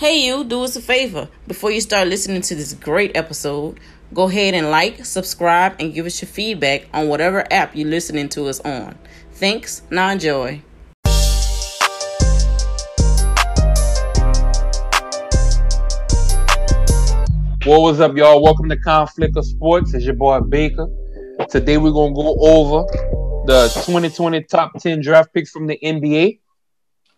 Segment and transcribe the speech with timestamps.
[0.00, 1.28] Hey, you, do us a favor.
[1.46, 3.78] Before you start listening to this great episode,
[4.14, 8.30] go ahead and like, subscribe, and give us your feedback on whatever app you're listening
[8.30, 8.96] to us on.
[9.32, 9.82] Thanks.
[9.90, 10.62] Now enjoy.
[17.66, 18.42] What was up, y'all?
[18.42, 19.92] Welcome to Conflict of Sports.
[19.92, 20.88] It's your boy Baker.
[21.50, 22.86] Today we're gonna go over
[23.44, 26.40] the 2020 top 10 draft picks from the NBA.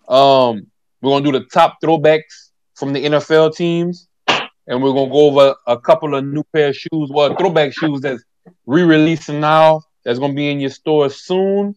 [0.09, 0.67] Um,
[1.01, 5.55] we're gonna do the top throwbacks from the NFL teams, and we're gonna go over
[5.67, 8.23] a couple of new pair of shoes, well, throwback shoes that's
[8.67, 9.83] re-releasing now.
[10.05, 11.77] That's gonna be in your stores soon.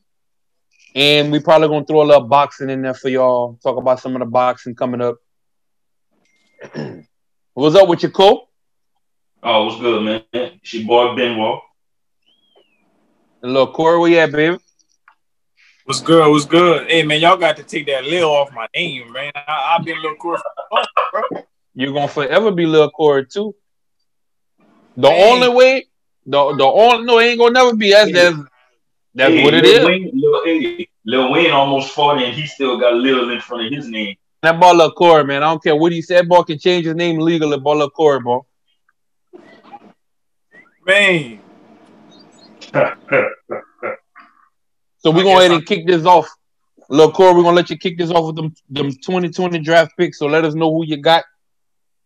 [0.95, 3.59] And we probably gonna throw a little boxing in there for y'all.
[3.61, 5.17] Talk about some of the boxing coming up.
[7.53, 8.47] What's up with your co?
[9.43, 10.23] Oh, what's good, man?
[10.33, 11.61] It's your boy Benoit.
[13.43, 14.57] And little Corey, where you at, baby?
[15.85, 16.27] What's good?
[16.31, 16.89] What's good?
[16.89, 19.31] Hey man, y'all got to take that Lil off my name, man.
[19.35, 21.43] I, have been Lil Corey for bro.
[21.75, 23.53] You're gonna forever be Lil Corey too.
[24.97, 25.31] The hey.
[25.31, 25.85] only way,
[26.25, 27.91] the the only no, it ain't gonna never be.
[27.91, 28.35] That's that's,
[29.13, 29.85] that's hey, what it Lil is.
[29.85, 33.71] Wayne, Lil, hey, Lil Wayne almost 40 and he still got Lil in front of
[33.71, 34.15] his name.
[34.41, 35.43] That ball Lil Corey, man.
[35.43, 36.27] I don't care what he said.
[36.27, 37.59] Ball can change his name legally.
[37.59, 38.43] Ball Lil Corey, bro.
[40.83, 41.39] Man.
[45.05, 46.27] So we're gonna go ahead and kick this off.
[46.89, 50.17] Corey, we're gonna let you kick this off with them them 2020 draft picks.
[50.17, 51.25] So let us know who you got.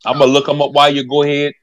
[0.05, 1.53] I'm gonna look them up while you go ahead.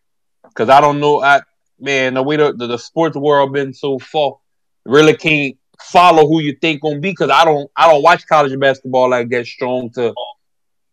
[0.55, 1.23] Cause I don't know.
[1.23, 1.43] I
[1.79, 4.39] man, the way the, the, the sports world been so far,
[4.87, 7.13] really can't follow who you think gonna be.
[7.13, 10.15] Cause I don't I don't watch college basketball like that strong to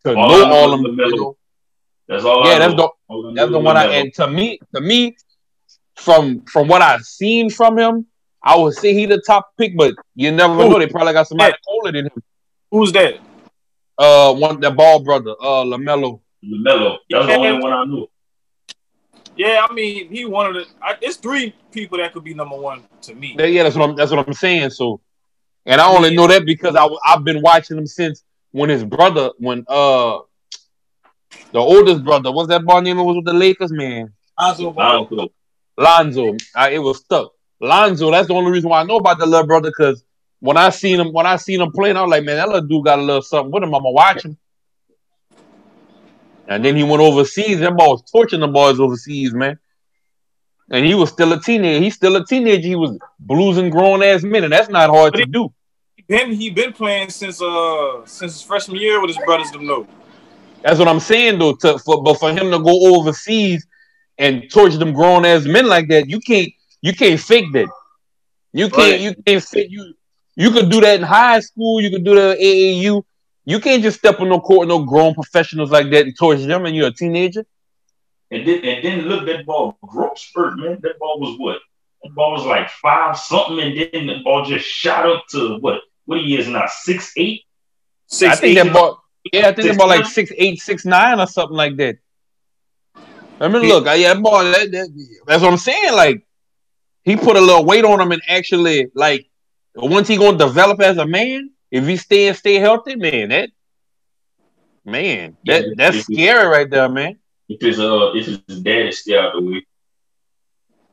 [0.03, 0.97] to all know all of them.
[0.97, 1.33] The
[2.09, 2.45] that's all.
[2.45, 2.89] Yeah, that's the
[3.33, 5.15] that's the one I and to me to me
[5.95, 8.07] from from what I've seen from him,
[8.43, 10.69] I would say he the top pick, but you never Who?
[10.69, 10.79] know.
[10.79, 12.23] They probably got somebody cooler than him.
[12.69, 13.19] Who's that?
[13.97, 16.19] Uh, one the ball brother, uh, Lamelo.
[16.43, 16.97] Lamelo.
[17.09, 17.33] That's yeah.
[17.33, 18.07] the only one I knew.
[19.35, 20.65] Yeah, I mean, he one of the.
[20.81, 23.35] I, it's three people that could be number one to me.
[23.37, 23.95] Yeah, that's what I'm.
[23.95, 24.71] That's what I'm saying.
[24.71, 24.99] So,
[25.65, 26.15] and I only yeah.
[26.15, 30.19] know that because I I've been watching him since when his brother, when uh,
[31.51, 32.99] the oldest brother, what's that boy name?
[32.99, 34.13] It Was with the Lakers, man.
[34.39, 34.71] Lonzo.
[34.71, 35.29] Lonzo.
[35.77, 36.37] Lonzo.
[36.55, 37.31] I, it was stuck.
[37.59, 40.03] Lonzo, that's the only reason why I know about the little brother, because
[40.39, 42.67] when I seen him, when I seen him playing, I was like, man, that little
[42.67, 43.73] dude got a little something with him.
[43.73, 44.37] I'ma watch him.
[46.47, 47.59] And then he went overseas.
[47.59, 49.57] That boy was torching the boys overseas, man.
[50.69, 51.81] And he was still a teenager.
[51.81, 52.67] He's still a teenager.
[52.67, 55.53] He was bluesing grown ass men, and that's not hard to do.
[56.07, 59.87] Then he been playing since uh since his freshman year with his brothers to know.
[60.61, 61.53] That's what I'm saying though.
[61.55, 63.65] To, for, but for him to go overseas
[64.17, 66.49] and torture them grown ass men like that, you can't
[66.83, 67.69] you can't fake that.
[68.51, 68.91] You can't.
[68.91, 68.99] Right.
[68.99, 69.93] You can't fake you.
[70.35, 71.79] You could do that in high school.
[71.79, 73.03] You could do that AAU.
[73.45, 76.65] You can't just step on no court, no grown professionals like that and torture them,
[76.65, 77.45] and you're a teenager.
[78.31, 80.79] And then, and then look that ball growth spurt, man.
[80.81, 81.59] That ball was what?
[82.03, 85.81] That ball was like five something, and then the ball just shot up to what?
[86.05, 86.65] What he is now?
[86.67, 87.43] Six eight.
[88.07, 88.33] Six.
[88.33, 89.01] I think eight, that ball.
[89.31, 91.97] Yeah, I think that ball like six eight, six nine, or something like that.
[93.39, 94.43] I mean, look, I, yeah, ball.
[94.43, 95.93] that, that, that's what I'm saying.
[95.93, 96.25] Like,
[97.03, 99.29] he put a little weight on him and actually like
[99.75, 103.49] once he gonna develop as a man, if he stay and stay healthy, man, that
[104.85, 107.19] man, that yeah, that's scary right there, man.
[107.49, 109.65] If his uh if his dad is still out the way.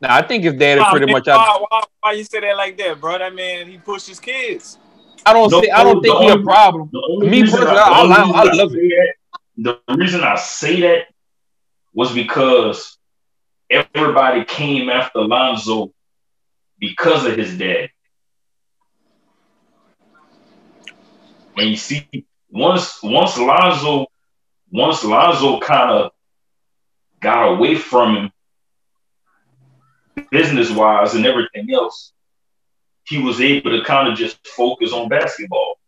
[0.01, 1.37] Now I think his dad is pretty man, much out.
[1.37, 3.19] Why, why, why, you say that like that, bro?
[3.19, 4.79] That man he pushed his kids.
[5.27, 6.91] I don't no, say I don't think he a problem.
[7.19, 9.17] Me personally, I, I, I, I love it.
[9.59, 11.09] That, the reason I say that
[11.93, 12.97] was because
[13.69, 15.93] everybody came after Lonzo
[16.81, 17.91] because of his dad.
[21.57, 22.09] And you see,
[22.51, 24.07] once once Lonzo,
[24.71, 26.13] once Lonzo kind of
[27.21, 28.33] got away from him,
[30.31, 32.13] business wise and everything else,
[33.05, 35.79] he was able to kind of just focus on basketball.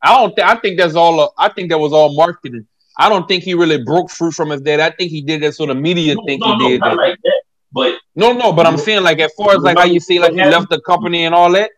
[0.00, 0.34] I don't.
[0.36, 1.20] Th- I think that's all.
[1.20, 2.66] Uh, I think that was all marketing.
[2.98, 4.80] I don't think he really broke through from his dad.
[4.80, 6.80] I think he did that sort of media no, thing no, he no, did.
[6.80, 7.41] Not like that.
[7.72, 10.32] But no, no, but I'm saying like as far as like how you say like
[10.32, 11.70] he left the company and all that.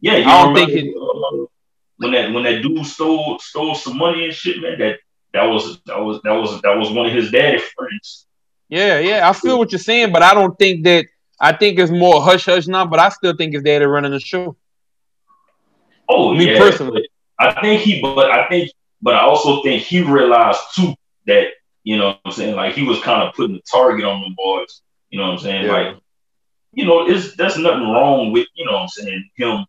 [0.00, 0.94] Yeah, I don't think it.
[0.96, 1.46] Uh,
[1.98, 4.98] when that when that dude stole stole some money and shit, man, that
[5.32, 8.26] that was that was that was that was one of his daddy friends.
[8.68, 11.06] Yeah, yeah, I feel what you're saying, but I don't think that.
[11.38, 14.20] I think it's more hush hush now, but I still think his daddy running the
[14.20, 14.56] show.
[16.08, 18.70] Oh, me yeah, personally, I think he, but I think,
[19.02, 20.94] but I also think he realized too
[21.26, 21.48] that
[21.84, 24.34] you know, what I'm saying like he was kind of putting the target on the
[24.34, 24.80] boys
[25.10, 25.66] you know what I'm saying?
[25.66, 25.72] Yeah.
[25.72, 25.96] Like,
[26.72, 29.66] you know, it's there's nothing wrong with, you know what I'm saying, him,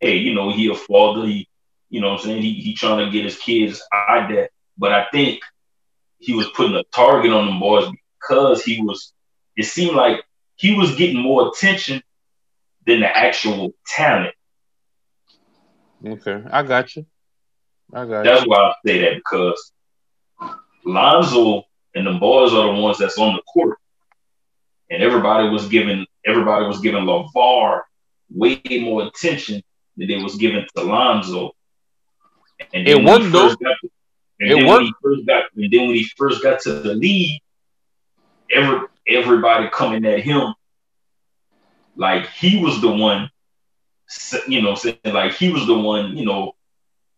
[0.00, 1.48] hey, you know, he a father, he,
[1.88, 4.48] you know what I'm saying, he, he trying to get his kids out there.
[4.78, 5.40] But I think
[6.18, 7.90] he was putting a target on them boys
[8.20, 9.12] because he was.
[9.56, 10.22] It seemed like
[10.56, 12.02] he was getting more attention
[12.86, 14.34] than the actual talent.
[16.06, 17.04] Okay, I got you.
[17.92, 18.50] I got That's you.
[18.50, 19.72] why I say that because
[20.84, 21.64] Lonzo
[21.94, 23.78] and the boys are the ones that's on the court,
[24.90, 27.82] and everybody was giving everybody was giving LaVar
[28.30, 29.62] way more attention
[29.96, 31.52] than they was giving to Lonzo.
[32.72, 33.48] And it worked though.
[34.40, 34.82] and it then worked.
[34.82, 37.40] When he first got, and then when he first got to the league,
[38.50, 40.54] every everybody coming at him
[41.96, 43.30] like he was the one,
[44.46, 46.52] you know, saying like he was the one, you know,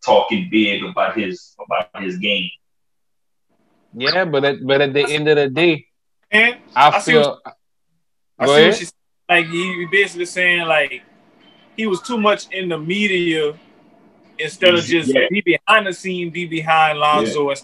[0.04, 2.50] talking big about his about his game.
[3.94, 5.86] Yeah, but at but at the end of the day,
[6.30, 7.40] and I, I feel.
[7.44, 7.56] What,
[8.42, 8.92] I see what
[9.28, 9.46] like.
[9.46, 11.02] He basically saying like
[11.76, 13.54] he was too much in the media
[14.38, 15.26] instead of just yeah.
[15.30, 17.56] be behind the scene, be behind Lonzo, yeah.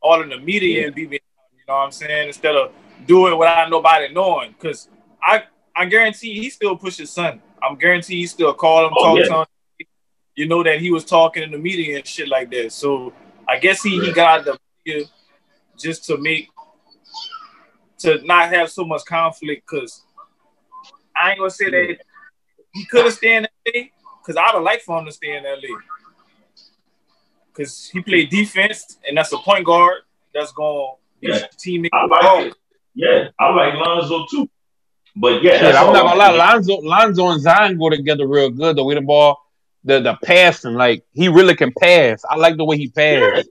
[0.00, 0.86] all in the media yeah.
[0.86, 1.22] and be behind.
[1.56, 2.28] You know what I'm saying?
[2.28, 2.72] Instead of
[3.06, 4.88] doing without nobody knowing, because
[5.22, 5.44] I
[5.74, 7.40] I guarantee he still pushes son.
[7.62, 9.86] I'm guarantee he still call him, oh, talk to him.
[10.34, 12.72] You know that he was talking in the media and shit like that.
[12.72, 13.12] So
[13.46, 15.04] I guess he, he got the media
[15.78, 16.48] just to make
[18.02, 20.02] to not have so much conflict because
[21.16, 21.98] I ain't gonna say that
[22.72, 23.82] he could have stayed in LA
[24.20, 25.78] because I'd have liked for him to stay in LA.
[27.54, 30.02] Cause he played defense and that's a point guard
[30.32, 31.46] that's gonna yeah.
[31.58, 31.90] teammate.
[31.92, 32.54] I like it.
[32.94, 34.48] Yeah, I like Lonzo too.
[35.14, 36.30] But yeah, Shit, I'm not gonna lie.
[36.30, 38.76] Lonzo, Lonzo and Zion go together real good.
[38.76, 39.38] The way the ball,
[39.84, 42.24] the the passing, like he really can pass.
[42.28, 43.48] I like the way he passes.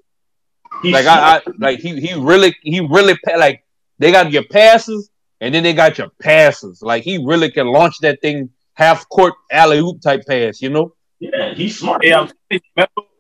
[0.84, 0.94] Yeah.
[0.94, 3.64] Like I, I, like he he really he really like
[4.02, 6.82] they got your passes and then they got your passes.
[6.82, 10.62] Like he really can launch that thing half court alley oop type pass.
[10.62, 10.96] You know?
[11.20, 12.04] Yeah, he's smart.
[12.04, 12.28] Yeah,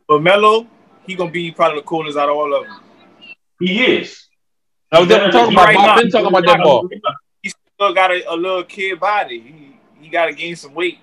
[0.08, 0.66] but Melo,
[1.06, 2.80] he gonna be probably the coolest out of all of them.
[3.60, 4.28] He is.
[4.92, 5.68] I was talking about.
[5.68, 6.90] Right I've been talking about that ball
[7.44, 9.40] He still got a, a little kid body.
[9.40, 10.98] He, he got to gain some weight.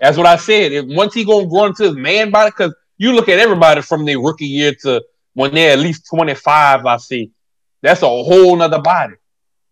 [0.00, 0.70] That's what I said.
[0.70, 4.04] If once he gonna grow into his man body, because you look at everybody from
[4.04, 5.02] their rookie year to
[5.34, 7.32] when they're at least twenty five, I see
[7.82, 9.14] that's a whole nother body.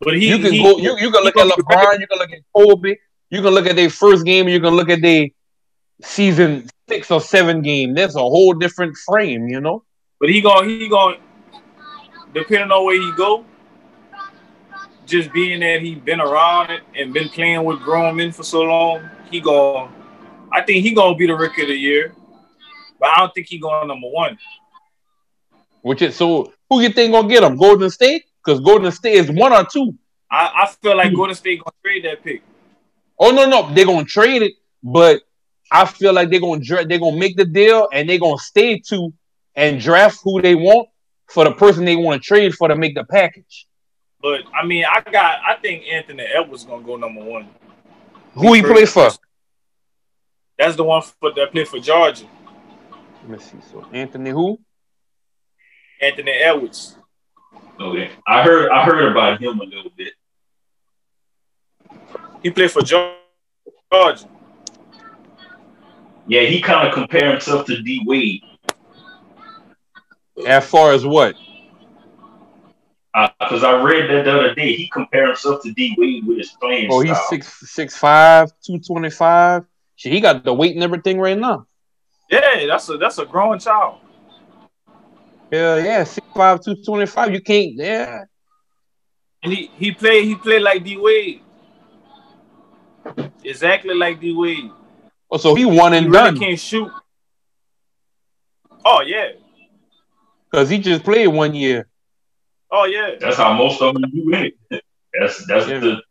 [0.01, 2.33] But he, you can he, go, you, you can look at LeBron, you can look
[2.33, 2.97] at Kobe,
[3.31, 5.29] you can look at their first game, you can look at their
[6.03, 7.95] season six or seven game.
[7.95, 9.85] That's a whole different frame, you know.
[10.21, 11.17] But he gonna he gonna
[12.33, 13.45] depending on where he go,
[15.07, 18.63] just being that he been around it and been playing with grown men for so
[18.63, 19.93] long, he gonna.
[20.53, 22.15] I think he gonna be the rookie of the year,
[23.01, 24.39] but I don't think he going number one.
[25.83, 27.57] Which is so who you think gonna get him?
[27.57, 28.25] Golden State?
[28.45, 29.95] Because Golden State is one or two.
[30.31, 31.17] I, I feel like hmm.
[31.17, 32.43] Golden State gonna trade that pick.
[33.19, 35.23] Oh no, no, they're gonna trade it, but
[35.71, 39.13] I feel like they're gonna they're gonna make the deal and they're gonna stay to
[39.55, 40.89] and draft who they want
[41.29, 43.67] for the person they want to trade for to make the package.
[44.21, 47.49] But I mean, I got I think Anthony Edwards gonna go number one.
[48.35, 49.11] Who he play for?
[50.59, 52.27] That's the one for that play for Georgia.
[53.23, 53.59] Let me see.
[53.71, 54.59] So Anthony who?
[56.01, 56.97] Anthony Edwards.
[57.79, 60.15] Okay, I heard I heard about him a little bit.
[62.43, 63.15] He played for Georgia.
[66.29, 68.43] Yeah, he kind of compared himself to D Wade.
[70.47, 71.37] As far as what?
[73.41, 74.75] because uh, I read that the other day.
[74.75, 76.89] He compared himself to D Wade with his playing.
[76.91, 79.65] Oh, he's six six five, two twenty five.
[79.95, 81.67] He got the weight and everything right now.
[82.31, 84.01] Yeah, that's a that's a growing child.
[85.51, 87.33] Yeah, yeah, six five, two twenty five.
[87.33, 88.25] You can't, yeah.
[89.43, 91.41] And he he played he played like D Wade,
[93.45, 94.71] exactly like D Wade.
[95.31, 96.35] Oh, so he won and he done.
[96.35, 96.91] Really can't shoot.
[98.85, 99.33] Oh yeah,
[100.51, 101.89] because he just played one year.
[102.71, 104.55] Oh yeah, that's how most of them do it.
[105.19, 105.79] That's that's yeah.
[105.79, 106.03] the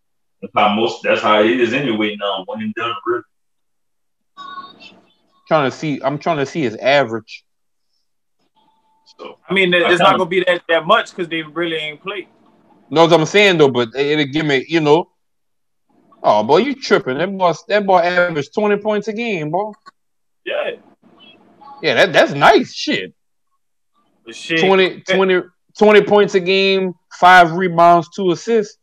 [0.41, 2.43] that's how most that's how it is anyway now.
[2.45, 3.23] One and done, really.
[5.47, 7.43] Trying to see, I'm trying to see his average.
[9.17, 12.27] So I mean, it's not gonna be that that much because they really ain't played.
[12.89, 15.10] No, what I'm saying though, but it'll give me, you know.
[16.22, 17.17] Oh boy, you tripping?
[17.17, 19.72] That boy, that boy averaged 20 points a game, boy.
[20.43, 20.72] Yeah.
[21.81, 23.13] Yeah, that that's nice shit.
[24.31, 24.60] shit.
[24.60, 25.41] 20, 20,
[25.77, 28.77] 20 points a game, five rebounds, two assists.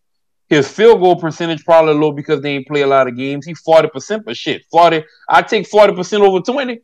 [0.49, 3.47] His field goal percentage probably low because they ain't play a lot of games.
[3.47, 5.03] He 40%, but shit, 40.
[5.29, 6.81] I take 40% over 20.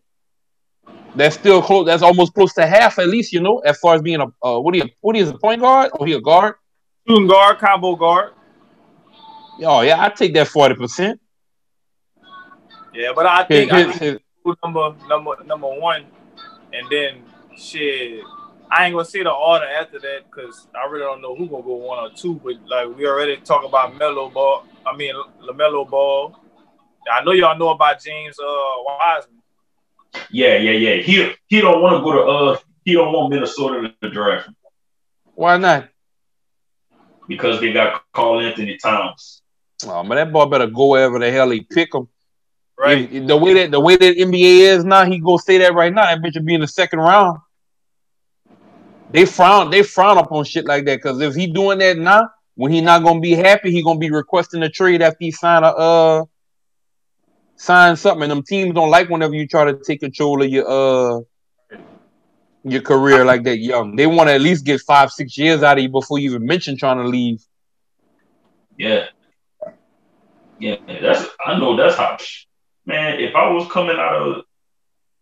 [1.15, 1.87] That's still close.
[1.87, 4.61] That's almost close to half, at least, you know, as far as being a uh,
[4.61, 6.57] what he what he is a point guard or he a guard?
[7.09, 8.33] Shooting guard, combo guard.
[9.63, 11.19] Oh yeah, I take that 40%.
[12.95, 16.05] Yeah, but I think, his, I think his, number number number one,
[16.73, 17.23] and then
[17.57, 18.23] shit
[18.71, 21.63] I ain't gonna say the order after that because I really don't know who gonna
[21.63, 22.35] go one or two.
[22.43, 24.67] But like we already talk about Melo Ball.
[24.87, 26.37] I mean Lamelo Ball.
[27.11, 29.38] I know y'all know about James uh, Wiseman.
[30.31, 31.03] Yeah, yeah, yeah.
[31.03, 34.51] He he don't want to go to uh he don't want Minnesota to draft.
[35.35, 35.89] Why not?
[37.27, 39.43] Because they got Karl-Anthony Towns.
[39.87, 42.09] Oh man, that boy better go wherever the hell he pick him.
[42.79, 43.13] Right.
[43.13, 45.93] If, the way that the way that NBA is now, he go say that right
[45.93, 46.05] now.
[46.05, 47.39] That bitch will be in the second round.
[49.11, 51.01] They frown, they frown up on shit like that.
[51.01, 54.11] Cause if he doing that now, when he not gonna be happy, he gonna be
[54.11, 56.25] requesting a trade after he sign a uh
[57.59, 58.23] sign something.
[58.23, 61.21] And them teams don't like whenever you try to take control of your uh
[62.65, 63.97] your career like that young.
[63.97, 66.47] They want to at least get five, six years out of you before you even
[66.47, 67.43] mention trying to leave.
[68.77, 69.07] Yeah.
[70.59, 72.17] Yeah, that's I know that's how
[72.85, 74.45] man, if I was coming out of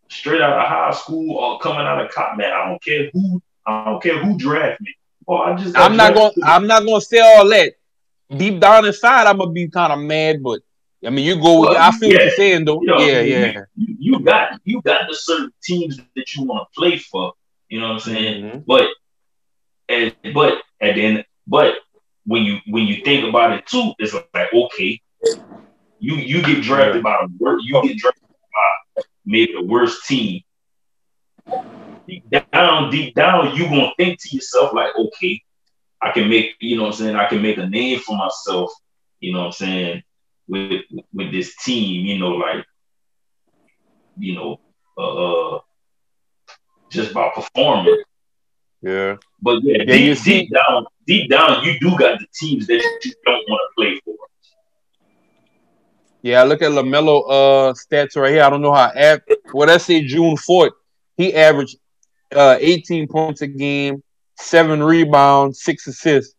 [0.09, 3.43] straight out of high school or coming out of cop, man, I don't care who
[3.67, 4.95] I don't care who draft me.
[5.27, 7.75] Or I just I'm not gonna I'm not gonna say all that.
[8.35, 10.61] Deep down inside, I'm gonna be kind of mad, but
[11.07, 11.61] I mean, you go.
[11.61, 12.17] Well, I feel yeah.
[12.17, 12.81] what you're saying, though.
[12.81, 13.61] You know, yeah, yeah.
[13.77, 17.33] You, you, got you got the certain teams that you want to play for.
[17.69, 18.45] You know what I'm saying?
[18.45, 18.59] Mm-hmm.
[18.67, 18.89] But
[19.89, 21.75] and but and then but
[22.25, 25.01] when you when you think about it too, it's like okay,
[26.01, 27.65] you you get drafted by the worst.
[27.65, 30.43] You get drafted by maybe the worst team.
[32.09, 35.41] Deep down, deep down, you gonna think to yourself like, okay,
[36.01, 37.17] I can make you know what I'm saying.
[37.17, 38.73] I can make a name for myself.
[39.21, 40.03] You know what I'm saying
[40.49, 42.07] with with this team.
[42.07, 42.65] You know, like
[44.19, 44.61] you know,
[44.99, 45.59] uh,
[46.91, 48.03] just by performing.
[48.83, 49.17] Yeah.
[49.41, 53.13] But yeah, yeah deep, deep down, deep down, you do got the teams that you
[53.25, 54.15] don't want to play for.
[56.23, 58.43] Yeah, I look at Lamelo uh stats right here.
[58.43, 59.23] I don't know how app
[59.53, 60.73] well let's say June 4th.
[61.17, 61.77] He averaged
[62.35, 64.03] uh 18 points a game,
[64.37, 66.35] seven rebounds, six assists,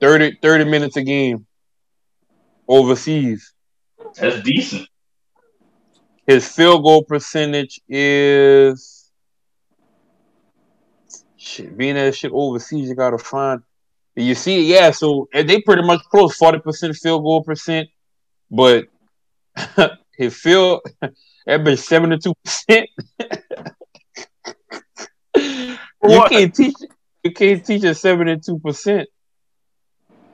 [0.00, 1.46] 30, 30 minutes a game
[2.70, 3.52] overseas.
[4.16, 4.88] That's decent.
[6.26, 9.10] His field goal percentage is
[11.36, 11.76] shit.
[11.76, 13.62] Being that shit overseas, you gotta find.
[14.14, 14.92] You see, yeah.
[14.92, 17.88] So they pretty much close, forty percent field goal percent,
[18.50, 18.86] but
[20.16, 20.82] his field
[21.46, 22.88] that been seventy two percent.
[26.02, 26.74] You can't teach.
[27.22, 29.08] You can't teach a seventy two percent.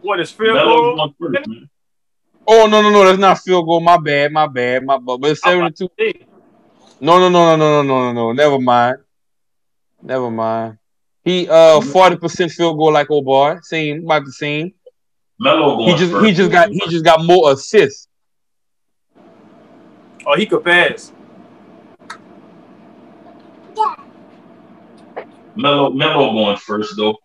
[0.01, 1.15] What is field goal?
[2.49, 3.81] Oh no no no, that's not field goal.
[3.81, 5.21] My bad, my bad, my bad.
[5.21, 5.89] But it's seventy two.
[7.01, 8.33] No no no no no no no no no.
[8.33, 8.99] Never mind.
[10.03, 10.79] Never mind.
[11.25, 13.59] He uh forty percent field goal like old boy.
[13.63, 14.75] Same about the same.
[15.39, 18.09] Melo he just he just got he just got more assists.
[20.25, 21.13] Oh, he could pass.
[25.57, 27.17] Melo Melo going first though.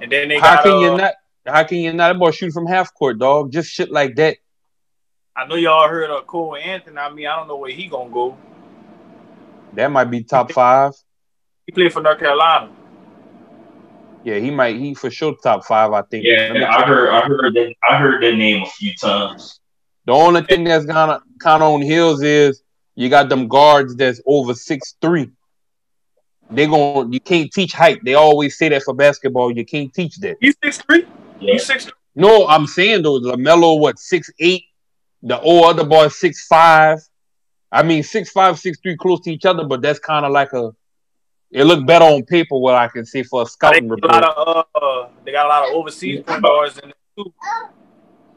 [0.00, 1.14] And then they how got, can uh, you not
[1.50, 3.52] how can you not boy shoot from half court, dog?
[3.52, 4.36] Just shit like that.
[5.36, 6.98] I know y'all heard of Cole Anthony.
[6.98, 8.36] I mean, I don't know where he gonna go.
[9.74, 10.92] That might be top five.
[11.66, 12.70] He played for North Carolina.
[14.24, 14.76] Yeah, he might.
[14.76, 15.92] He for sure top five.
[15.92, 16.24] I think.
[16.26, 17.10] Yeah, I heard.
[17.10, 17.74] I heard that.
[17.88, 19.60] I heard that name a few times.
[20.06, 22.62] The only thing that's gonna count on Hills is
[22.96, 25.30] you got them guards that's over six three.
[26.50, 28.00] They going you can't teach height.
[28.04, 29.56] They always say that for basketball.
[29.56, 30.36] You can't teach that.
[30.40, 31.06] He's six three.
[31.40, 31.52] Yeah.
[31.52, 31.90] He's six.
[32.14, 34.64] No, I'm saying though, Lamelo what six eight.
[35.22, 36.98] The old other boy six five.
[37.72, 40.52] I mean six five, six three, close to each other, but that's kind of like
[40.52, 40.72] a.
[41.50, 42.56] It looked better on paper.
[42.56, 44.12] What I can see for a scouting they report.
[44.12, 47.32] A lot of, uh, they got a lot of overseas point guards in there too.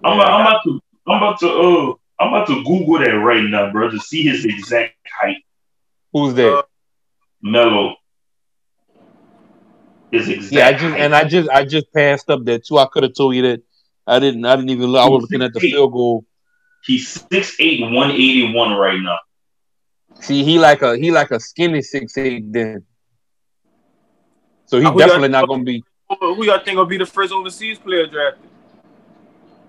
[0.04, 0.80] I'm, I'm about to.
[1.08, 1.50] I'm about to.
[1.50, 5.44] Uh, I'm about to Google that right now, bro, to see his exact height.
[6.12, 6.58] Who's that?
[6.58, 6.64] Uh,
[7.42, 7.96] Melo
[10.14, 10.58] is exactly.
[10.58, 12.78] Yeah, I just and I just I just passed up that too.
[12.78, 13.62] I could have told you that.
[14.06, 14.46] I didn't.
[14.46, 14.88] I didn't even.
[14.88, 15.02] Look.
[15.02, 16.26] I was looking at the field goal.
[16.86, 19.18] He's six eight one eighty one right now.
[20.20, 22.86] See, he like a he like a skinny six eight then.
[24.66, 25.84] So he definitely not gonna be.
[26.20, 28.50] Who y'all think will be the first overseas player drafted?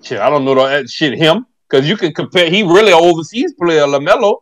[0.03, 2.51] Shit, I don't know that eh, shit him because you can compare.
[2.51, 4.41] He really an overseas player, Lamelo,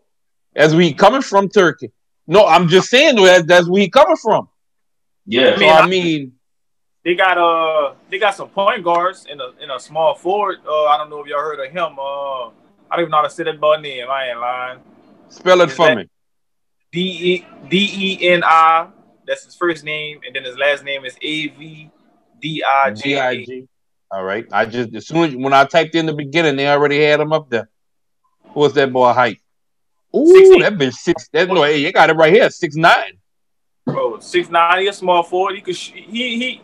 [0.57, 1.93] as we coming from Turkey.
[2.27, 4.49] No, I'm just saying that that's where he coming from.
[5.27, 6.33] Yeah, I mean, so, I mean,
[7.05, 10.59] they got uh they got some point guards in a in a small forward.
[10.67, 11.99] Uh, I don't know if y'all heard of him.
[11.99, 12.47] Uh,
[12.91, 14.07] I don't even know how to say that boy name.
[14.11, 14.81] I ain't lying.
[15.29, 16.09] Spell it Is for me.
[16.93, 18.89] D E D E N I.
[19.27, 21.91] That's his first name, and then his last name is A V
[22.41, 23.69] D I G I G.
[24.11, 24.47] All right.
[24.53, 27.33] I just as soon as when I typed in the beginning, they already had him
[27.33, 27.69] up there.
[28.53, 29.39] What's that boy height?
[30.15, 31.29] Ooh, six, that bitch six.
[31.33, 33.19] That no, hey, you got it right here, six nine.
[34.23, 34.81] Six nine.
[34.81, 35.57] He a small forward.
[35.57, 35.77] He could.
[35.77, 36.63] Sh- he he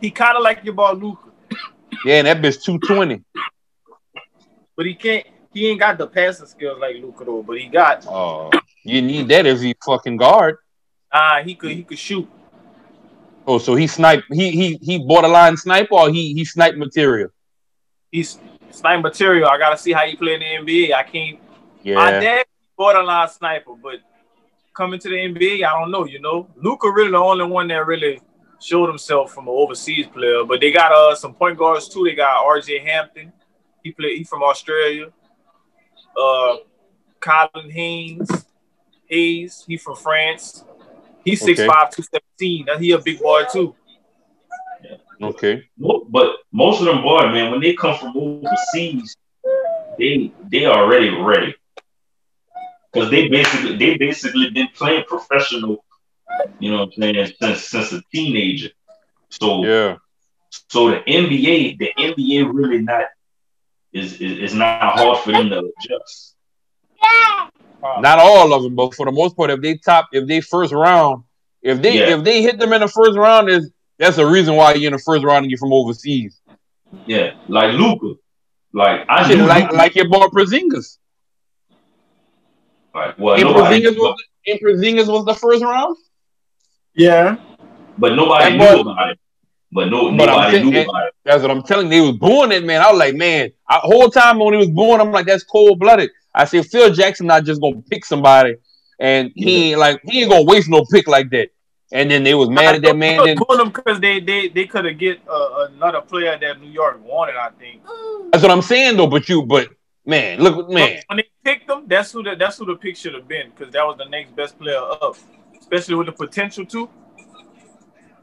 [0.00, 1.30] he kind of like your ball Luka.
[2.04, 3.22] Yeah, and that bitch two twenty.
[4.76, 5.26] But he can't.
[5.52, 7.42] He ain't got the passing skills like Luka though.
[7.42, 8.04] But he got.
[8.08, 10.56] Oh, uh, you need that if he fucking guard.
[11.12, 11.70] Ah, uh, he could.
[11.70, 12.28] He could shoot.
[13.46, 14.24] Oh, so he snipe.
[14.32, 17.28] He he he borderline snipe or he he snipe material.
[18.10, 18.38] He's
[18.70, 19.48] snipe material.
[19.48, 20.94] I gotta see how he play in the NBA.
[20.94, 21.38] I can't.
[21.82, 21.94] Yeah.
[21.96, 22.46] My dad
[22.76, 24.00] borderline sniper, but
[24.74, 26.04] coming to the NBA, I don't know.
[26.04, 28.20] You know, Luka really the only one that really
[28.60, 30.44] showed himself from an overseas player.
[30.44, 32.04] But they got uh some point guards too.
[32.04, 32.80] They got R.J.
[32.80, 33.32] Hampton.
[33.82, 34.16] He play.
[34.16, 35.06] He from Australia.
[36.20, 36.56] Uh,
[37.20, 38.46] Colin Haynes.
[39.06, 39.64] Hayes.
[39.66, 40.64] He from France.
[41.24, 41.68] He's six okay.
[41.68, 42.66] five, two seventeen.
[42.78, 43.74] He a big boy too.
[45.22, 45.68] Okay.
[45.78, 49.16] But most of them boys, man, when they come from overseas,
[49.98, 51.54] they they already ready
[52.94, 55.84] because they basically they basically been playing professional,
[56.60, 58.70] you know what I'm saying, since since a teenager.
[59.30, 59.96] So yeah.
[60.68, 63.06] So the NBA, the NBA really not
[63.92, 66.36] is is, is not hard for them to adjust.
[67.82, 70.72] Not all of them, but for the most part, if they top, if they first
[70.72, 71.24] round,
[71.60, 72.16] if they yeah.
[72.16, 74.92] if they hit them in the first round, is that's the reason why you're in
[74.92, 76.40] the first round and you're from overseas.
[77.06, 78.18] Yeah, like Luka,
[78.72, 79.76] like I should like Luka.
[79.76, 80.98] like your boy Porzingis.
[82.94, 83.18] Right.
[83.18, 85.96] Well, and Porzingis was and Porzingis was the first round.
[86.94, 87.36] Yeah,
[87.98, 89.18] but nobody knew about it.
[89.72, 91.14] But no, but nobody knew about it.
[91.24, 91.88] That's what I'm telling.
[91.88, 92.80] They was born it, man.
[92.80, 95.80] I was like, man, I, whole time when he was born, I'm like, that's cold
[95.80, 96.10] blooded.
[96.32, 98.54] I said, Phil Jackson not just gonna pick somebody,
[99.00, 101.48] and he ain't like he ain't gonna waste no pick like that.
[101.92, 103.24] And then they was mad at that man.
[103.24, 107.02] Then them because they they they could have get uh, another player that New York
[107.04, 107.36] wanted.
[107.36, 107.82] I think
[108.30, 109.08] that's what I'm saying though.
[109.08, 109.68] But you, but
[110.06, 111.00] man, look, what man.
[111.06, 113.72] When they picked them, that's who the, that's who the pick should have been because
[113.72, 115.16] that was the next best player up,
[115.58, 116.88] especially with the potential too.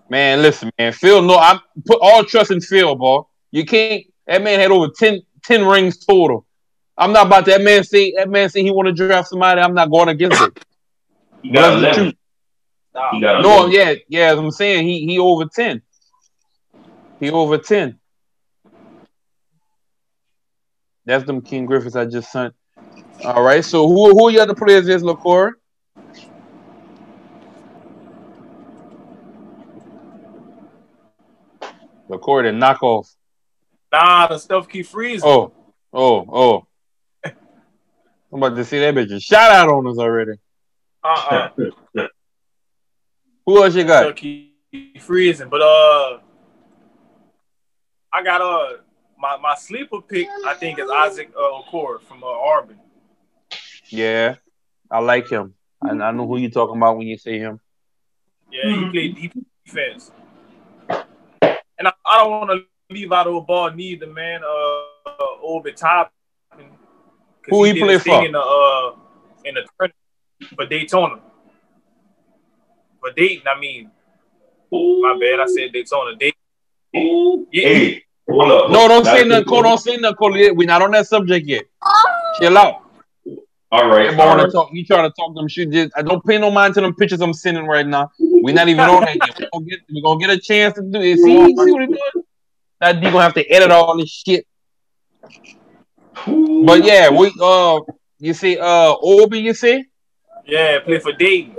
[0.10, 0.92] Man, listen, man.
[0.92, 3.22] Phil, no, I put all trust in Phil, boy.
[3.52, 4.06] You can't.
[4.28, 6.46] That man had over 10, 10 rings total.
[6.98, 9.62] I'm not about that man say that man say he want to draft somebody.
[9.62, 10.66] I'm not going against it.
[11.42, 12.16] He got the truth.
[12.94, 14.34] No, yeah, yeah.
[14.34, 15.82] As I'm saying he he over ten.
[17.20, 18.01] He over ten.
[21.12, 22.54] That's them King Griffiths I just sent.
[23.26, 23.66] All right.
[23.66, 25.58] So who who are your other players is LaCour?
[32.08, 33.14] LaCour and knock off.
[33.92, 35.28] Nah, the stuff keep freezing.
[35.28, 35.52] Oh,
[35.92, 36.68] oh, oh.
[37.26, 40.40] I'm about to see that bitch shout out on us already.
[41.04, 41.50] Uh
[41.98, 42.08] uh
[43.46, 44.16] Who else you got?
[44.16, 46.20] Keep freezing, but uh,
[48.14, 48.78] I got uh
[49.22, 50.28] my my sleeper pick.
[50.46, 52.80] I think is Isaac uh, Okoro from uh, Auburn.
[53.88, 54.36] Yeah,
[54.90, 55.54] I like him.
[55.82, 57.60] I, I know who you're talking about when you say him.
[58.52, 60.12] Yeah, he played he played defense,
[60.90, 64.42] and I, I don't want to leave out of a ball neither, man.
[64.44, 66.12] Uh, uh Obi Toppin
[67.50, 68.26] who he, he play for?
[68.26, 68.96] In the uh,
[69.46, 71.20] in the tournament for Daytona.
[73.00, 73.92] For Dayton, I mean.
[74.74, 75.02] Ooh.
[75.02, 76.16] My bad, I said Daytona.
[76.16, 76.40] Dayton.
[76.96, 77.48] Ooh.
[77.52, 77.68] Yeah.
[77.68, 78.72] Hey, hold up.
[78.72, 79.64] No, don't say nothing, Cole.
[79.64, 80.32] Don't say nothing, Cole.
[80.32, 81.66] We're not on that subject yet.
[82.40, 82.84] Chill out.
[83.72, 84.18] All right.
[84.20, 84.52] All right.
[84.52, 85.70] Talk, you trying to talk them shit.
[85.72, 88.12] Just, I don't pay no mind to them pictures I'm sending right now.
[88.20, 89.40] We're not even on that yet.
[89.40, 91.18] We're gonna, get, we're gonna get a chance to do it.
[91.18, 92.26] See, see what he's doing?
[92.82, 94.46] That D gonna have to edit all this shit.
[96.26, 97.80] But yeah, we uh
[98.20, 99.86] you see uh Obi, you see?
[100.46, 101.56] Yeah, play for Dayton.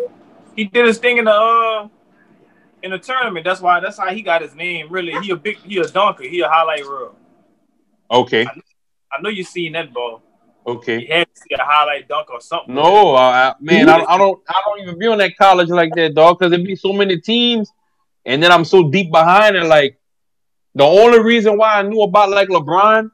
[0.54, 1.88] He did his thing in the uh
[2.83, 3.45] in the tournament.
[3.45, 4.88] That's why that's how he got his name.
[4.90, 6.25] Really, he a big he a dunker.
[6.25, 7.16] He a highlight reel.
[8.11, 8.45] Okay.
[8.45, 8.61] I,
[9.12, 10.23] I know you seen that ball.
[10.66, 11.01] Okay.
[11.01, 12.75] He had to see a highlight dunk or something.
[12.75, 16.14] No, uh, man, I, I, don't I don't even be on that college like that,
[16.14, 17.73] dog, because there be so many teams,
[18.25, 19.64] and then I'm so deep behind it.
[19.64, 19.99] Like
[20.75, 23.11] the only reason why I knew about like LeBron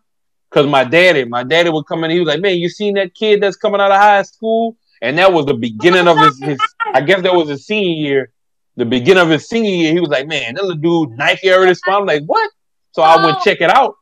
[0.51, 2.11] Cause my daddy, my daddy would come in.
[2.11, 5.19] He was like, "Man, you seen that kid that's coming out of high school?" And
[5.19, 6.59] that was the beginning of his, his
[6.95, 8.33] I guess that was his senior year.
[8.79, 11.75] The beginning of his senior year, he was like, "Man, that little dude Nike already
[11.75, 12.49] spawned." I'm like, "What?"
[12.93, 13.97] So I went check it out,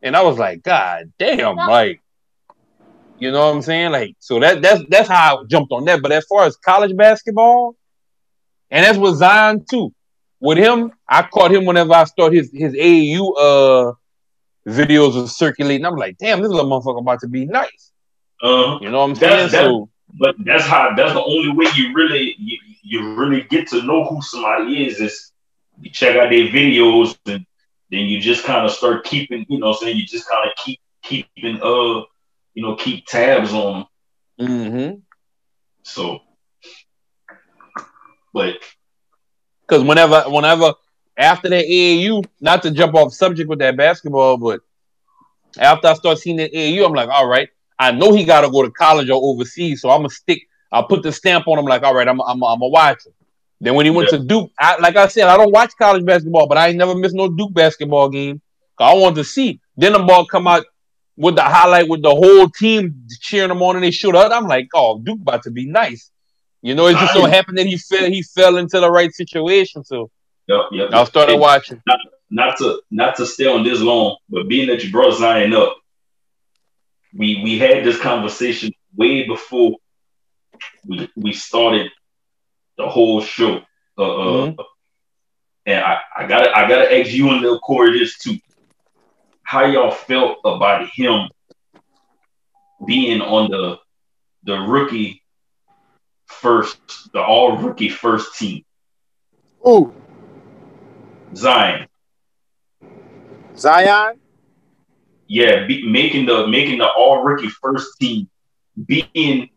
[0.00, 2.00] and I was like, "God damn!" Like,
[3.18, 3.90] you know what I'm saying?
[3.90, 6.02] Like, so that that's that's how I jumped on that.
[6.02, 7.74] But as far as college basketball,
[8.70, 9.92] and that's with Zion too.
[10.38, 13.92] With him, I caught him whenever I start his his AAU uh
[14.68, 15.84] videos were circulating.
[15.84, 17.90] I'm like, damn, this little motherfucker about to be nice.
[18.40, 19.48] Uh, you know what I'm saying?
[19.48, 19.88] so,
[20.18, 20.94] but that's how.
[20.94, 25.00] That's the only way you really you, you really get to know who somebody is.
[25.00, 25.32] Is
[25.80, 27.44] you check out their videos and
[27.90, 29.44] then you just kind of start keeping.
[29.48, 32.02] You know, saying you just kind of keep keeping uh
[32.54, 33.86] you know keep tabs on
[34.38, 34.48] them.
[34.48, 34.98] Mm-hmm.
[35.82, 36.20] So,
[38.32, 38.56] but
[39.66, 40.74] Because whenever, whenever
[41.16, 44.60] after that AAU, not to jump off subject with that basketball, but
[45.58, 48.50] after I start seeing the AAU, I'm like, all right, I know he got to
[48.50, 50.40] go to college or overseas, so I'm gonna stick.
[50.72, 53.12] I'll put the stamp on him, like, all right, I'm, I'm, I'm a watch him.
[53.60, 54.18] Then when he went yeah.
[54.18, 56.94] to Duke, I, like I said, I don't watch college basketball, but I ain't never
[56.94, 58.40] missed no Duke basketball game.
[58.78, 59.60] I wanted to see.
[59.76, 60.66] Then the ball come out
[61.16, 64.30] with the highlight with the whole team cheering him on and they shoot up.
[64.32, 66.10] I'm like, oh, Duke about to be nice.
[66.62, 69.84] You know, it just so happened that he fell he fell into the right situation.
[69.84, 70.10] So
[70.48, 71.80] yep, yep, I started watching.
[71.86, 72.00] Not,
[72.30, 75.76] not, to not to stay on this long, but being that you brought Zion up,
[77.14, 79.76] we we had this conversation way before
[80.86, 81.90] we we started
[82.76, 83.60] the whole show.
[83.98, 84.60] Uh, uh mm-hmm.
[85.66, 88.38] and I, I gotta I gotta ask you and Lil Corey this too.
[89.42, 91.28] How y'all felt about him
[92.86, 93.78] being on the
[94.44, 95.22] the rookie
[96.26, 96.78] first,
[97.12, 98.64] the all rookie first team?
[99.60, 99.92] Who?
[101.34, 101.88] Zion.
[103.56, 104.20] Zion?
[105.28, 108.28] Yeah, be, making the making the all rookie first team,
[108.86, 109.50] being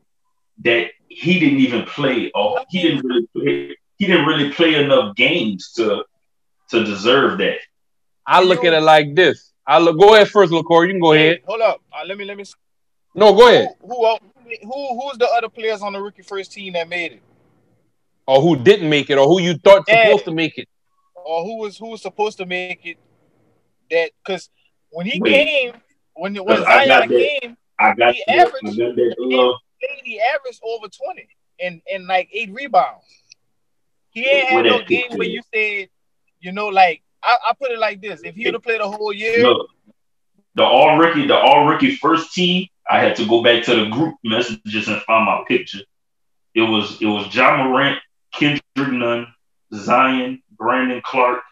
[0.63, 5.15] that he didn't even play or he didn't really play he didn't really play enough
[5.15, 6.03] games to
[6.69, 7.59] to deserve that.
[8.25, 9.51] I look at it like this.
[9.65, 9.99] I look.
[9.99, 10.85] Go ahead first, LaCour.
[10.85, 11.41] You can go ahead.
[11.45, 11.81] Hold up.
[11.91, 12.45] Uh, let me let me.
[13.13, 13.69] No, go ahead.
[13.81, 14.17] Who, who
[14.63, 17.21] who who's the other players on the rookie first team that made it?
[18.25, 20.05] Or who didn't make it, or who you thought yeah.
[20.05, 20.69] supposed to make it,
[21.15, 22.97] or who was who was supposed to make it?
[23.89, 24.49] That because
[24.91, 25.31] when he Wait.
[25.31, 25.73] came,
[26.13, 29.55] when when Zion came, I got he averaged, I got that,
[30.03, 31.27] he averaged over twenty
[31.59, 33.05] and and like eight rebounds.
[34.11, 35.89] He ain't had no game where you said,
[36.39, 38.89] you know, like I, I put it like this: if he would have played a
[38.89, 39.69] whole year, Look,
[40.55, 43.89] the all rookie, the all rookie first team, I had to go back to the
[43.89, 45.81] group messages and find my picture.
[46.55, 47.99] It was it was John Morant,
[48.33, 49.27] Kendrick Nunn,
[49.73, 51.43] Zion, Brandon Clarke,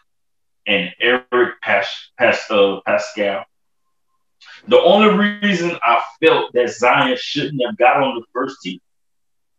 [0.66, 1.86] and Eric Pas,
[2.18, 3.44] Pas, uh, Paschall.
[4.68, 8.80] The only reason I felt that Zion shouldn't have got on the first team,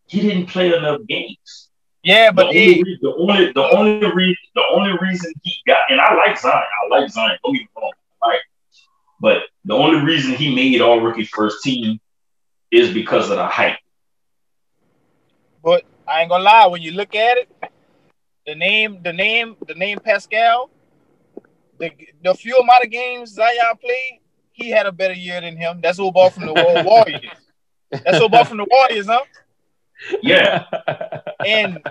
[0.06, 1.70] he didn't play enough games.
[2.04, 5.80] Yeah, but the, he, only, the only the only reason the only reason he got
[5.90, 7.38] and I like Zion, I like Zion.
[7.44, 7.92] Don't get me wrong,
[8.22, 8.40] like,
[9.20, 12.00] but the only reason he made all rookie first team
[12.72, 13.80] is because of the hype.
[15.64, 17.50] But I ain't gonna lie, when you look at it,
[18.46, 20.70] the name, the name, the name Paschall,
[21.80, 21.92] the
[22.24, 24.22] the few amount of games Zion played,
[24.60, 25.80] he had a better year than him.
[25.82, 26.54] That's all ball from the
[26.86, 27.32] Warriors.
[27.92, 29.24] That's all ball from the Warriors, huh?
[30.22, 30.66] Yeah.
[31.46, 31.82] and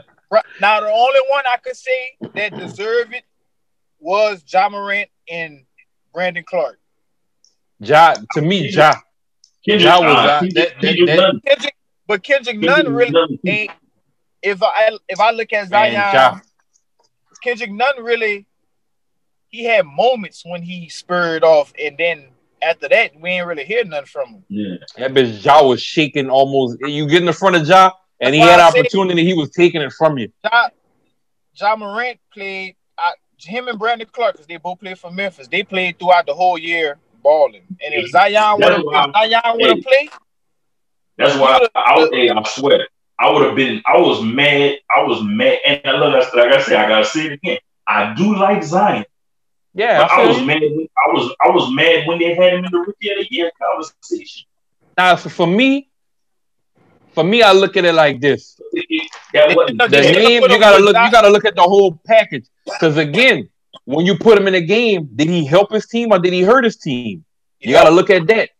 [0.61, 3.24] now the only one I could say that deserved it
[3.98, 5.64] was Ja Morant and
[6.12, 6.78] Brandon Clarke.
[7.81, 8.94] Ja, to me, Ja.
[9.64, 11.76] Ja was uh, that, that, that, Kendrick,
[12.07, 13.70] but Kendrick Nunn really ain't.
[14.40, 16.40] If I if I look at Zion, ja.
[17.42, 18.46] Kendrick Nunn really,
[19.48, 22.28] he had moments when he spurred off, and then
[22.62, 24.44] after that, we ain't really hear nothing from him.
[24.49, 26.79] Yeah, that bitch Ja was shaking almost.
[26.81, 29.25] You get in the front of Ja, and That's he had opportunity.
[29.25, 30.31] He was taking it from you.
[30.44, 30.68] Ja,
[31.55, 32.77] Ja Morant played.
[32.97, 35.47] Uh, him and Brandon Clarke, because they both played for Memphis.
[35.47, 37.62] They played throughout the whole year balling.
[37.68, 40.11] And if Zion would have Zion would have played,
[41.16, 43.83] that's why I, I, I, hey, I swear I would have been.
[43.87, 44.77] I was mad.
[44.97, 46.35] I was mad, and I love that.
[46.37, 47.59] Like I said, I gotta say it again.
[47.87, 49.05] I do like Zion.
[49.74, 50.62] Yeah, I, I was mad.
[50.62, 53.50] I was I was mad when they had him in the rookie of the year
[53.61, 54.46] conversation.
[54.96, 55.90] Now, for me,
[57.12, 60.96] for me, I look at it like this: the name you gotta look.
[60.96, 62.46] You gotta look at the whole package.
[62.64, 63.48] Because again,
[63.85, 66.42] when you put him in a game, did he help his team or did he
[66.42, 67.24] hurt his team?
[67.61, 68.50] You got to look at that.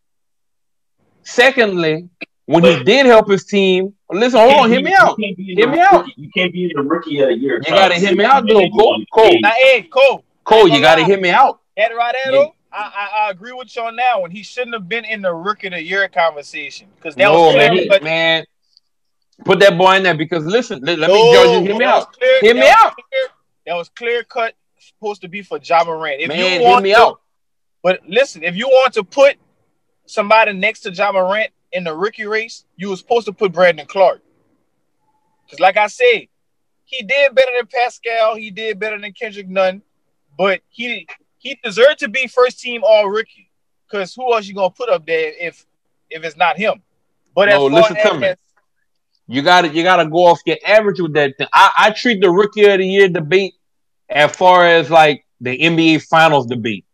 [1.23, 2.09] Secondly,
[2.45, 5.15] when he did help his team, listen, hold on, hear me out.
[5.19, 6.07] Hear me out.
[6.17, 7.61] You can't be in the rookie of the year.
[7.63, 9.05] You got to hear me out, though, Cole.
[9.13, 9.39] Cole.
[9.41, 10.25] Now, hey, Cole.
[10.49, 11.61] Cole, you got to hear me out.
[11.77, 14.31] Ed Rodero, I, I, I, agree with you on that one.
[14.31, 17.53] He shouldn't have been in the rookie of the year conversation because that no, was
[17.53, 18.45] clear, man, but, man.
[19.45, 21.67] Put that boy in there because listen, let, let no, me judge you.
[21.69, 22.11] Hear me out.
[22.13, 22.93] Clear, hear me out.
[22.95, 23.27] Clear,
[23.67, 26.21] that was clear cut supposed to be for Ja Morant.
[26.21, 27.21] If Man, you want me to, out.
[27.81, 29.37] But listen, if you want to put
[30.05, 33.85] somebody next to Ja Morant in the rookie race, you were supposed to put Brandon
[33.85, 34.21] Clarke.
[35.45, 36.27] Because like I said,
[36.85, 38.37] he did better than Paschall.
[38.37, 39.83] He did better than Kendrick Nunn.
[40.39, 41.05] But he
[41.37, 43.51] he deserved to be first team all rookie.
[43.85, 45.65] Because who else you gonna put up there if
[46.09, 46.81] if it's not him?
[47.35, 48.33] But no, listen to me.
[49.27, 51.47] You gotta you gotta go off your average with that thing.
[51.53, 53.55] I, I treat the rookie of the year debate
[54.09, 56.85] as far as like the NBA finals debate,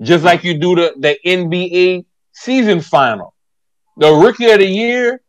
[0.00, 3.34] just like you do the, the NBA season final.
[3.98, 5.20] The rookie of the year,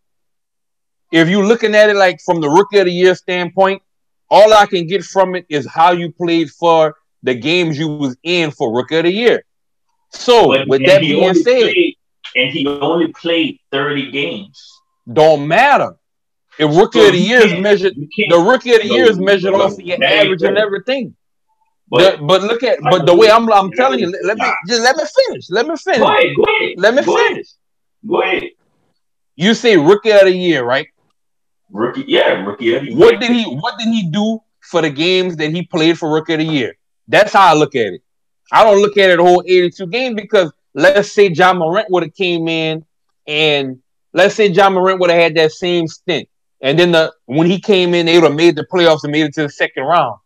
[1.11, 3.81] if you're looking at it like from the rookie of the year standpoint,
[4.29, 8.17] all I can get from it is how you played for the games you was
[8.23, 9.43] in for Rookie of the Year.
[10.09, 11.97] So but, with that being said, played,
[12.35, 14.81] and he only played 30 games.
[15.11, 15.95] Don't matter.
[16.59, 19.53] If rookie so of the year is measured, the rookie of the year is measured
[19.53, 21.15] off of your average and everything.
[21.89, 24.81] But, the, but look at but the way I'm I'm telling you, let, me just
[24.81, 25.49] let me finish.
[25.49, 25.99] Let me finish.
[25.99, 26.73] Go ahead, go ahead.
[26.77, 27.31] Let me go finish.
[27.31, 27.45] Ahead.
[28.07, 28.43] Go ahead.
[29.35, 30.87] You say rookie of the year, right?
[31.69, 32.97] Rookie, yeah, rookie of the year.
[32.97, 36.33] What did he what did he do for the games that he played for rookie
[36.33, 36.75] of the year?
[37.07, 38.01] That's how I look at it.
[38.51, 42.03] I don't look at it the whole 82 games because let's say John Morant would
[42.03, 42.85] have came in
[43.27, 43.81] and
[44.13, 46.29] let's say John Morant would have had that same stint.
[46.61, 49.25] And then the when he came in, they would have made the playoffs and made
[49.25, 50.17] it to the second round.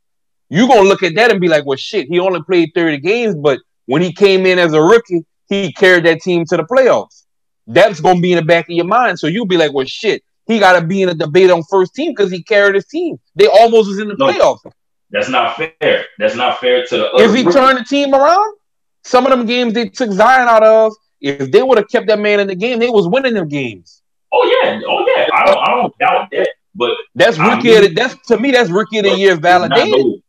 [0.50, 3.36] You're gonna look at that and be like, well shit, he only played 30 games,
[3.36, 7.26] but when he came in as a rookie, he carried that team to the playoffs.
[7.68, 9.20] That's gonna be in the back of your mind.
[9.20, 12.12] So you'll be like, well shit, he gotta be in a debate on first team
[12.12, 13.20] because he carried his team.
[13.36, 14.72] They almost was in the no, playoffs.
[15.12, 16.06] That's not fair.
[16.18, 17.54] That's not fair to the if he rookies.
[17.54, 18.56] turned the team around,
[19.04, 22.20] some of them games they took Zion out of, if they would have kept that
[22.20, 24.02] man in the game, they was winning them games.
[24.32, 25.28] Oh yeah, oh yeah.
[25.34, 26.50] I don't, I don't doubt that.
[26.74, 27.76] But that's rookie.
[27.76, 30.22] I mean, that's to me, that's rookie of the year validated.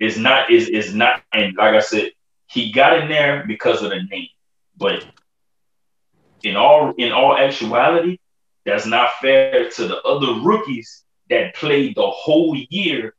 [0.00, 0.50] It's not.
[0.50, 1.22] It's, it's not.
[1.32, 2.10] And like I said,
[2.46, 4.28] he got in there because of the name.
[4.76, 5.04] But
[6.42, 8.18] in all in all actuality,
[8.64, 13.14] that's not fair to the other rookies that played the whole year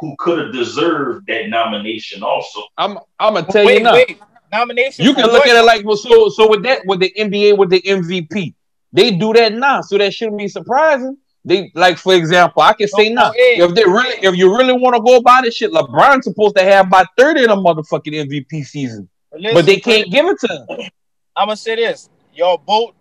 [0.00, 2.62] who could have deserved that nomination also.
[2.78, 3.92] I'm I'm gonna tell wait, you now.
[3.92, 4.20] Wait.
[4.50, 5.04] Nomination.
[5.04, 5.48] You can look what?
[5.48, 8.54] at it like well, so so with that with the NBA with the MVP,
[8.92, 11.16] they do that now, so that shouldn't be surprising.
[11.44, 14.72] They like, for example, I can say oh, now, if they really, if you really
[14.72, 18.28] want to go about this shit, LeBron's supposed to have about thirty in a motherfucking
[18.28, 20.90] MVP season, Listen, but they can't give it to him.
[21.36, 22.94] I'm gonna say this: y'all both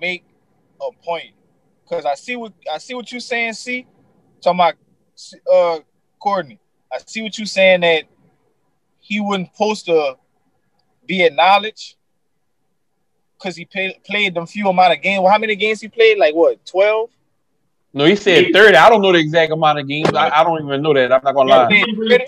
[0.00, 0.24] make
[0.80, 1.32] a point
[1.82, 3.54] because I see what I see what you're saying.
[3.54, 3.86] See,
[4.40, 4.74] talking about
[5.52, 5.80] uh
[6.20, 6.58] Courtney,
[6.92, 8.04] I see what you're saying that
[9.00, 10.16] he wouldn't post to
[11.06, 11.96] be acknowledged
[13.38, 15.22] because he played played them few amount of games.
[15.22, 16.18] Well, how many games he played?
[16.18, 17.10] Like what, twelve?
[17.92, 18.76] No, he said thirty.
[18.76, 20.10] I don't know the exact amount of games.
[20.14, 21.12] I, I don't even know that.
[21.12, 21.72] I'm not gonna lie.
[21.72, 22.26] He really,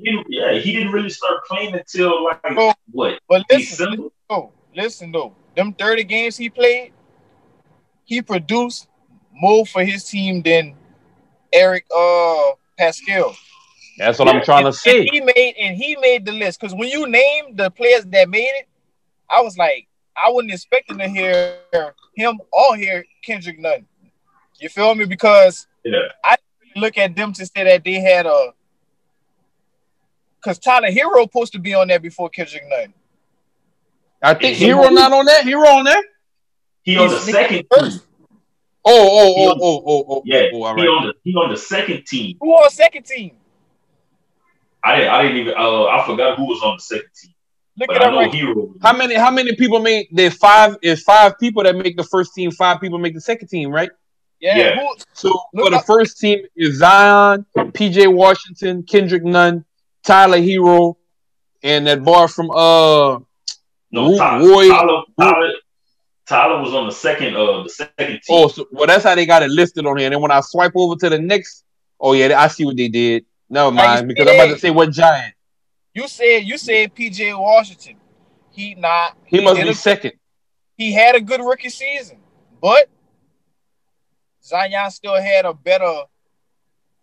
[0.00, 3.20] he yeah, he didn't really start playing until like oh, what?
[3.28, 6.92] But listen, listen, oh, listen though, them thirty games he played,
[8.04, 8.88] he produced
[9.32, 10.74] more for his team than
[11.52, 13.36] Eric uh Paschall.
[13.98, 15.04] That's what yeah, I'm trying and, to say.
[15.04, 18.50] he made and he made the list because when you name the players that made
[18.54, 18.68] it,
[19.30, 21.58] I was like, I wasn't expecting to hear
[22.16, 23.86] him or hear Kendrick Nunn.
[24.60, 25.04] You feel me?
[25.04, 25.98] Because yeah.
[26.24, 26.36] I
[26.76, 28.52] look at them to say that they had a
[30.36, 32.92] because Tyler Herro supposed to be on there before Kendrick Nunn.
[34.22, 35.44] I think Herro not on that.
[35.44, 36.02] Herro on there.
[36.82, 38.00] He on the second team.
[38.86, 40.48] Oh, oh, oh, oh, oh, oh, yeah.
[40.52, 40.82] Oh, all right.
[40.82, 42.36] He on the he on the second team.
[42.40, 43.36] Who on second team?
[44.84, 45.10] I didn't.
[45.10, 45.54] I didn't even.
[45.56, 47.34] Uh, I forgot who was on the second team.
[47.78, 48.32] Look but at I right.
[48.32, 48.74] Herro.
[48.82, 49.14] How many?
[49.14, 50.08] How many people make?
[50.12, 50.76] There's five.
[50.82, 52.50] Is five people that make the first team.
[52.50, 53.90] Five people make the second team, right?
[54.40, 54.58] Yeah.
[54.58, 54.88] yeah.
[55.14, 59.64] So for the first team is Zion, PJ Washington, Kendrick Nunn,
[60.02, 60.96] Tyler Herro,
[61.62, 63.18] and that boy from uh
[63.90, 65.52] no Tyler, Roy, Tyler, Tyler, Tyler
[66.30, 68.20] was on the second uh the second team.
[68.30, 70.06] Oh, so, well that's how they got it listed on here.
[70.06, 71.64] And then when I swipe over to the next,
[72.00, 73.24] oh yeah, I see what they did.
[73.48, 75.34] Never mind, because I'm about to say what giant.
[75.92, 77.96] You said you said PJ Washington.
[78.50, 80.12] He not he, he must be a, second.
[80.76, 82.18] He had a good rookie season,
[82.60, 82.88] but
[84.42, 86.02] Zion still had a better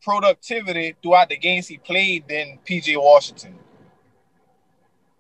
[0.01, 3.55] productivity throughout the games he played than PJ Washington.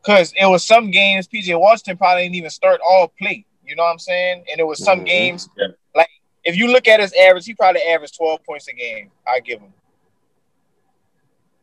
[0.03, 3.45] Cause it was some games PJ Washington probably didn't even start all play.
[3.71, 4.43] You know what I'm saying?
[4.51, 5.05] And it was some mm-hmm.
[5.05, 5.67] games yeah.
[5.95, 6.09] like
[6.43, 9.11] if you look at his average, he probably averaged 12 points a game.
[9.25, 9.71] I give him.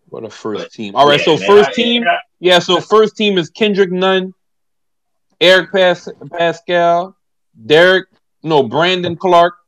[0.09, 0.97] What a first team.
[0.97, 2.05] All right, yeah, so man, first team,
[2.41, 4.33] yeah, so first team is Kendrick Nunn,
[5.39, 7.15] Eric Pas- Paschall,
[7.67, 8.07] Derek,
[8.43, 9.59] no, Brandon Clarke,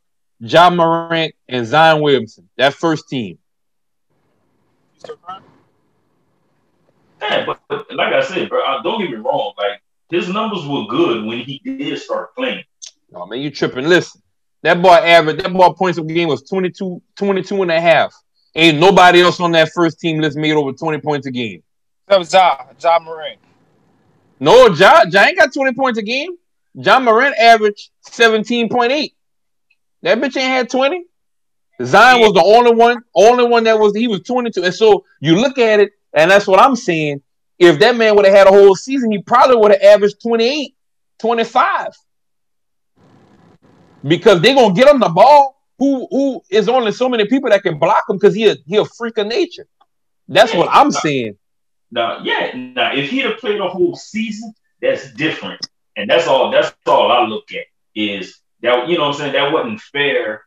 [0.41, 2.49] John Morant, and Zion Williamson.
[2.57, 3.37] That first team.
[7.21, 9.53] Yeah, but, but like I said, bro, don't get me wrong.
[9.59, 12.63] Like his numbers were good when he did start playing.
[13.13, 13.87] Oh man, you tripping.
[13.87, 14.21] Listen,
[14.61, 18.13] that boy average, that boy points per game was 22, 22 and a half.
[18.53, 21.63] Ain't nobody else on that first team list made over 20 points a game.
[22.07, 23.39] That was Ja, Ja Morant.
[24.39, 26.31] No, Ja, Ja ain't got 20 points a game.
[26.73, 29.13] Ja Morant averaged 17.8.
[30.03, 31.05] That bitch ain't had 20.
[31.83, 34.63] Zion was the only one, only one that was he was 22.
[34.63, 37.21] And so you look at it, and that's what I'm saying.
[37.61, 40.75] If that man would have had a whole season, he probably would have averaged 28,
[41.19, 41.89] 25.
[44.03, 45.61] Because they're gonna get him the ball.
[45.77, 48.77] who who is only so many people that can block him because he a, he
[48.77, 49.67] a freak of nature.
[50.27, 51.37] That's yeah, what I'm saying.
[51.91, 55.63] Now, yeah, now if he'd have played a whole season, that's different,
[55.95, 56.49] and that's all.
[56.49, 59.33] That's all I look at is that you know what I'm saying.
[59.33, 60.45] That wasn't fair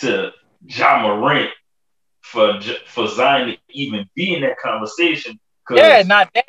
[0.00, 0.32] to
[0.66, 1.50] Ja Morant
[2.20, 5.40] for for Zion to even be in that conversation.
[5.70, 6.44] Yeah, not that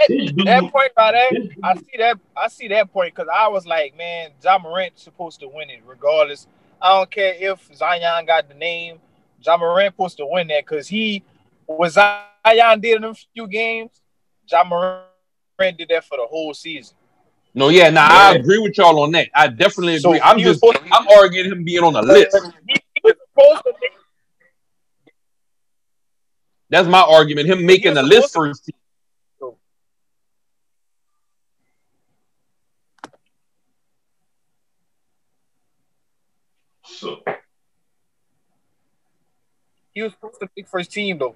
[0.46, 1.32] that point by that.
[1.64, 5.40] I see that I see that point because I was like, man, Ja Morant's supposed
[5.42, 6.48] to win it regardless
[6.82, 9.00] I don't care if Zion got the name.
[9.42, 11.24] Ja Morant supposed to win that because he
[11.68, 14.02] was Zion did in a few games.
[14.50, 16.96] Ja Morant did that for the whole season.
[17.54, 19.30] No, yeah, now nah, I agree with y'all on that.
[19.34, 20.20] I definitely agree.
[20.20, 22.38] So I'm just I'm arguing him being on the list.
[26.70, 27.48] That's my argument.
[27.48, 28.66] Him making the list first.
[28.66, 28.72] So
[40.00, 41.36] he was supposed to pick first team though.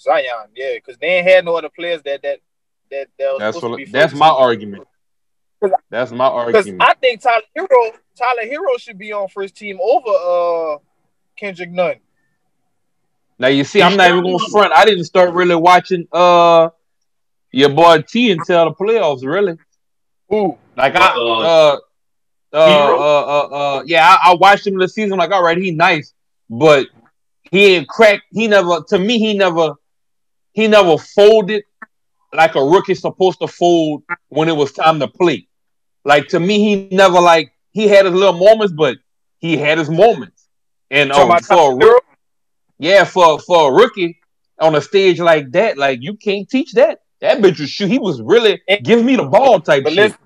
[0.00, 2.40] Zion, yeah, because they ain't had no other players that that
[2.90, 4.36] that, that that's what, that's my team.
[4.36, 4.88] argument.
[5.88, 6.82] That's my argument.
[6.82, 10.78] I think Tyler Herro, Tyler Herro should be on first team over uh
[11.38, 11.96] Kendrick Nunn.
[13.38, 14.72] Now you see, I'm not even going to front.
[14.74, 16.70] I didn't start really watching uh
[17.52, 19.56] your boy T until the playoffs, really.
[20.32, 20.58] Ooh.
[20.76, 21.78] Like I uh, uh
[22.52, 25.18] uh, uh, uh, uh, yeah, I, I, watched him in the season.
[25.18, 26.14] Like, all right, he nice,
[26.48, 26.86] but
[27.50, 28.22] he ain't crack.
[28.32, 29.74] He never, to me, he never,
[30.52, 31.64] he never folded
[32.32, 35.48] like a rookie supposed to fold when it was time to play.
[36.04, 38.98] Like to me, he never like he had his little moments, but
[39.38, 40.48] he had his moments.
[40.90, 42.06] And um, for a rookie,
[42.78, 44.20] yeah, for for a rookie
[44.60, 47.00] on a stage like that, like you can't teach that.
[47.20, 47.88] That bitch was shoot.
[47.88, 49.96] He was really give me the ball type shit.
[49.96, 50.18] Listen,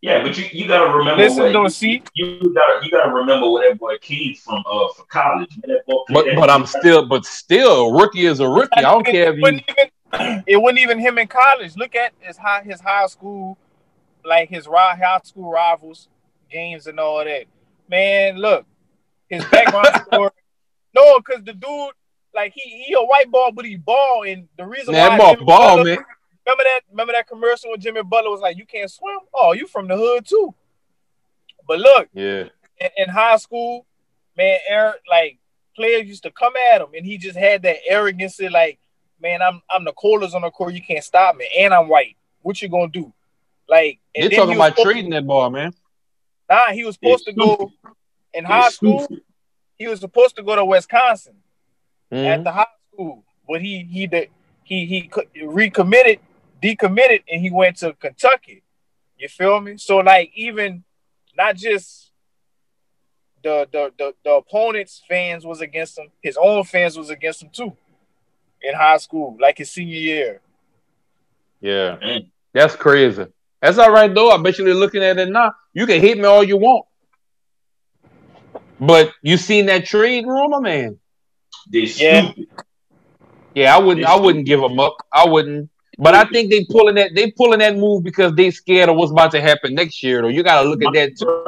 [0.00, 1.22] yeah, but you, you gotta remember.
[1.22, 2.02] Listen, don't see.
[2.14, 5.58] You gotta you gotta remember where that boy came from uh for college.
[5.66, 8.68] Man, but but I'm still but still rookie is a rookie.
[8.76, 9.46] I don't care if you.
[9.46, 11.76] Even, it wasn't even him in college.
[11.76, 13.58] Look at his high his high school,
[14.24, 16.08] like his high school rivals
[16.50, 17.44] games and all that.
[17.88, 18.66] Man, look,
[19.28, 20.30] his background story.
[20.94, 21.90] No, because the dude,
[22.34, 25.44] like he he a white ball, but he ball, and the reason man, why ball,
[25.44, 25.98] ball man.
[26.48, 26.80] Remember that?
[26.90, 29.18] Remember that commercial when Jimmy Butler was like, "You can't swim?
[29.34, 30.54] Oh, you from the hood too."
[31.66, 32.44] But look, yeah,
[32.80, 33.84] in, in high school,
[34.34, 35.38] man, Eric, like
[35.76, 38.78] players used to come at him, and he just had that arrogance, of, like,
[39.20, 40.72] "Man, I'm I'm the coolest on the court.
[40.72, 42.16] You can't stop me, and I'm white.
[42.40, 43.12] What you gonna do?"
[43.68, 45.74] Like, you're talking about trading that ball, man.
[46.48, 47.70] Nah, he was supposed it's to go
[48.32, 49.06] in high school.
[49.76, 51.36] He was supposed to go to Wisconsin
[52.10, 52.24] mm-hmm.
[52.24, 54.30] at the high school, but he he did
[54.64, 55.10] he he
[55.44, 56.20] recommitted
[56.62, 58.62] decommitted and he went to Kentucky.
[59.16, 59.76] You feel me?
[59.78, 60.84] So like even
[61.36, 62.12] not just
[63.42, 67.50] the the the, the opponent's fans was against him, his own fans was against him
[67.50, 67.76] too
[68.60, 70.40] in high school, like his senior year.
[71.60, 72.20] Yeah.
[72.52, 73.26] That's crazy.
[73.60, 74.30] That's all right though.
[74.30, 75.52] I bet you they're looking at it now.
[75.72, 76.86] You can hate me all you want.
[78.80, 80.98] But you seen that trade rumor, man?
[81.68, 82.32] This, yeah.
[83.54, 84.96] Yeah, I wouldn't I wouldn't give them up.
[85.12, 85.70] I wouldn't.
[85.98, 89.10] But I think they pulling that they pulling that move because they scared of what's
[89.10, 90.22] about to happen next year.
[90.22, 91.44] Though you got to look at that too.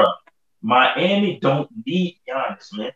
[0.60, 2.92] Miami don't need Giannis, man.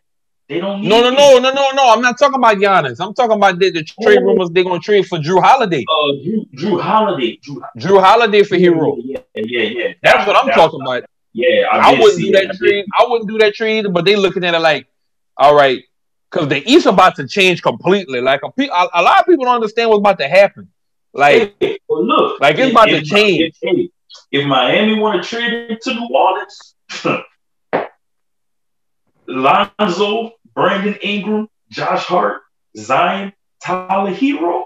[0.47, 1.93] They don't No, no, no, no, no, no.
[1.93, 2.99] I'm not talking about Giannis.
[2.99, 4.25] I'm talking about the, the trade oh.
[4.25, 5.83] rumors they're gonna trade for Jrue Holiday.
[5.89, 7.39] Uh, Jrue, Jrue Holiday.
[7.47, 8.97] Jrue, Jrue Holiday for Herro.
[9.03, 9.93] Yeah, yeah, yeah.
[10.03, 11.05] That's what I'm talking about.
[11.33, 12.85] Yeah, I, I wouldn't do that, that trade.
[12.99, 14.87] I wouldn't do that trade, but they looking at it like,
[15.37, 15.81] all right,
[16.29, 18.21] because the East about to change completely.
[18.21, 20.69] Like a, a, a lot of people don't understand what's about to happen.
[21.15, 23.55] Like, hey, well, look, like it's if, about to change.
[23.61, 23.89] If,
[24.31, 26.75] if Miami want to trade him to New Orleans,
[29.27, 32.41] Lonzo, Brandon Ingram, Josh Hart,
[32.77, 33.31] Zion,
[33.63, 34.65] Tyler Herro,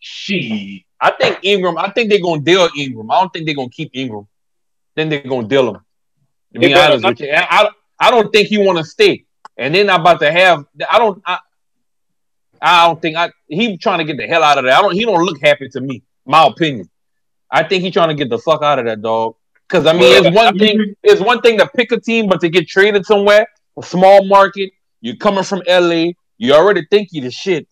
[0.00, 0.84] she.
[1.00, 1.78] I think Ingram.
[1.78, 3.08] I think they're gonna deal Ingram.
[3.12, 4.26] I don't think they're gonna keep Ingram.
[4.96, 5.80] Then they're gonna deal him.
[6.54, 7.70] To be honest with you, I,
[8.00, 9.24] I don't think he want to stay.
[9.56, 10.64] And then I'm about to have.
[10.90, 11.22] I don't.
[11.24, 11.38] I,
[12.60, 14.74] I don't think I he trying to get the hell out of there.
[14.74, 16.02] I don't he don't look happy to me.
[16.24, 16.90] My opinion.
[17.50, 19.36] I think he's trying to get the fuck out of that dog.
[19.68, 20.94] Because I mean, well, it's one I mean, thing.
[21.02, 23.46] It's one thing to pick a team, but to get traded somewhere,
[23.78, 24.70] a small market.
[25.00, 26.12] You're coming from LA.
[26.38, 27.68] You already think you the shit.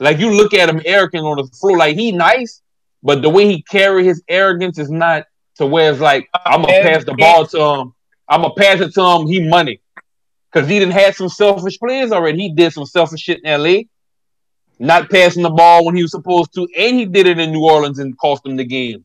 [0.00, 2.62] Like you look at him arrogant on the floor, like he nice,
[3.02, 5.24] but the way he carry his arrogance is not
[5.56, 7.94] to where it's like I'm gonna pass the ball to him.
[8.28, 9.26] I'm gonna pass it to him.
[9.26, 9.80] He money
[10.52, 12.38] because he didn't have some selfish players already.
[12.38, 13.80] He did some selfish shit in LA
[14.78, 17.64] not passing the ball when he was supposed to, and he did it in New
[17.64, 19.04] Orleans and cost them the game.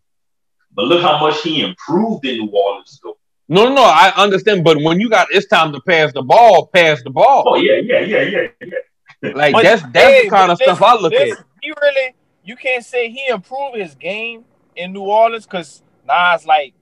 [0.75, 3.17] But look how much he improved in New Orleans, though.
[3.49, 6.67] No, no, no, I understand, but when you got it's time to pass the ball,
[6.67, 7.43] pass the ball.
[7.45, 9.31] Oh yeah, yeah, yeah, yeah, yeah.
[9.35, 11.37] Like but, that's that's hey, the kind of stuff I look at.
[11.61, 14.45] He really, you can't say he improved his game
[14.75, 16.73] in New Orleans because Nas like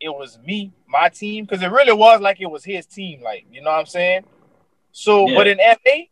[0.00, 3.46] it was me, my team, because it really was like it was his team, like
[3.50, 4.24] you know what I'm saying.
[4.92, 5.36] So, yeah.
[5.36, 6.04] but in LA,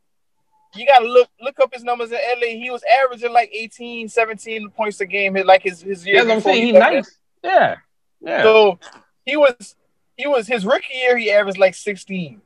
[0.75, 2.49] you gotta look look up his numbers in LA.
[2.49, 5.35] He was averaging like 18, 17 points a game.
[5.45, 6.25] Like his his year.
[6.25, 7.19] Yeah, I'm saying he nice.
[7.43, 7.77] Yeah,
[8.21, 8.43] yeah.
[8.43, 8.79] So
[9.25, 9.77] he was
[10.17, 11.17] he was his rookie year.
[11.17, 12.41] He averaged like 16.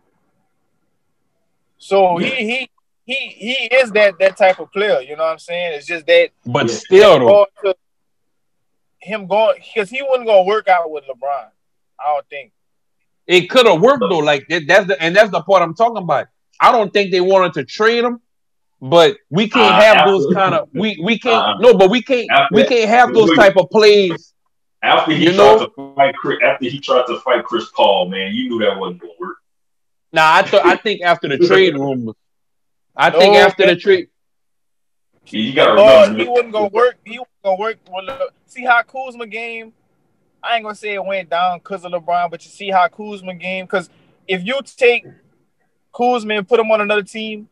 [1.79, 2.29] So yeah.
[2.29, 2.71] he he
[3.05, 5.01] he he is that that type of player.
[5.01, 5.75] You know what I'm saying?
[5.75, 6.31] It's just that.
[6.47, 7.75] But still, though
[9.05, 11.49] him going because he wasn't gonna work out with LeBron.
[12.01, 12.53] I don't think
[13.27, 14.19] it could have worked though.
[14.19, 16.29] Like that's the and that's the part I'm talking about.
[16.65, 18.21] I don't think they wanted to trade him,
[18.81, 22.01] but we can't uh, have those kind of we we can't uh, no, but we
[22.01, 24.33] can't after, we can't have those type of plays.
[24.83, 25.67] After he you tried know?
[25.67, 29.03] to fight Chris, after he tried to fight Chris Paul, man, you knew that wasn't
[29.03, 29.37] gonna work.
[30.11, 32.15] Now I thought I think after the trade rumors,
[32.97, 34.09] I no, think after the trade.
[35.27, 36.97] You gotta remember, he wasn't gonna work.
[37.05, 37.77] He wasn't gonna work.
[37.91, 39.75] Well, see how Kuzma game.
[40.43, 43.35] I ain't gonna say it went down because of LeBron, but you see how Kuzma
[43.35, 43.67] game.
[43.67, 43.91] Because
[44.27, 45.05] if you take
[45.95, 47.49] Kuzma and put him on another team,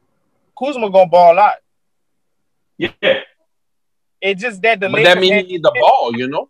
[0.59, 1.55] Kuzma gonna ball out.
[2.79, 2.91] Yeah.
[4.21, 6.49] It just that the but that means he need the ball, you know.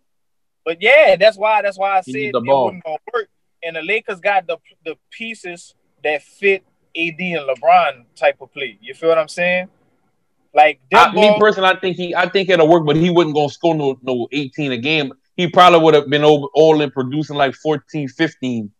[0.65, 2.65] But yeah, that's why that's why I said it ball.
[2.65, 3.29] wasn't gonna work.
[3.63, 5.73] And the Lakers got the the pieces
[6.03, 6.63] that fit
[6.95, 8.77] AD and LeBron type of play.
[8.81, 9.69] You feel what I'm saying?
[10.53, 13.47] Like I, me personally, I think he, I think it'll work, but he wouldn't go
[13.47, 15.11] score no no 18 a game.
[15.35, 18.71] He probably would have been over, all in producing like 14, 15.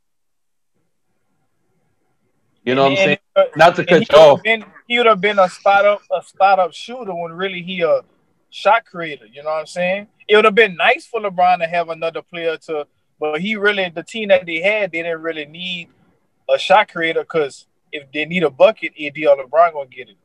[2.65, 3.17] You know and, what I'm saying?
[3.35, 4.43] Uh, Not to cut you off.
[4.43, 7.81] Been, he would have been a spot up a spot up shooter when really he
[7.81, 8.01] a
[8.49, 9.25] shot creator.
[9.25, 10.07] You know what I'm saying?
[10.27, 12.87] It would have been nice for LeBron to have another player to,
[13.19, 15.89] but he really the team that they had they didn't really need
[16.49, 20.17] a shot creator because if they need a bucket, AD or LeBron gonna get it.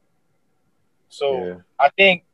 [1.08, 1.54] So yeah.
[1.80, 2.24] I think,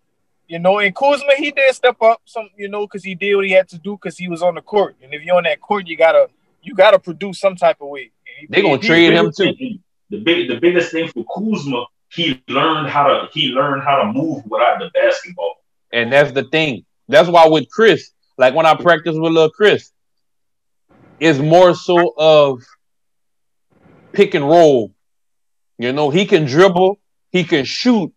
[0.49, 3.47] you know, in Kuzma, he did step up some, you know, because he did what
[3.47, 4.97] he had to do because he was on the court.
[5.03, 6.29] And if you're on that court, you gotta
[6.63, 8.11] you gotta produce some type of way.
[8.49, 9.55] They're gonna trade him too.
[10.11, 14.13] The big the biggest thing for Kuzma, he learned how to he learned how to
[14.13, 15.57] move without the basketball.
[15.93, 16.85] And that's the thing.
[17.09, 19.91] That's why with Chris, like when I practice with little Chris,
[21.21, 22.63] it's more so of
[24.13, 24.95] pick and roll.
[25.79, 26.99] You know, he can dribble,
[27.31, 28.13] he can shoot,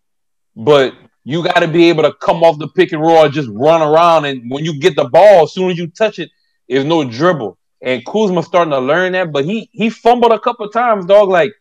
[0.56, 3.48] but you got to be able to come off the pick and roll and just
[3.52, 4.24] run around.
[4.24, 6.30] And when you get the ball, as soon as you touch it,
[6.68, 7.58] there's no dribble.
[7.80, 11.28] And Kuzma starting to learn that, but he he fumbled a couple times, dog.
[11.28, 11.52] Like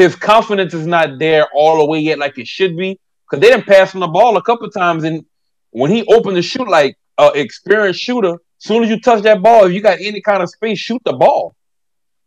[0.00, 3.50] his confidence is not there all the way yet, like it should be, because they
[3.50, 5.04] didn't pass him the ball a couple times.
[5.04, 5.24] And
[5.70, 9.42] when he opened the shoot, like an experienced shooter, as soon as you touch that
[9.42, 11.54] ball, if you got any kind of space, shoot the ball.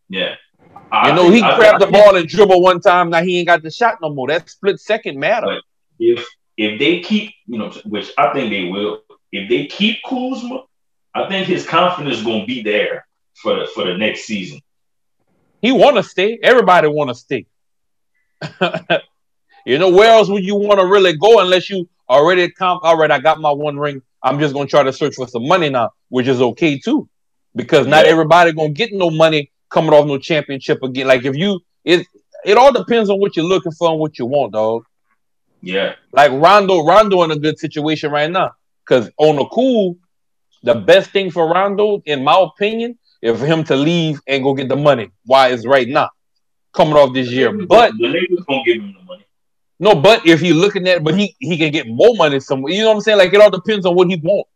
[0.10, 0.36] Yeah.
[0.92, 3.10] I you know, he grabbed the ball and dribble one time.
[3.10, 4.28] Now he ain't got the shot no more.
[4.28, 5.60] That split second matter
[6.00, 9.02] if if they keep, you know, which I think they will,
[9.32, 10.66] if they keep Kuzma,
[11.16, 14.62] I think his confidence is gonna be there for the for the next season.
[15.62, 16.38] He want to stay.
[16.44, 17.48] Everybody want to stay.
[19.66, 22.84] you know, where else would you want to really go unless you already comp?
[22.84, 24.02] All right, I got my one ring.
[24.22, 27.10] I'm just gonna try to search for some money now, which is okay too,
[27.56, 28.12] because not yeah.
[28.12, 31.08] everybody gonna get no money coming off no championship again.
[31.08, 32.08] Like if you, it
[32.46, 34.86] it all depends on what you're looking for and what you want, dog.
[35.62, 35.96] Yeah.
[36.12, 38.52] Like Rondo, Rondo in a good situation right now.
[38.86, 39.98] Because on the cool,
[40.62, 44.54] the best thing for Rondo, in my opinion, is for him to leave and go
[44.54, 45.10] get the money.
[45.26, 46.10] Why is right now
[46.74, 47.52] coming off this year?
[47.52, 49.26] But the Lakers gonna give him the money.
[49.80, 52.74] No, but if you're looking at, it, but he he can get more money somewhere.
[52.74, 53.18] You know what I'm saying?
[53.18, 54.50] Like it all depends on what he wants.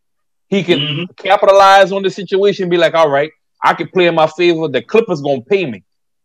[0.47, 1.03] He can mm-hmm.
[1.17, 4.67] capitalize on the situation, be like, all right, I can play in my favor.
[4.67, 5.83] The Clippers gonna pay me.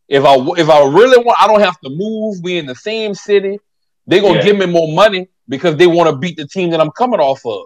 [0.09, 2.41] If I if I really want, I don't have to move.
[2.43, 3.59] We in the same city.
[4.07, 4.45] They're gonna yeah.
[4.45, 7.45] give me more money because they want to beat the team that I'm coming off
[7.47, 7.65] of.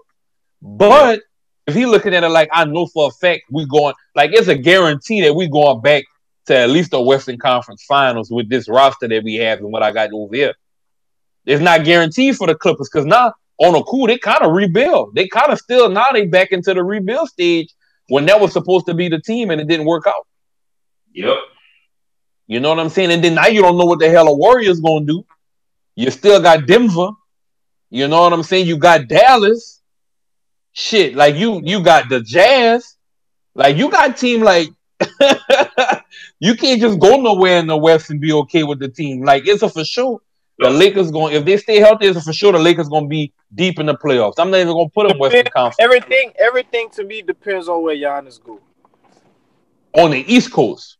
[0.62, 1.22] But
[1.66, 4.48] if he looking at it like I know for a fact we going like it's
[4.48, 6.04] a guarantee that we going back
[6.46, 9.82] to at least the Western Conference Finals with this roster that we have and what
[9.82, 10.54] I got over here.
[11.44, 15.14] It's not guaranteed for the Clippers because now on a cool they kind of rebuild.
[15.14, 17.72] They kind of still now they back into the rebuild stage
[18.08, 20.26] when that was supposed to be the team and it didn't work out.
[21.12, 21.36] Yep.
[22.46, 23.10] You know what I'm saying?
[23.10, 25.24] And then now you don't know what the hell a Warriors gonna do.
[25.94, 27.10] You still got Denver.
[27.90, 28.66] You know what I'm saying?
[28.66, 29.80] You got Dallas.
[30.72, 32.96] Shit, like you you got the Jazz.
[33.54, 34.68] Like you got team like
[36.40, 39.22] you can't just go nowhere in the West and be okay with the team.
[39.22, 40.20] Like it's a for sure.
[40.58, 43.32] The Lakers going if they stay healthy, it's a for sure the Lakers gonna be
[43.54, 44.34] deep in the playoffs.
[44.38, 45.76] I'm not even gonna put them Western Conference.
[45.78, 48.60] Everything, everything to me depends on where Giannis go.
[49.92, 50.96] On the East Coast.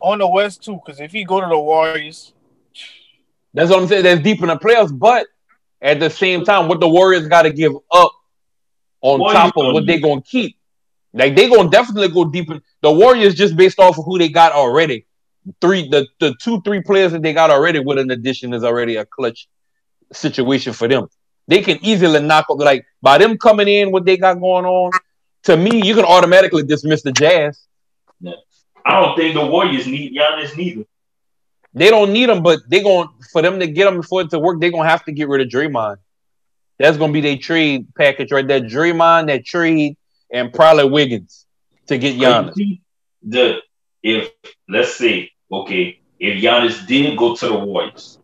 [0.00, 2.32] On the West too, because if he go to the Warriors,
[3.52, 4.04] that's what I'm saying.
[4.04, 5.26] That's deep in the playoffs, but
[5.80, 8.12] at the same time, what the Warriors got to give up
[9.02, 10.56] on top of what they're gonna keep.
[11.14, 14.28] Like they gonna definitely go deep in the Warriors just based off of who they
[14.28, 15.06] got already.
[15.60, 18.96] Three the, the two, three players that they got already with an addition is already
[18.96, 19.48] a clutch
[20.12, 21.08] situation for them.
[21.48, 24.92] They can easily knock up like by them coming in what they got going on.
[25.44, 27.66] To me, you can automatically dismiss the Jazz.
[28.84, 30.84] I don't think the Warriors need Giannis neither.
[31.74, 34.38] They don't need him, but they going for them to get him for it to
[34.38, 34.60] work.
[34.60, 35.96] They're gonna have to get rid of Draymond.
[36.78, 38.60] That's gonna be their trade package right there.
[38.60, 39.96] Draymond, that trade,
[40.32, 41.46] and probably Wiggins
[41.86, 42.80] to get Giannis.
[43.22, 43.60] The
[44.02, 44.30] if
[44.68, 48.18] let's say okay, if Giannis did go to the Warriors,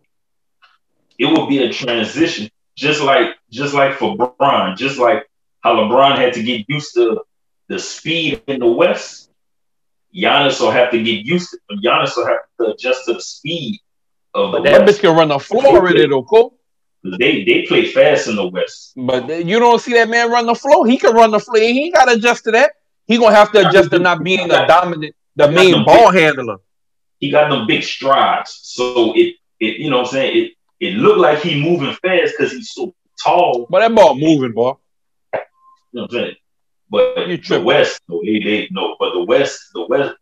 [1.19, 5.29] it would be a transition, just like just like for LeBron, just like
[5.61, 7.21] how LeBron had to get used to
[7.69, 9.29] the speed in the West
[10.15, 11.59] Giannis will have to get used to.
[11.77, 13.81] Giannis will have to adjust to the speed
[14.35, 14.99] of the That West.
[14.99, 16.49] bitch can run the floor with it, okay?
[17.05, 18.93] They they play fast in the West.
[18.97, 20.87] But you don't see that man run the floor.
[20.87, 21.59] He can run the floor.
[21.59, 22.73] He ain't got to adjust to that.
[23.07, 26.57] He gonna have to adjust to not being the dominant, the main ball big, handler.
[27.19, 30.95] He got them big strides, so it it you know what I'm saying it it
[30.95, 33.67] looked like he moving fast because he's so tall.
[33.71, 34.75] But that ball moving, boy.
[35.33, 35.41] You
[35.93, 36.35] know what I'm saying?
[36.91, 40.15] But the West, no, they, they no, but the West, the West,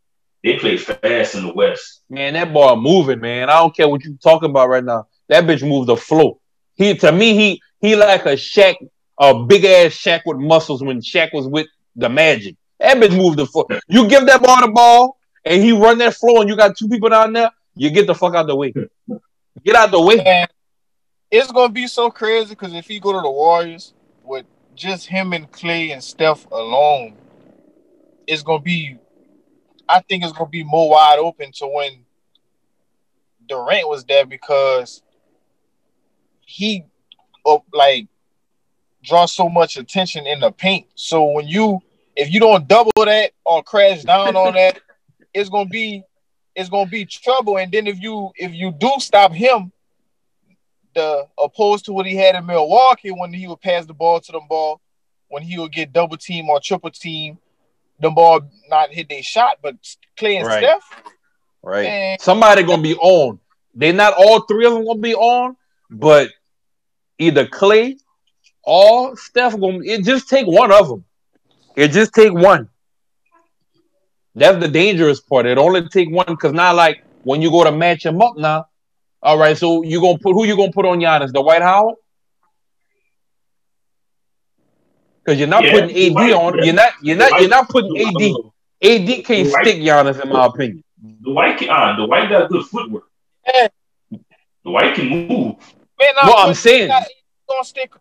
[0.43, 2.03] they play fast in the West.
[2.09, 3.49] Man, that ball moving, man.
[3.49, 5.07] I don't care what you talking about right now.
[5.29, 6.39] That bitch moved the flow.
[6.77, 8.75] He to me, he he like a Shaq,
[9.19, 12.55] a big ass Shaq with muscles when Shaq was with the Magic.
[12.79, 13.65] That bitch moved the floor.
[13.87, 16.87] You give that ball the ball, and he run that floor, and you got two
[16.87, 17.51] people down there.
[17.75, 18.73] You get the fuck out the way.
[19.63, 20.17] Get out the way.
[20.17, 20.47] Man,
[21.31, 25.33] it's gonna be so crazy because if he go to the Warriors with just him
[25.33, 27.17] and Clay and Steph alone
[28.27, 28.97] it's gonna be
[29.89, 32.05] I think it's gonna be more wide open to when
[33.47, 35.01] Durant was there because
[36.47, 36.85] he
[37.45, 38.07] uh, like
[39.03, 40.87] draws so much attention in the paint.
[40.95, 41.81] So when you
[42.15, 44.79] if you don't double that or crash down on that,
[45.33, 46.03] it's gonna be
[46.55, 47.57] it's gonna be trouble.
[47.57, 49.71] And then if you if you do stop him,
[50.95, 54.31] the opposed to what he had in Milwaukee when he would pass the ball to
[54.31, 54.81] them ball,
[55.27, 57.37] when he would get double team or triple team,
[57.99, 59.75] the ball not hit their shot, but
[60.17, 60.63] Clay and right.
[60.63, 61.03] Steph.
[61.61, 61.83] Right.
[61.83, 62.19] Man.
[62.19, 63.39] Somebody gonna be on.
[63.75, 65.55] They're not all three of them gonna be on,
[65.89, 66.31] but
[67.19, 67.97] either Clay
[68.63, 71.05] or Steph gonna it just take one of them.
[71.75, 72.69] It just take one.
[74.35, 75.45] That's the dangerous part.
[75.45, 78.67] It only take one because now, like when you go to match him up now,
[79.21, 81.33] all right, so you gonna put who you gonna put on Giannis?
[81.33, 81.95] Dwight Howard?
[85.23, 86.63] Because you're not yeah, putting AD Dwight, on.
[86.63, 86.93] You're not.
[87.01, 87.41] You're not.
[87.41, 88.21] You're not putting AD.
[88.81, 90.83] AD can't Dwight, stick Giannis, in my opinion.
[91.21, 91.69] Dwight can.
[91.69, 93.03] Uh, Dwight got good footwork.
[93.53, 93.67] Yeah.
[94.63, 95.55] Dwight can move.
[95.99, 96.89] Man, well, I'm saying.
[96.89, 97.07] Not,
[97.49, 97.93] gonna stick.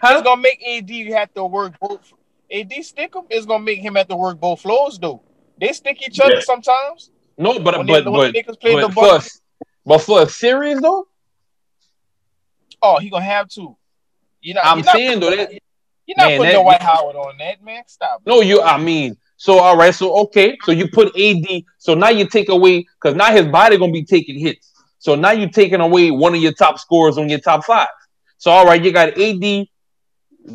[0.00, 0.14] Huh?
[0.14, 2.12] It's gonna make AD have to work both.
[2.52, 3.24] AD stick him.
[3.30, 5.22] is gonna make him have to work both floors, though.
[5.58, 6.40] They stick each other yeah.
[6.40, 7.10] sometimes.
[7.38, 9.20] No, but but but, but, but for,
[9.84, 11.08] but for a series though.
[12.82, 13.76] Oh, he gonna have to.
[14.40, 15.52] You know, I'm saying though that
[16.06, 17.82] you're not man, putting that, Dwight Howard on that, man.
[17.86, 18.22] Stop.
[18.26, 18.60] No, you.
[18.60, 21.62] I mean, so all right, so okay, so you put AD.
[21.78, 24.73] So now you take away because now his body gonna be taking hits.
[25.04, 27.88] So now you're taking away one of your top scorers on your top five.
[28.38, 29.66] So all right, you got AD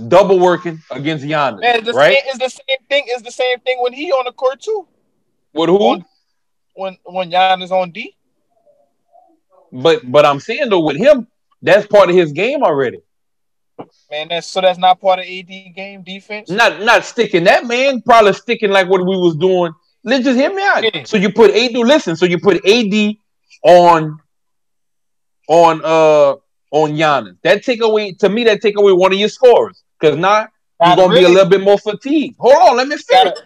[0.07, 1.61] double working against Giannis.
[1.61, 2.15] Man, the right?
[2.15, 3.05] Same, it's the same thing.
[3.11, 4.87] Is the same thing when he on the court too.
[5.53, 6.03] With who?
[6.73, 8.17] when when Giannis on D.
[9.71, 11.27] But but I'm saying though with him,
[11.61, 12.97] that's part of his game already.
[14.09, 16.49] Man, that's so that's not part of AD game defense.
[16.49, 18.01] Not not sticking that man.
[18.01, 19.73] Probably sticking like what we was doing.
[20.03, 20.83] Let's just hear me out.
[20.83, 21.03] Yeah.
[21.03, 21.73] So you put AD.
[21.73, 22.15] Listen.
[22.15, 23.15] So you put AD
[23.61, 24.19] on
[25.49, 26.35] on uh
[26.71, 27.35] on Giannis.
[27.41, 28.45] That take away to me.
[28.45, 30.47] That take away one of your scores because now
[30.85, 31.25] you're gonna really.
[31.25, 32.37] be a little bit more fatigued.
[32.39, 32.77] Hold on.
[32.77, 33.37] Let me finish.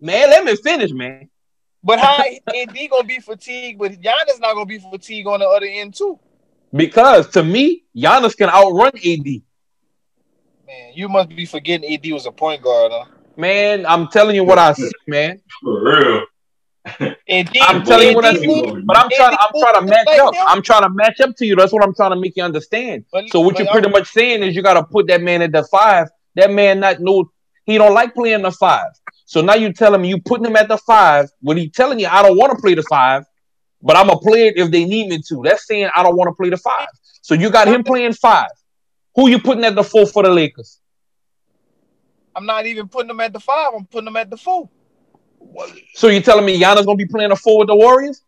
[0.00, 1.30] Man, let me finish, man.
[1.82, 5.66] But how AD gonna be fatigued, but Giannis not gonna be fatigued on the other
[5.66, 6.18] end too.
[6.72, 9.42] Because to me, Giannis can outrun AD.
[10.66, 13.04] Man, you must be forgetting AD was a point guard, huh?
[13.36, 15.40] Man, I'm telling you what I see, man.
[15.62, 16.26] For real.
[16.86, 19.36] I'm telling you what I see, but I'm trying.
[19.40, 20.34] I'm trying to match up.
[20.46, 21.56] I'm trying to match up to you.
[21.56, 23.04] That's what I'm trying to make you understand.
[23.10, 25.52] But, so what you're pretty much saying is you got to put that man at
[25.52, 26.08] the five.
[26.34, 27.30] That man not know
[27.64, 28.90] he don't like playing the five.
[29.24, 32.06] So now you tell him you putting him at the five when he telling you
[32.06, 33.24] I don't want to play the five,
[33.82, 35.42] but I'm gonna play it if they need me to.
[35.42, 36.88] That's saying I don't want to play the five.
[37.22, 38.50] So you got him playing five.
[39.14, 40.80] Who you putting at the four for the Lakers?
[42.36, 43.72] I'm not even putting them at the five.
[43.74, 44.68] I'm putting them at the four.
[45.94, 48.22] So you're telling me Giannis gonna be playing a four with the Warriors?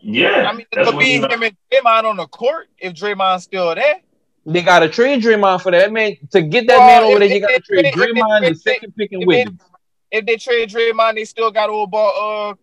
[0.00, 3.74] Yeah, I mean, it could be him and Draymond on the court if Draymond's still
[3.74, 4.00] there.
[4.46, 6.16] They got to trade Draymond for that man.
[6.32, 9.12] To get that well, man over there, you got to trade Draymond the second pick
[9.12, 9.62] and Wiggins.
[10.10, 12.50] If they trade Draymond, they still got old ball.
[12.50, 12.54] Uh,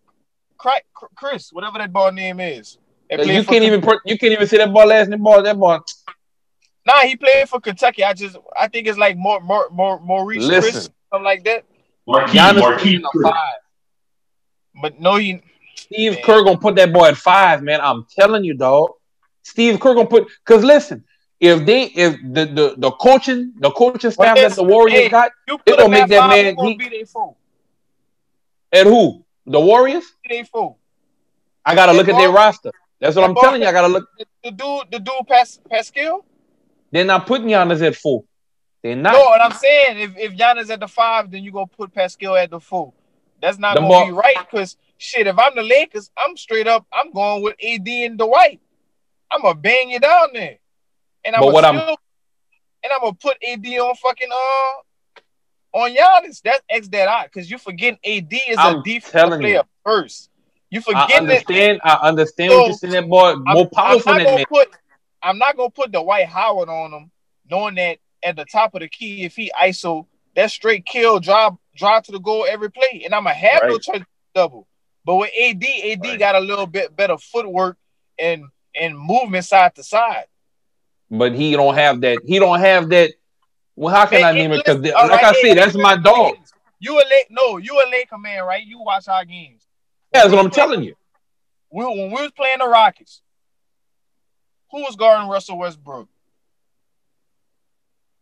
[1.15, 2.77] Chris, whatever that ball name is.
[3.09, 5.41] You can't even you can't even say that ball last name ball.
[5.41, 5.83] That ball.
[6.85, 8.03] Nah, he played for Kentucky.
[8.03, 11.65] I just I think it's like more more more Maurice Listen, Chris, something like that.
[12.11, 13.35] Marquese, Marquese five.
[14.81, 15.41] But no, he
[15.75, 16.23] Steve man.
[16.23, 17.79] Kerr gonna put that boy at five, man.
[17.81, 18.91] I'm telling you, dog.
[19.43, 21.03] Steve Kerr gonna put because listen,
[21.39, 25.31] if they if the the, the coaching the coaching staff that the Warriors hey, got,
[25.47, 27.05] it gonna make that man he,
[28.71, 30.05] at who the Warriors.
[30.27, 30.77] They fool.
[31.65, 32.71] I gotta look at their roster.
[32.99, 33.67] That's what I'm telling you.
[33.67, 34.07] I gotta look.
[34.43, 36.23] The dude, the dude, Pas, Paschall.
[36.91, 38.23] They're not putting Giannis at four.
[38.83, 39.13] They're not.
[39.13, 42.41] No, and I'm saying if if Giannis at the five, then you gonna put Paschall
[42.41, 42.93] at the four.
[43.41, 44.05] That's not the gonna ball.
[44.05, 45.27] be right because shit.
[45.27, 46.85] If I'm the Lakers, I'm straight up.
[46.91, 48.59] I'm going with AD and Dwight.
[49.31, 50.57] I'm gonna bang you down there,
[51.23, 51.95] and I'm what still, I'm
[52.83, 56.41] and I'm gonna put AD on fucking uh on Giannis.
[56.41, 59.63] That's X that out because you forgetting AD is I'm a defensive player you.
[59.83, 60.29] first.
[60.71, 61.81] You forget I understand.
[61.83, 63.35] That, I understand so, what you're saying, that boy.
[63.35, 64.49] More powerful than that.
[64.49, 64.69] Put,
[65.21, 67.11] I'm not gonna put Dwight Howard on him,
[67.49, 70.05] knowing that at the top of the key, if he ISO,
[70.35, 73.69] that straight kill, drive, drive to the goal every play, and I'm gonna have right.
[73.69, 74.67] no chance double.
[75.05, 76.19] But with AD, AD right.
[76.19, 77.77] got a little bit better footwork
[78.19, 78.45] and
[78.79, 80.25] and movement side to side.
[81.09, 82.19] But he don't have that.
[82.25, 83.11] He don't have that.
[83.75, 84.63] Well, how can I name it?
[84.65, 86.35] Because like right, I said, that's my dog.
[86.79, 87.27] You a late?
[87.29, 88.65] No, you a Laker man, right?
[88.65, 89.67] You watch our games.
[90.13, 90.95] Yeah, that's what I'm telling you.
[91.71, 93.21] We, when we was playing the Rockets,
[94.71, 96.09] who was guarding Russell Westbrook?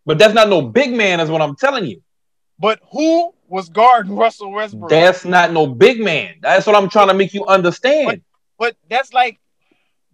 [0.09, 2.01] But that's not no big man, is what I'm telling you.
[2.57, 4.89] But who was guarding Russell Westbrook?
[4.89, 6.37] That's not no big man.
[6.41, 8.07] That's what I'm trying to make you understand.
[8.07, 8.19] But,
[8.57, 9.39] but that's like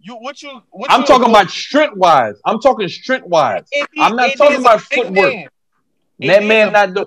[0.01, 2.35] you what you what I'm you talking about strength wise.
[2.43, 3.63] I'm talking strength wise.
[3.97, 5.33] I'm not talking about footwork.
[5.33, 5.47] Man.
[6.19, 7.05] That man not do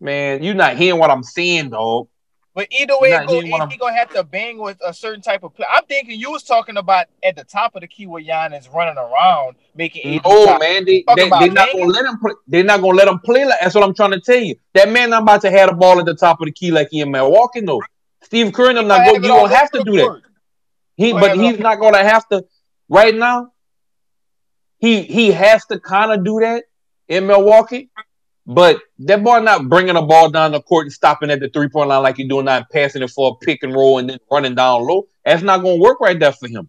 [0.00, 2.06] man, you're not hearing what I'm saying, dog.
[2.54, 5.54] But either way, it go, he gonna have to bang with a certain type of
[5.54, 5.66] play.
[5.74, 8.98] I'm thinking you was talking about at the top of the key where Giannis running
[8.98, 10.18] around making.
[10.18, 10.26] Mm-hmm.
[10.26, 12.18] Oh man, they, they, are not gonna let him.
[12.18, 13.46] Play, they're not gonna let him play.
[13.46, 14.56] Like, that's what I'm trying to tell you.
[14.74, 16.88] That man not about to have the ball at the top of the key like
[16.90, 17.60] he in Milwaukee.
[17.60, 17.80] though.
[18.22, 19.22] Steve Kerr, I'm not going.
[19.22, 20.22] You don't have to do that.
[20.96, 22.44] He, but he's not gonna have to
[22.88, 23.52] right now.
[24.78, 26.64] He he has to kind of do that
[27.08, 27.90] in Milwaukee.
[28.44, 31.68] But that boy not bringing the ball down the court and stopping at the three
[31.68, 34.18] point line like he's doing that, passing it for a pick and roll and then
[34.30, 35.06] running down low.
[35.24, 36.68] That's not going to work right there for him.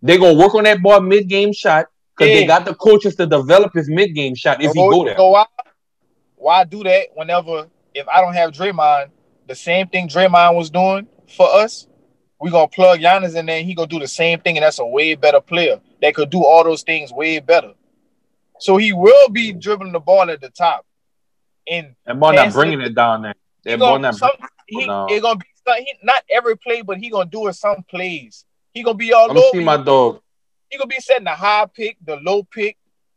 [0.00, 1.86] They're going to work on that ball mid game shot
[2.16, 5.04] because they got the coaches to develop his mid game shot if so, he go
[5.04, 5.16] there.
[5.16, 5.46] So why,
[6.36, 9.10] why do that whenever if I don't have Draymond,
[9.46, 11.86] the same thing Draymond was doing for us,
[12.40, 13.62] we gonna plug Giannis in there.
[13.62, 16.44] he gonna do the same thing, and that's a way better player that could do
[16.44, 17.72] all those things way better.
[18.60, 20.84] So he will be dribbling the ball at the top.
[21.70, 23.34] And that ball not bringing it down there.
[23.64, 24.30] That ball not some,
[24.66, 25.06] he, no.
[25.10, 25.46] it gonna be
[25.76, 28.44] he, not every play, but he gonna do it some plays.
[28.72, 29.48] He gonna be all I'm over.
[29.52, 30.20] See my dog.
[30.70, 32.76] He gonna be setting the high pick, the low pick,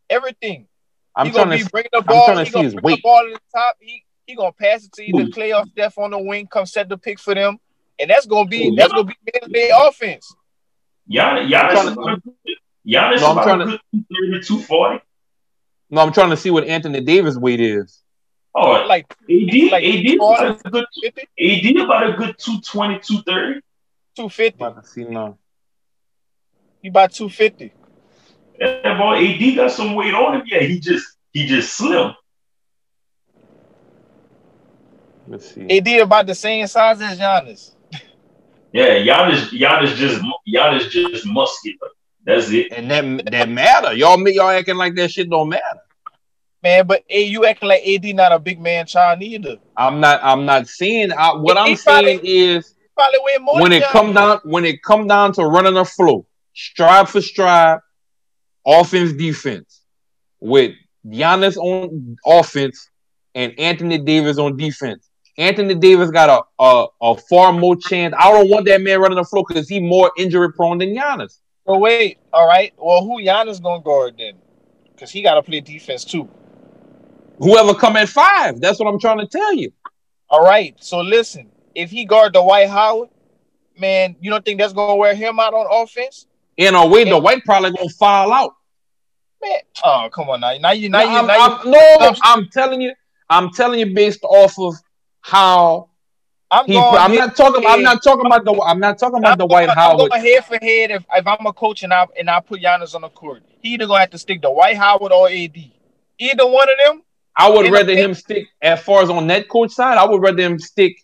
[0.09, 0.67] everything.
[1.15, 2.29] I'm he gonna be bringing the ball.
[2.29, 2.97] I'm trying to see his weight.
[2.97, 3.77] The ball at the top.
[3.79, 5.31] He he gonna pass it to either Ooh.
[5.31, 6.47] Clay or Steph on the wing.
[6.47, 7.57] Come set the pick for them,
[7.99, 9.15] and that's gonna be Ooh, that's gonna be
[9.47, 10.33] their offense.
[11.09, 12.21] Giannis, Giannis,
[12.87, 13.79] Giannis no, I'm trying to
[14.41, 15.03] 240.
[15.91, 18.01] No, I'm trying to see what Anthony Davis weight is.
[18.55, 20.85] Oh, like AD, like AD, about a good,
[21.39, 23.61] AD about a good 220, 230.
[24.15, 24.63] 250.
[24.63, 25.37] About to see now.
[26.81, 27.73] He about 250.
[28.59, 30.43] Yeah, boy, AD got some weight on him.
[30.45, 32.13] Yeah, he just he just slim.
[35.27, 35.77] Let's see.
[35.77, 37.71] AD about the same size as Giannis.
[38.71, 41.89] Yeah, Giannis, Giannis just Giannis just muscular.
[42.26, 42.72] That's it.
[42.72, 43.93] And that that matter.
[43.93, 45.80] Y'all me y'all acting like that shit don't matter.
[46.63, 49.57] Man, but hey, you acting like AD not a big man child either.
[49.76, 52.76] I'm not I'm not saying I, what I'm saying is
[53.53, 57.80] when it come down when it come down to running the flow, stride for stride,
[58.65, 59.82] offense, defense,
[60.39, 60.74] with
[61.07, 62.89] Giannis on offense
[63.34, 65.07] and Anthony Davis on defense.
[65.38, 68.13] Anthony Davis got a, a, a far more chance.
[68.19, 71.39] I don't want that man running the floor because he's more injury prone than Giannis.
[71.66, 72.74] But wait, all right.
[72.78, 74.34] Well, who Giannis gonna guard then?
[74.93, 76.30] Because he got to play defense too.
[77.38, 78.59] Whoever come at five.
[78.59, 79.72] That's what I'm trying to tell you.
[80.30, 80.76] All right.
[80.80, 83.09] So listen, if he guard Dwight Howard,
[83.78, 86.28] man, you don't think that's gonna wear him out on offense?
[86.57, 88.53] In a way, Dwight probably gonna fall out.
[89.41, 90.55] Man, oh come on now.
[90.57, 92.93] Now you now you I'm, now I'm, you, no, I'm telling you,
[93.30, 94.76] I'm telling you based off of
[95.22, 95.89] how
[96.51, 97.63] I'm, he, I'm not talking.
[97.65, 98.51] I'm not talking about the.
[98.51, 100.11] I'm not talking about I'm Dwight Howard.
[100.11, 100.91] I'm going head for head.
[100.91, 103.75] If, if I'm a coach and I and I put Giannis on the court, he
[103.75, 105.55] either gonna have to stick to Dwight Howard or AD.
[106.19, 107.03] Either one of them.
[107.37, 109.97] I would rather him stick as far as on that coach side.
[109.97, 110.97] I would rather him stick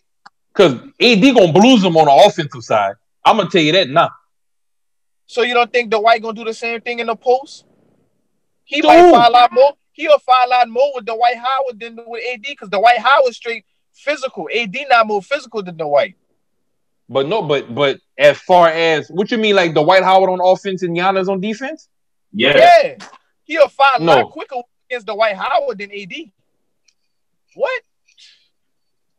[0.52, 2.96] because AD gonna blues him on the offensive side.
[3.24, 4.10] I'm gonna tell you that now.
[5.24, 7.64] So you don't think Dwight gonna do the same thing in the post?
[8.64, 8.88] He Dude.
[8.88, 9.72] might find a lot more.
[9.92, 13.64] He'll find a lot more with Dwight Howard than with AD because Dwight Howard straight
[13.98, 14.48] physical.
[14.54, 16.16] AD not more physical than Dwight.
[17.08, 20.82] But no, but but as far as what you mean, like Dwight Howard on offense
[20.82, 21.88] and Giannis on defense?
[22.32, 22.96] Yeah, yeah,
[23.44, 24.12] he'll find no.
[24.12, 24.56] a lot quicker
[24.88, 26.12] against Dwight Howard than AD.
[27.54, 27.82] What?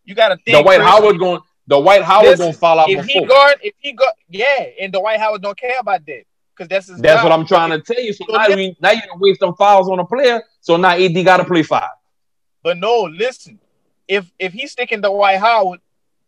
[0.05, 0.63] You got to think.
[0.63, 1.41] Dwight Howard going.
[1.67, 2.89] Dwight Howard gonna fall out.
[2.89, 3.21] If before.
[3.21, 6.23] he guard, if he go, yeah, and Dwight Howard don't care about that
[6.55, 6.99] because that's his.
[6.99, 7.29] That's job.
[7.29, 8.13] what I'm trying to tell you.
[8.13, 10.43] So, so now, you, now you don't waste some fouls on a player.
[10.61, 11.89] So now AD got to play five.
[12.63, 13.59] But no, listen.
[14.09, 15.79] If if he's sticking to Dwight Howard,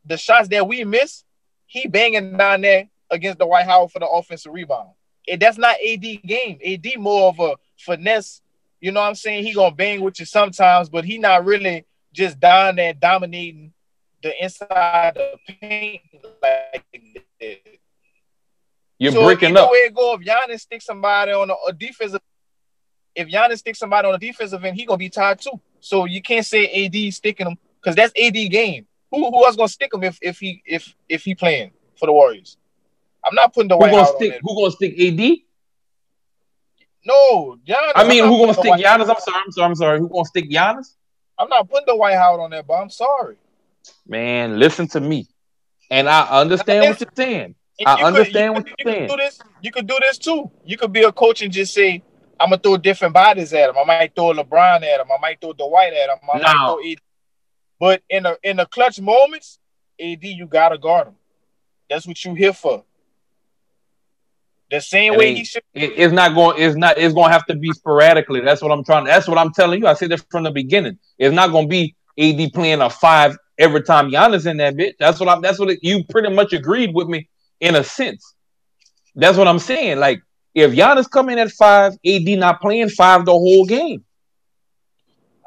[0.05, 1.23] the shots that we miss,
[1.65, 4.91] he banging down there against Dwight Howard for the offensive rebound.
[5.27, 6.59] And that's not AD game.
[6.63, 8.41] AD more of a finesse.
[8.79, 9.45] You know what I'm saying?
[9.45, 13.73] He gonna bang with you sometimes, but he not really just down there dominating
[14.21, 16.01] the inside of the paint
[16.41, 16.86] like.
[18.99, 19.71] You're so breaking up.
[19.71, 22.21] Way go if Giannis sticks somebody on a, a, defensive,
[23.15, 25.59] if Giannis sticks somebody on a defensive end, he gonna be tied too.
[25.79, 28.88] So you can't say AD sticking him because that's AD game.
[29.11, 32.13] Who who else gonna stick him if if he if if he playing for the
[32.13, 32.57] Warriors?
[33.23, 34.39] I'm not putting the who gonna stick.
[34.41, 35.38] Who gonna stick AD?
[37.03, 37.91] No, Giannis.
[37.95, 39.09] I mean, who gonna stick Giannis?
[39.09, 39.41] I'm sorry.
[39.45, 39.65] I'm sorry.
[39.65, 39.99] I'm sorry.
[39.99, 40.95] Who gonna stick Giannis?
[41.38, 43.36] I'm not putting Dwight Howard on that, but I'm sorry.
[44.07, 45.27] Man, listen to me,
[45.89, 47.55] and I understand what you're saying.
[47.86, 49.09] I you understand could, you what you're saying.
[49.09, 50.51] Could Do this, you could do this too.
[50.63, 52.03] You could be a coach and just say,
[52.39, 53.75] "I'm gonna throw different bodies at him.
[53.77, 55.07] I might throw LeBron at him.
[55.11, 56.17] I might throw Dwight at him.
[56.32, 56.97] I might throw AD."
[57.82, 59.57] But in the in the clutch moments,
[59.99, 61.15] AD, you gotta guard him.
[61.89, 62.84] That's what you here for.
[64.69, 65.63] The same way he should.
[65.73, 66.61] it's not going.
[66.61, 66.99] It's not.
[66.99, 68.39] It's going to have to be sporadically.
[68.39, 69.05] That's what I'm trying.
[69.05, 69.88] That's what I'm telling you.
[69.88, 70.99] I said this from the beginning.
[71.17, 74.93] It's not going to be AD playing a five every time Giannis in that bitch.
[74.99, 75.41] That's what I'm.
[75.41, 77.27] That's what it, you pretty much agreed with me
[77.59, 78.36] in a sense.
[79.15, 79.97] That's what I'm saying.
[79.97, 80.21] Like
[80.53, 84.05] if Giannis come in at five, AD not playing five the whole game.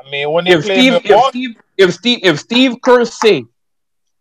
[0.05, 3.45] I mean, when they if Steve, if Steve, if Steve, if Steve Kerr say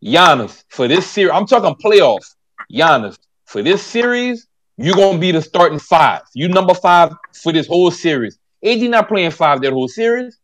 [0.04, 2.36] Giannis for this series, I'm talking playoffs.
[2.72, 4.48] Giannis for this series,
[4.78, 6.22] you're gonna be the starting five.
[6.34, 8.38] You number five for this whole series.
[8.64, 10.38] AD not playing five that whole series.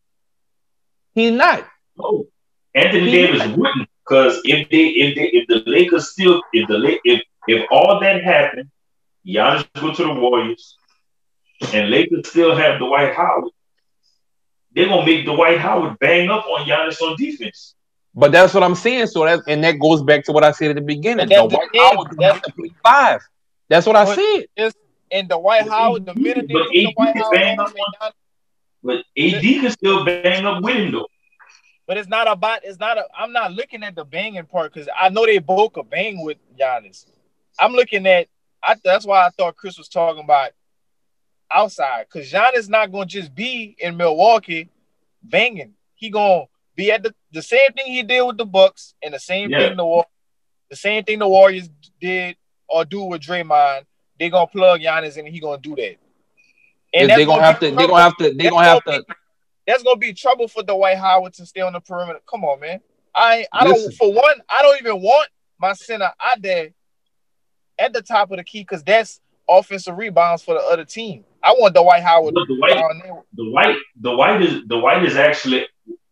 [1.15, 1.65] He's not.
[1.97, 2.27] Oh,
[2.75, 7.21] Anthony Davis wouldn't because if they if they if the Lakers still if the if
[7.47, 8.69] if all that happened,
[9.25, 10.77] Giannis go to the Warriors,
[11.73, 13.51] and Lakers still have Dwight Howard,
[14.73, 17.75] they're gonna make Dwight Howard bang up on Giannis on defense.
[18.13, 19.07] But that's what I'm saying.
[19.07, 21.27] So that and that goes back to what I said at the beginning.
[21.27, 23.21] Dwight Howard have to play five.
[23.67, 24.71] That's what I said.
[25.11, 28.13] And Dwight Howard, the minute they but Dwight Howard,
[28.83, 31.07] but AD can still bang up with him though.
[31.87, 32.63] But it's not about.
[32.63, 32.99] It's not.
[32.99, 36.23] A, I'm not looking at the banging part because I know they both could bang
[36.23, 37.05] with Giannis.
[37.57, 38.27] I'm looking at.
[38.61, 40.51] I, that's why I thought Chris was talking about
[41.51, 44.69] outside because Giannis not going to just be in Milwaukee
[45.23, 45.73] banging.
[45.95, 49.13] He going to be at the, the same thing he did with the Bucks and
[49.13, 49.69] the same yeah.
[49.69, 50.03] thing the
[50.69, 51.69] the same thing the Warriors
[51.99, 52.37] did
[52.67, 53.85] or do with Draymond.
[54.19, 55.95] They gonna plug Giannis and he gonna do that.
[56.93, 57.71] And they gonna, gonna have to.
[57.71, 58.33] They gonna have to.
[58.33, 59.05] They gonna have to.
[59.67, 62.19] That's gonna be trouble for Dwight Howard to stay on the perimeter.
[62.29, 62.81] Come on, man.
[63.15, 63.93] I I don't.
[63.95, 65.29] For one, I don't even want
[65.59, 66.69] my center out there
[67.77, 69.19] at the top of the key because that's
[69.49, 71.25] offensive rebounds for the other team.
[71.41, 72.35] I want Dwight Howard.
[72.35, 72.95] Dwight,
[73.35, 75.67] the white, Dwight is Dwight is actually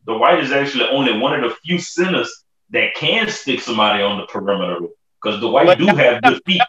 [0.06, 4.26] Dwight is actually only one of the few centers that can stick somebody on the
[4.28, 4.88] perimeter
[5.22, 6.62] because Dwight do have good feet.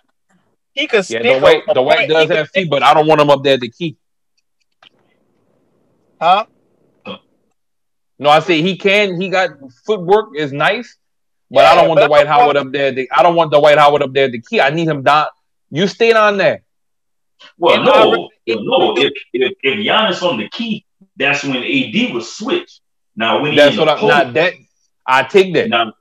[0.72, 3.42] He could yeah, Dwight the white does have feet, but I don't want him up
[3.42, 3.96] there at the key.
[6.20, 6.46] Huh?
[8.18, 9.20] No, I say he can.
[9.20, 9.50] He got
[9.86, 10.96] footwork is nice,
[11.50, 12.90] but yeah, I don't want Dwight Howard up there.
[12.90, 14.28] The, I don't want Dwight Howard up there.
[14.28, 14.60] The key.
[14.60, 15.26] I need him down.
[15.70, 16.62] You stay on there.
[17.56, 18.94] Well, no, no.
[18.96, 20.84] If, if if Giannis on the key,
[21.16, 22.80] that's when AD was switched.
[23.16, 24.54] Now when he that's what I'm not that.
[25.06, 25.68] I take that.
[25.68, 25.92] Now,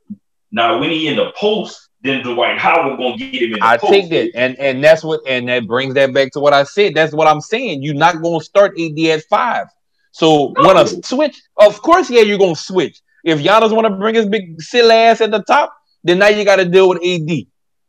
[0.51, 3.61] now when he in the post, then Dwight Howard gonna get him in.
[3.61, 3.91] I post.
[3.91, 6.95] take that, and and that's what, and that brings that back to what I said.
[6.95, 7.83] That's what I'm saying.
[7.83, 9.67] You're not gonna start AD at five.
[10.11, 10.67] So no.
[10.67, 13.01] when a switch, of course, yeah, you're gonna switch.
[13.23, 16.45] If Giannis want to bring his big silly ass at the top, then now you
[16.45, 17.45] got to deal with AD.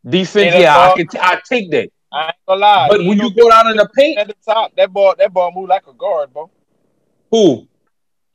[0.06, 1.90] Defense, yeah, ball, I can t- I take that.
[2.12, 2.88] I ain't gonna lie.
[2.88, 5.52] But when you go down in the paint at the top, that ball that ball
[5.54, 6.50] move like a guard, bro.
[7.30, 7.68] Who?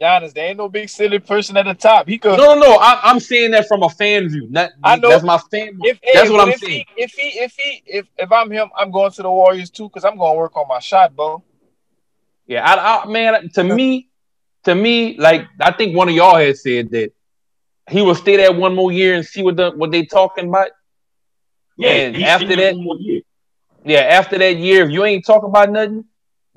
[0.02, 2.08] Giannis, there ain't no big silly person at the top.
[2.08, 2.38] He could.
[2.38, 2.74] No, no, no.
[2.76, 4.48] I, am saying that from a fan view.
[4.50, 5.80] Not, I know that's my fan.
[5.82, 6.86] If, that's hey, what I'm if saying.
[6.96, 9.88] He, if he, if he, if if I'm him, I'm going to the Warriors too
[9.88, 11.44] because I'm going to work on my shot, bro.
[12.48, 13.50] Yeah, I, I man.
[13.54, 14.10] To me,
[14.64, 17.12] to me, like I think one of y'all had said that
[17.90, 20.70] he will stay there one more year and see what the what they talking about.
[21.78, 23.24] Yeah, and after that,
[23.84, 26.06] yeah, after that year, if you ain't talking about nothing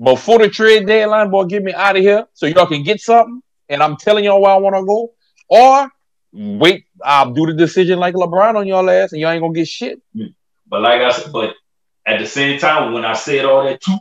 [0.01, 3.41] before the trade deadline, boy, get me out of here so y'all can get something.
[3.69, 5.13] And I'm telling y'all where I want to go,
[5.49, 5.91] or
[6.31, 9.67] wait, I'll do the decision like LeBron on y'all ass, and y'all ain't gonna get
[9.67, 10.01] shit.
[10.67, 11.55] But like I said, but
[12.05, 13.97] at the same time, when I said all that too,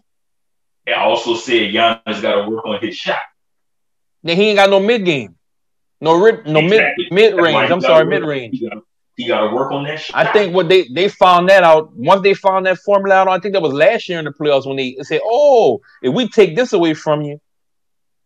[0.86, 3.18] I also said Giannis got to work on his shot.
[4.22, 5.36] Then he ain't got no mid game.
[6.00, 7.08] No, no exactly.
[7.10, 7.70] mid mid range.
[7.70, 8.62] I'm sorry, mid range.
[9.16, 9.98] He got to work on that.
[9.98, 10.26] Shot.
[10.26, 13.28] I think what they they found that out once they found that formula out.
[13.28, 16.28] I think that was last year in the playoffs when they said, "Oh, if we
[16.28, 17.40] take this away from you,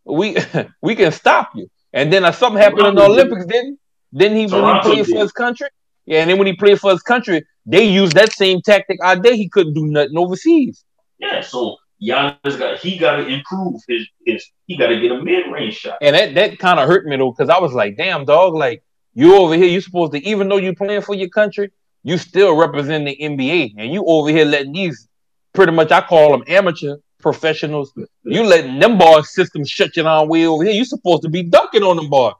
[0.04, 0.36] we
[0.82, 3.52] we can stop you." And then uh, something happened Toronto in the Olympics, did.
[3.52, 3.78] didn't?
[4.12, 5.14] Then he when he played did.
[5.14, 5.68] for his country.
[6.06, 9.22] Yeah, and then when he played for his country, they used that same tactic out
[9.22, 9.34] there.
[9.34, 10.84] He couldn't do nothing overseas.
[11.20, 15.22] Yeah, so Giannis got he got to improve his his he got to get a
[15.22, 15.98] mid range shot.
[16.00, 18.82] And that that kind of hurt me though, because I was like, damn dog, like
[19.14, 21.70] you over here, you supposed to even though you playing for your country,
[22.02, 25.08] you still represent the NBA, and you over here letting these
[25.52, 27.92] pretty much I call them amateur professionals.
[28.24, 30.72] You letting them boys system shut you down way over here.
[30.72, 32.34] You supposed to be dunking on them boys.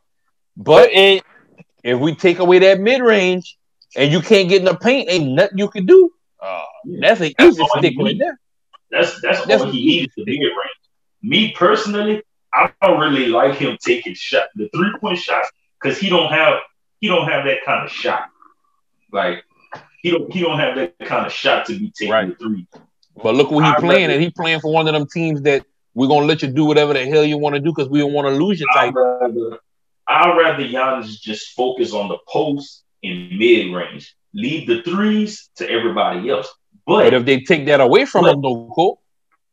[0.57, 1.23] But it,
[1.83, 3.57] if we take away that mid range
[3.97, 6.11] and you can't get in the paint, ain't nothing you can do.
[6.41, 6.63] Uh,
[7.01, 8.39] that's an easy stick right there.
[8.91, 10.55] That's that's, that's all he needs to be range.
[11.23, 15.51] Me personally, I don't really like him taking shot the three point shots
[15.81, 16.61] because he don't have
[17.01, 18.29] he don't have that kind of shot.
[19.13, 19.45] Like
[20.03, 22.39] he don't he don't have that kind of shot to be taking right.
[22.39, 22.67] three.
[23.23, 25.65] But look what he playing, rather, and he playing for one of them teams that
[25.95, 28.13] we're gonna let you do whatever the hell you want to do because we don't
[28.13, 28.95] want to lose your type.
[28.95, 29.59] I'd rather,
[30.07, 34.15] I'd rather Giannis just focus on the post in mid range.
[34.33, 36.49] Leave the threes to everybody else.
[36.87, 39.03] But, but if they take that away from but, him, though, cool.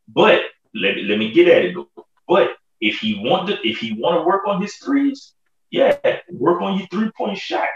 [0.08, 0.42] But
[0.74, 2.06] let me let me get at it though.
[2.28, 5.34] But if he want to if he want to work on his threes,
[5.72, 5.98] yeah,
[6.32, 7.68] work on your three point shot,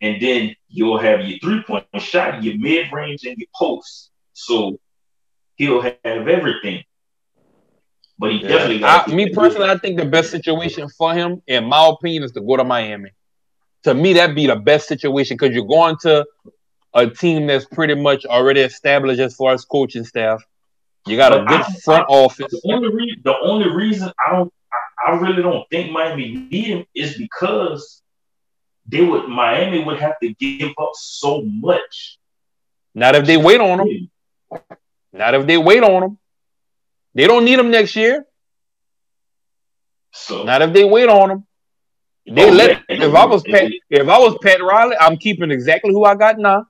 [0.00, 4.10] and then you'll have your three point shot, your mid range, and your post.
[4.32, 4.78] So
[5.56, 6.84] he'll have everything.
[8.18, 8.48] But he yeah.
[8.48, 8.84] definitely.
[8.84, 12.40] I, me personally, I think the best situation for him, in my opinion, is to
[12.40, 13.10] go to Miami.
[13.84, 16.26] To me, that'd be the best situation because you're going to
[16.94, 20.42] a team that's pretty much already established as far as coaching staff.
[21.06, 22.50] You got a good I, front I, office.
[22.50, 24.52] The only, re- the only reason I don't,
[25.06, 28.02] I, really don't think Miami need him is because
[28.86, 32.18] they would Miami would have to give up so much.
[32.94, 34.10] Not if they wait on him.
[35.12, 36.18] Not if they wait on him.
[37.14, 38.26] They don't need him next year.
[40.12, 41.46] So not if they wait on him.
[42.26, 45.92] They oh, let if I was Pat if I was Pat Riley, I'm keeping exactly
[45.92, 46.66] who I got now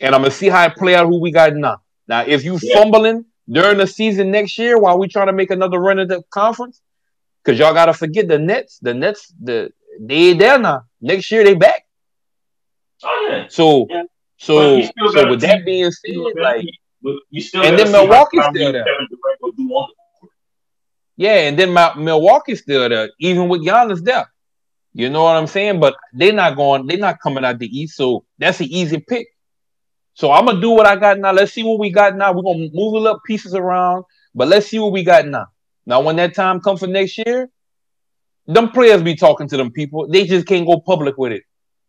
[0.00, 1.82] and I'm gonna see how it play out who we got now.
[2.06, 2.74] Now, if you yeah.
[2.74, 6.22] fumbling during the season next year while we trying to make another run at the
[6.30, 6.80] conference,
[7.44, 9.70] because y'all gotta forget the Nets, the Nets, the
[10.00, 10.84] they there now.
[11.00, 11.84] Next year they back.
[13.02, 13.46] Oh yeah.
[13.48, 14.04] So yeah.
[14.38, 16.64] so so with that being said, like
[17.30, 18.86] you still and then Milwaukee's still there.
[21.16, 24.26] Yeah, and then my, Milwaukee's still there, even with Giannis there.
[24.94, 25.78] You know what I'm saying?
[25.80, 29.28] But they're not going, they're not coming out the East, so that's an easy pick.
[30.14, 31.32] So I'm gonna do what I got now.
[31.32, 32.32] Let's see what we got now.
[32.32, 35.46] We're gonna move a little pieces around, but let's see what we got now.
[35.86, 37.50] Now, when that time comes for next year,
[38.46, 40.06] them players be talking to them people.
[40.08, 41.42] They just can't go public with it.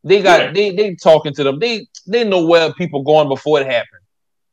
[0.04, 0.52] They got yeah.
[0.52, 1.60] they they talking to them.
[1.60, 4.02] They they know where people going before it happened.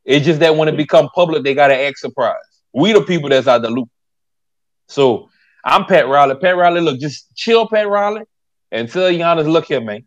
[0.04, 2.38] It's just that when it become public, they gotta act surprised.
[2.72, 3.88] We the people that's out the loop.
[4.88, 5.28] So
[5.64, 6.36] I'm Pat Riley.
[6.36, 8.22] Pat Riley, look, just chill, Pat Riley,
[8.70, 10.06] and tell Giannis, look here, man.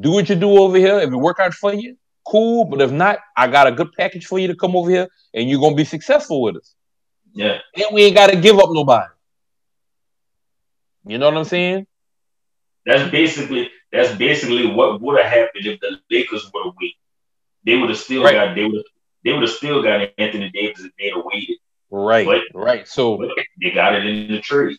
[0.00, 0.98] Do what you do over here.
[0.98, 1.96] If it work out for you,
[2.26, 2.64] cool.
[2.64, 5.48] But if not, I got a good package for you to come over here and
[5.48, 6.74] you're gonna be successful with us.
[7.34, 7.58] Yeah.
[7.76, 9.12] And we ain't gotta give up nobody.
[11.06, 11.86] You know what I'm saying?
[12.86, 16.96] That's basically that's basically what would have happened if the Lakers would have waited.
[17.66, 18.34] They would have still right.
[18.34, 18.82] got they would
[19.24, 21.58] they would have still got Anthony Davis if they'd have waited.
[21.90, 22.88] Right, but, right.
[22.88, 23.18] So
[23.60, 24.78] they got it in the trade.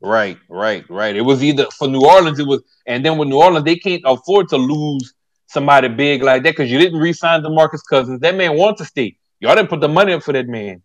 [0.00, 1.16] Right, right, right.
[1.16, 4.02] It was either for New Orleans, it was, and then with New Orleans, they can't
[4.04, 5.14] afford to lose
[5.46, 8.20] somebody big like that because you didn't re-sign DeMarcus Cousins.
[8.20, 9.16] That man wants to stay.
[9.40, 10.82] Y'all didn't put the money up for that man.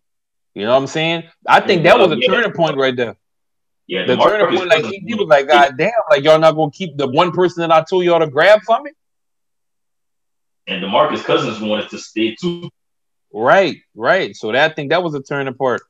[0.54, 1.24] You know what I'm saying?
[1.46, 3.16] I think that was a turning point right there.
[3.86, 6.70] Yeah, the turning point, like he, he, was like, God damn, like y'all not gonna
[6.70, 8.92] keep the one person that I told y'all to grab from me.
[10.68, 12.70] And DeMarcus Cousins wanted to stay too.
[13.32, 14.34] Right, right.
[14.36, 15.82] So that I think that was a turning point.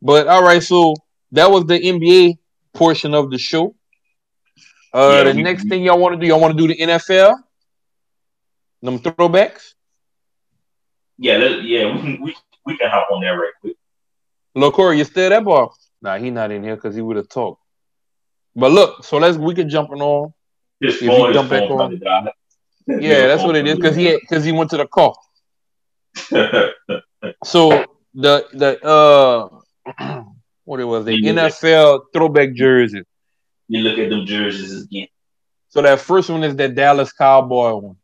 [0.00, 0.94] But all right, so
[1.32, 2.38] that was the NBA
[2.74, 3.74] portion of the show.
[4.92, 6.72] Uh, yeah, the we, next we, thing y'all want to do, y'all want to do
[6.72, 7.34] the NFL,
[8.82, 9.74] them throwbacks.
[11.18, 12.36] Yeah, yeah, we can we,
[12.66, 13.76] we can hop on that right quick.
[14.54, 15.74] Look, Corey, you still that ball?
[16.02, 17.62] Nah, he not in here because he would have talked.
[18.54, 20.34] But look, so let's we can jump on.
[20.80, 22.00] His phone, jump back on.
[22.88, 25.14] Yeah, that's what it is because he because he went to the car.
[27.44, 30.22] so the the uh
[30.64, 33.02] what it was the NFL throwback jersey.
[33.68, 35.06] You look at them jerseys again.
[35.68, 37.96] So that first one is the Dallas Cowboy one.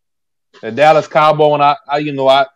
[0.62, 2.46] The Dallas Cowboy one, I, I you know, I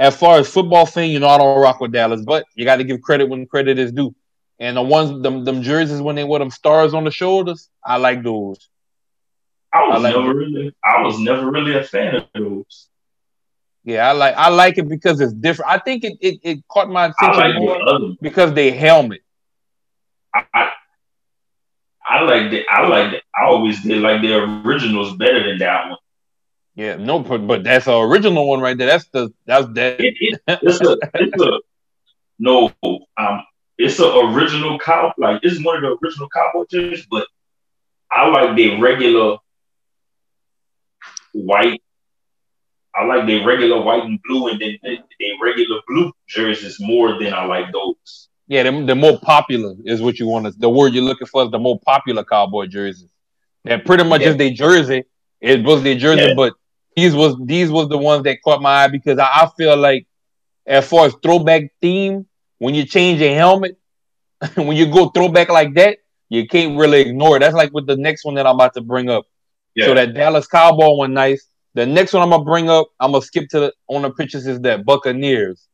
[0.00, 2.76] as far as football thing, you know, I don't rock with Dallas, but you got
[2.76, 4.14] to give credit when credit is due.
[4.58, 7.98] And the ones them them jerseys when they wear them stars on the shoulders, I
[7.98, 8.68] like those.
[9.72, 12.88] I was I like never really I was never really a fan of those.
[13.84, 15.70] Yeah, I like I like it because it's different.
[15.70, 19.20] I think it it, it caught my attention like because they helmet.
[20.34, 20.72] I, I,
[22.08, 25.90] I like the I like the, I always did like the originals better than that
[25.90, 25.98] one.
[26.80, 28.86] Yeah, no, but, but that's the original one right there.
[28.86, 30.00] That's the that's that.
[30.00, 31.60] It, it, it's a, it's a
[32.38, 32.72] no,
[33.18, 33.42] um,
[33.76, 35.12] it's an original cow.
[35.18, 37.26] Like it's one of the original cowboy jerseys, but
[38.10, 39.36] I like the regular
[41.32, 41.82] white
[42.94, 47.18] I like the regular white and blue, and then the, the regular blue jerseys more
[47.22, 48.30] than I like those.
[48.48, 50.52] Yeah, the, the more popular is what you want to.
[50.52, 53.10] The word you're looking for is the more popular cowboy jerseys.
[53.64, 54.28] That pretty much yeah.
[54.28, 55.04] is their jersey.
[55.42, 56.34] It was their jersey, yeah.
[56.34, 56.54] but
[57.00, 60.06] these was these was the ones that caught my eye because I, I feel like
[60.66, 62.26] as far as throwback theme,
[62.58, 63.78] when you change a helmet,
[64.54, 65.98] when you go throwback like that,
[66.28, 67.40] you can't really ignore it.
[67.40, 69.24] That's like with the next one that I'm about to bring up.
[69.74, 69.86] Yeah.
[69.86, 71.46] So that Dallas Cowboy one nice.
[71.74, 74.46] The next one I'm gonna bring up, I'm gonna skip to the on the pictures
[74.46, 75.66] is that Buccaneers.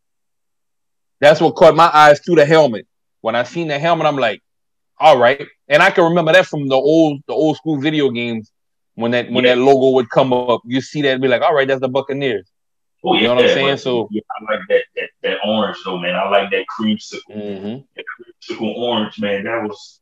[1.21, 2.87] That's what caught my eyes through the helmet.
[3.23, 4.43] When I seen the helmet, I'm like,
[5.01, 5.47] all right.
[5.67, 8.53] And I can remember that from the old the old school video games
[8.97, 9.55] when that when yeah.
[9.55, 10.63] that logo would come up.
[10.65, 12.51] You see that and be like, all right, that's the Buccaneers.
[13.05, 13.77] Oh, yeah, you know what I'm saying?
[13.77, 16.17] So yeah, I like that, that that orange though, man.
[16.17, 17.79] I like that creamsicle, mm-hmm.
[17.95, 19.45] that creamsicle orange, man.
[19.45, 20.01] That was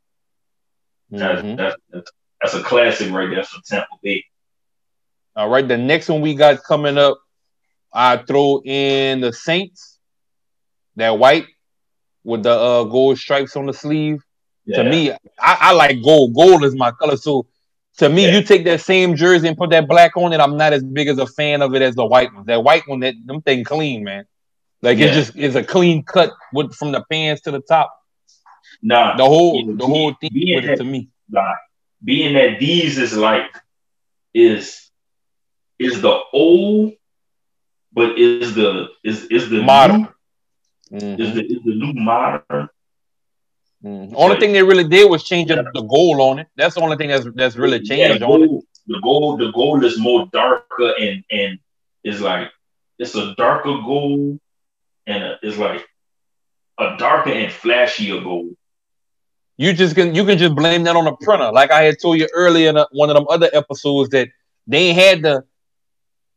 [1.12, 1.56] mm-hmm.
[1.56, 4.24] that's, that's, that's a classic right there for Tampa Bay.
[5.36, 7.18] All right, the next one we got coming up,
[7.92, 9.98] I throw in the Saints,
[10.96, 11.46] that white
[12.22, 14.22] with the uh, gold stripes on the sleeve.
[14.64, 14.82] Yeah.
[14.82, 16.34] To me, I, I, like gold.
[16.34, 17.16] Gold is my color.
[17.16, 17.46] So
[17.98, 18.32] to me, yeah.
[18.32, 20.40] you take that same jersey and put that black on it.
[20.40, 22.44] I'm not as big as a fan of it as the white one.
[22.46, 24.26] That white one, that them thing clean, man.
[24.82, 25.06] Like yeah.
[25.06, 27.90] it just is a clean cut with from the pants to the top.
[28.82, 31.08] Nah, the whole the whole thing with it to me.
[31.28, 31.54] Nah,
[32.02, 33.46] being that these is like
[34.34, 34.90] is
[35.78, 36.92] is the old,
[37.92, 40.08] but is the is is the modern.
[40.90, 41.22] New, mm-hmm.
[41.22, 42.68] Is the is the new modern?
[43.84, 44.14] Mm-hmm.
[44.16, 45.62] Only thing they really did was change yeah.
[45.74, 46.46] the goal on it.
[46.56, 48.50] That's the only thing that's that's really changed yeah, on it.
[48.86, 51.58] The gold, the gold is more darker and and
[52.02, 52.50] is like
[52.98, 54.40] it's a darker gold
[55.06, 55.86] and a, it's like
[56.78, 58.56] a darker and flashier gold.
[59.58, 61.52] You just can you can just blame that on the printer.
[61.52, 64.28] Like I had told you earlier in a, one of them other episodes that
[64.66, 65.44] they had the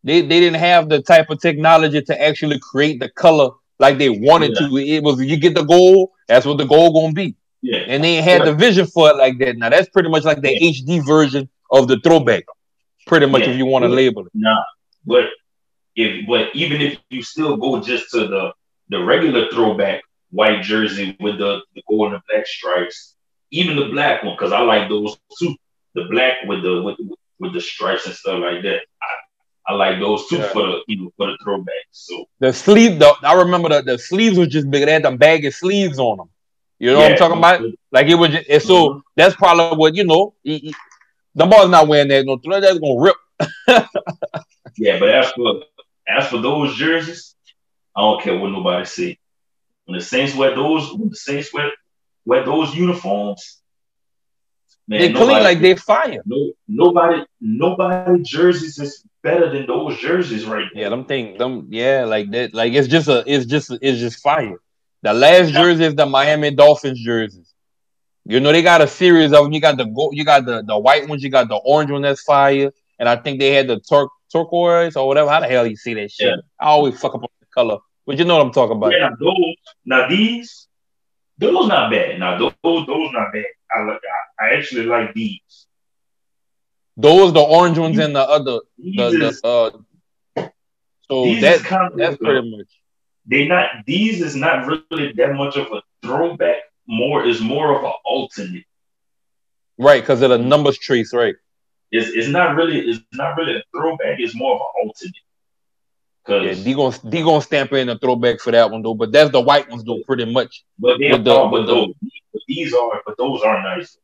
[0.04, 4.10] they, they didn't have the type of technology to actually create the color like they
[4.10, 4.68] wanted yeah.
[4.68, 4.78] to.
[4.78, 7.36] It was you get the goal, that's what the goal gonna be.
[7.62, 7.80] Yeah.
[7.80, 9.58] And they had the vision for it like that.
[9.58, 10.72] Now that's pretty much like the yeah.
[10.72, 12.44] HD version of the throwback.
[13.06, 13.50] Pretty much yeah.
[13.50, 14.32] if you want to label it.
[14.34, 14.64] Nah.
[15.06, 15.26] But
[15.96, 18.54] if but even if you still go just to the
[18.90, 20.02] the regular throwback
[20.32, 23.16] white jersey with the, the gold and the black stripes,
[23.52, 25.56] even the black one, because I like those too.
[25.96, 26.98] The black with the with,
[27.40, 28.82] with the stripes and stuff like that.
[29.02, 29.08] I,
[29.68, 30.48] I like those two yeah.
[30.50, 31.74] for the you know for the throwback.
[31.92, 34.86] So the sleeve, the, I remember the, the sleeves was just big.
[34.86, 36.30] They had them baggy sleeves on them.
[36.80, 37.62] You know yeah, what I'm talking about?
[37.92, 39.00] Like it was, just, and so mm-hmm.
[39.16, 40.36] that's probably what you know.
[40.44, 40.76] He, he,
[41.36, 43.16] the ball's not wearing that no throw, That's gonna rip.
[44.78, 45.64] yeah, but as for
[46.08, 47.36] as for those jerseys,
[47.96, 49.18] I don't care what nobody say.
[49.86, 51.72] When the Saints wear those, when the Saints wear
[52.26, 53.57] wear those uniforms,
[54.88, 56.22] man, they clean like they fire.
[56.26, 60.84] No, nobody, nobody jerseys is better than those jerseys right there.
[60.84, 64.22] Yeah, them thing, them yeah, like that, like it's just a, it's just, it's just
[64.22, 64.58] fire.
[65.04, 67.54] The last jersey is the Miami Dolphins jerseys.
[68.26, 69.54] You know they got a series of them.
[69.54, 72.02] You got the gold, you got the the white ones, you got the orange one
[72.02, 75.30] that's fire, and I think they had the tur- turquoise or whatever.
[75.30, 76.28] How the hell you see that shit?
[76.28, 76.36] Yeah.
[76.60, 78.92] I always fuck up on the color, but you know what I'm talking about.
[78.92, 80.68] Yeah, those now these,
[81.38, 82.20] those not bad.
[82.20, 83.46] Now those those not bad.
[83.76, 84.02] I like
[84.40, 85.68] I, I actually like these.
[86.96, 89.10] Those the orange ones and the other the,
[89.44, 90.48] the uh
[91.10, 92.68] so that kind of that's pretty much
[93.28, 96.64] they not these is not really that much of a throwback.
[96.88, 98.64] More is more of an alternate.
[99.78, 101.36] Right, because of the numbers trace, right?
[101.92, 104.20] It's it's not really it's not really a throwback.
[104.20, 105.16] It's more of an alternate.
[106.28, 109.32] Yeah, they gonna they gonna stamp in a throwback for that one though, but that's
[109.32, 110.66] the white ones though, pretty much.
[110.78, 111.94] But they are, the, but, those,
[112.34, 113.98] but these are, but those are nice.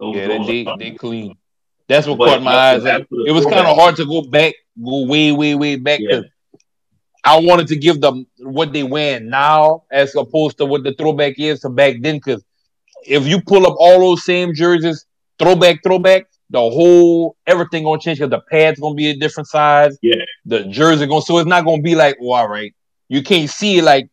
[0.00, 1.36] Those, yeah, those they, they, clean.
[1.86, 2.84] That's what but caught my eyes.
[2.84, 6.22] It was kind of hard to go back, go way, way, way back yeah.
[7.24, 11.38] I wanted to give them what they wearing now as opposed to what the throwback
[11.38, 12.16] is to back then.
[12.16, 12.44] Because
[13.06, 15.06] if you pull up all those same jerseys,
[15.38, 19.98] throwback, throwback, the whole everything gonna change because the pads gonna be a different size.
[20.02, 22.74] Yeah, the jersey going to so it's not gonna be like, oh, all right,
[23.08, 24.08] you can't see like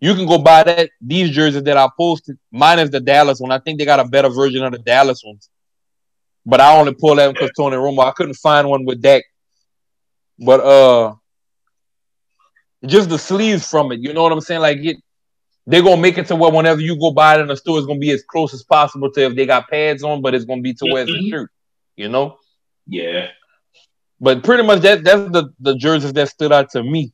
[0.00, 2.38] you can go buy that these jerseys that I posted.
[2.50, 3.52] Mine is the Dallas one.
[3.52, 5.48] I think they got a better version of the Dallas ones.
[6.46, 8.04] But I only pulled that because Tony Romo.
[8.04, 9.24] I couldn't find one with Dak.
[10.38, 11.14] But uh
[12.86, 14.60] just the sleeves from it, you know what I'm saying?
[14.60, 14.96] Like it
[15.66, 17.86] they're gonna make it to where whenever you go buy it in the store, it's
[17.86, 20.62] gonna be as close as possible to if they got pads on, but it's gonna
[20.62, 21.28] be to where it's a mm-hmm.
[21.28, 21.50] shirt
[22.00, 22.38] you know?
[22.86, 23.28] Yeah.
[24.20, 27.12] But pretty much that that's the, the jerseys that stood out to me.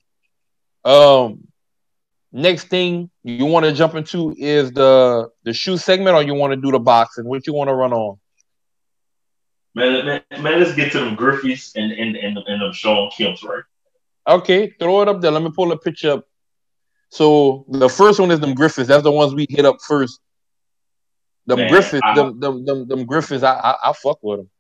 [0.85, 1.49] Um
[2.33, 6.53] next thing you want to jump into is the the shoe segment or you want
[6.53, 7.27] to do the boxing?
[7.27, 8.19] What you want to run on?
[9.75, 13.43] Man, man, man, let's get to them Griffeys and and and, and them Shawn Kemp's
[13.43, 13.65] right.
[14.29, 15.31] Okay, throw it up there.
[15.31, 16.25] Let me pull a picture up.
[17.11, 18.87] So the first one is them Griffeys.
[18.87, 20.21] That's the ones we hit up first.
[21.47, 24.51] Them man, Griffeys, I, them, them, them, them Griffeys, I, I, I fuck with them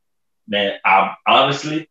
[0.49, 1.88] man, I honestly,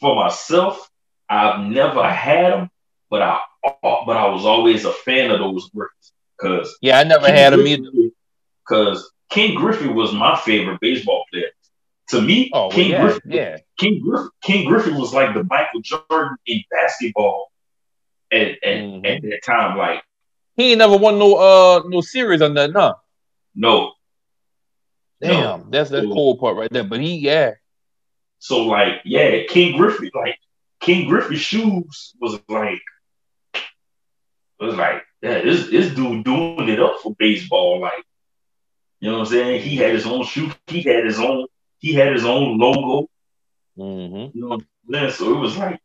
[0.00, 0.90] for myself,
[1.28, 2.70] I've never had them,
[3.10, 3.40] but I
[3.82, 7.52] but I was always a fan of those Griffeys because yeah, I never King had
[7.52, 8.10] them either.
[8.66, 11.50] Because Ken Griffey was my favorite baseball player.
[12.10, 13.56] To me, oh, King yeah, Griffey, yeah.
[13.78, 17.52] Ken Griffey, Ken Griffey was like the Michael Jordan in basketball
[18.32, 19.04] at at, mm-hmm.
[19.04, 19.76] at that time.
[19.76, 20.02] Like
[20.56, 22.94] he ain't never won no uh no series on that, huh?
[23.54, 23.92] No.
[25.20, 25.66] Damn, no.
[25.70, 26.84] that's the cool part right there.
[26.84, 27.54] But he, yeah,
[28.38, 30.38] so like, yeah, Ken Griffey, like
[30.80, 32.82] Ken Griffey shoes was like
[34.60, 37.80] it was like, yeah, this this dude doing it up for baseball.
[37.80, 38.04] Like,
[39.00, 39.62] you know what I'm saying?
[39.62, 41.46] He had his own shoe, he had his own,
[41.78, 43.08] he had his own logo.
[43.76, 44.36] Mm-hmm.
[44.36, 45.80] You know what So it was like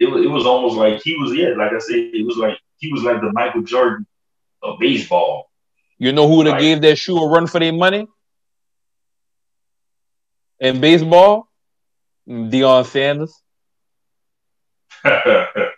[0.00, 2.58] it was, it was almost like he was, yeah, like I said, it was like
[2.78, 4.06] he was like the Michael Jordan
[4.62, 5.50] of baseball.
[5.98, 8.06] You know who would have like, gave that shoe a run for their money?
[10.58, 11.48] In baseball?
[12.28, 13.40] Deion Sanders?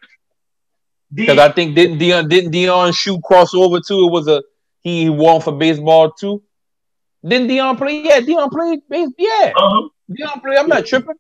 [1.13, 4.07] Because I think didn't Deion didn't Deion shoot crossover too?
[4.07, 4.43] It was a
[4.81, 6.43] he won for baseball too.
[7.27, 8.03] Didn't Deion play?
[8.03, 9.11] Yeah, Deion played base.
[9.17, 9.89] Yeah, uh-huh.
[10.11, 10.57] Deion play.
[10.59, 11.15] I'm not tripping.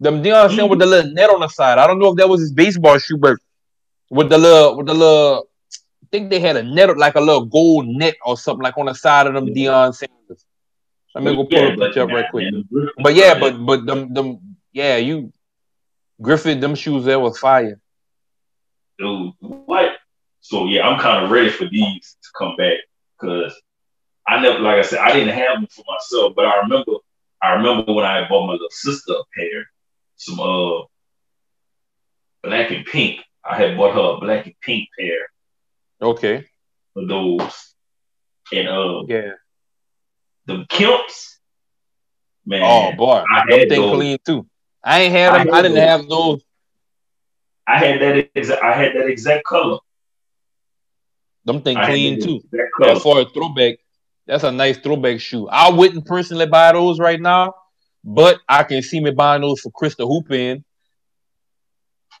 [0.00, 0.68] Them Deion mm-hmm.
[0.68, 1.78] with the little net on the side.
[1.78, 3.36] I don't know if that was his baseball shoe, but
[4.10, 7.44] with the little with the little, I think they had a net like a little
[7.44, 10.44] gold net or something like on the side of them Deion Sanders.
[11.14, 12.54] Let me go pull yeah, a picture up right quick.
[13.02, 14.38] But yeah, but but them them
[14.74, 15.32] yeah, you
[16.20, 17.80] Griffin, them shoes there was fire.
[18.98, 19.92] Dude, what?
[20.40, 22.78] So yeah, I'm kind of ready for these to come back
[23.18, 23.54] because
[24.26, 26.92] I never, like I said, I didn't have them for myself, but I remember,
[27.42, 29.64] I remember when I bought my little sister a pair,
[30.16, 30.82] some uh
[32.42, 33.20] black and pink.
[33.44, 35.28] I had bought her a black and pink pair.
[36.02, 36.46] Okay.
[36.94, 37.74] For those,
[38.52, 39.32] and uh, yeah,
[40.46, 41.38] the Kemps.
[42.46, 44.46] Man, oh boy, I had them clean too.
[44.84, 45.54] I ain't had them.
[45.54, 46.42] I, I didn't have those.
[47.66, 48.62] I had that exact.
[48.62, 49.78] I had that exact color.
[51.44, 52.40] Them thing clean too.
[52.52, 53.78] That for a throwback,
[54.26, 55.48] that's a nice throwback shoe.
[55.48, 57.54] I wouldn't personally buy those right now,
[58.02, 60.64] but I can see me buying those for Chris to hoop in.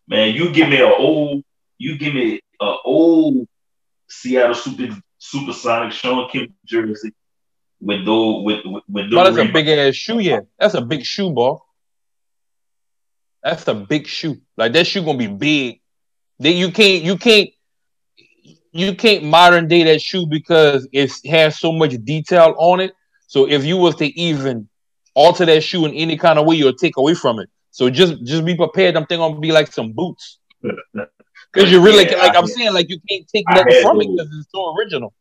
[0.06, 1.42] Man, you give me an old,
[1.78, 3.46] you give me an old
[4.08, 7.12] Seattle Super Supersonic Shawn Kemp jersey
[7.80, 9.36] with those with with, with those.
[9.36, 10.40] that's a big ass shoe, yeah.
[10.58, 11.63] That's a big shoe, ball.
[13.44, 14.38] That's a big shoe.
[14.56, 15.80] Like that shoe gonna be big.
[16.40, 17.50] That you can't you can't
[18.72, 22.92] you can't modern day that shoe because it has so much detail on it.
[23.28, 24.68] So if you was to even
[25.14, 27.50] alter that shoe in any kind of way, you'll take away from it.
[27.70, 28.96] So just just be prepared.
[28.96, 30.38] I'm thinking gonna be like some boots.
[30.62, 33.98] Because you really yeah, like I I'm had, saying, like you can't take nothing from
[33.98, 34.06] those.
[34.06, 35.12] it because it's so original.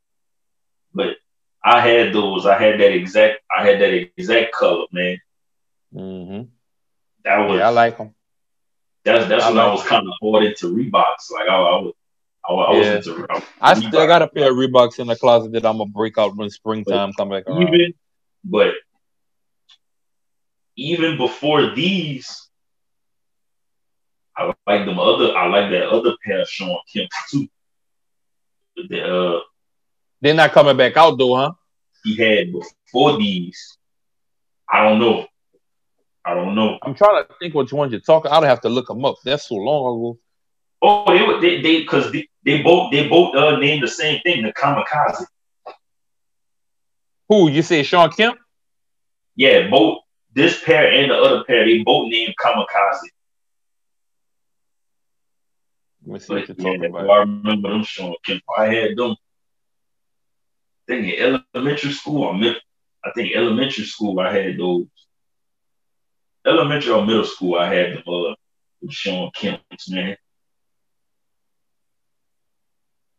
[0.93, 1.17] But
[1.63, 2.45] I had those.
[2.45, 3.41] I had that exact.
[3.55, 5.17] I had that exact color, man.
[5.93, 6.43] Mm-hmm.
[7.23, 8.13] That was yeah, I like them.
[9.05, 11.31] That's that's I when like I was kind of bought into Reeboks.
[11.31, 11.93] Like I, I was,
[12.47, 12.95] I, I yeah.
[12.95, 13.43] was into.
[13.61, 16.35] I still got a pair of Reeboks in the closet that I'm gonna break out
[16.35, 17.73] when springtime but come back around.
[17.73, 17.93] Even,
[18.43, 18.73] but
[20.75, 22.49] even before these,
[24.35, 25.35] I like them other.
[25.35, 27.47] I like that other pair of Shawn Kemp too.
[28.75, 29.39] The, uh,
[30.21, 31.51] They're not coming back out though, huh?
[32.03, 33.77] He had before these.
[34.71, 35.27] I don't know.
[36.25, 36.79] I don't know.
[36.81, 38.31] I'm trying to think which ones you're talking.
[38.31, 39.15] I'd have to look them up.
[39.25, 40.19] That's so long ago.
[40.81, 44.43] Oh, they they they because they, they both they both uh, named the same thing,
[44.43, 45.25] the kamikaze.
[47.29, 48.37] Who you say Shawn Kemp?
[49.35, 49.99] Yeah, both
[50.33, 52.99] this pair and the other pair, they both named kamikaze.
[56.05, 57.09] Let me see but, what you're talking about.
[57.09, 58.43] I remember them Shawn Kemp.
[58.57, 59.11] I had them.
[59.11, 62.55] I think in elementary school, I
[63.05, 64.85] I think elementary school I had those.
[66.45, 68.33] Elementary or middle school, I had them uh
[68.89, 70.17] Shawn Kemp's man.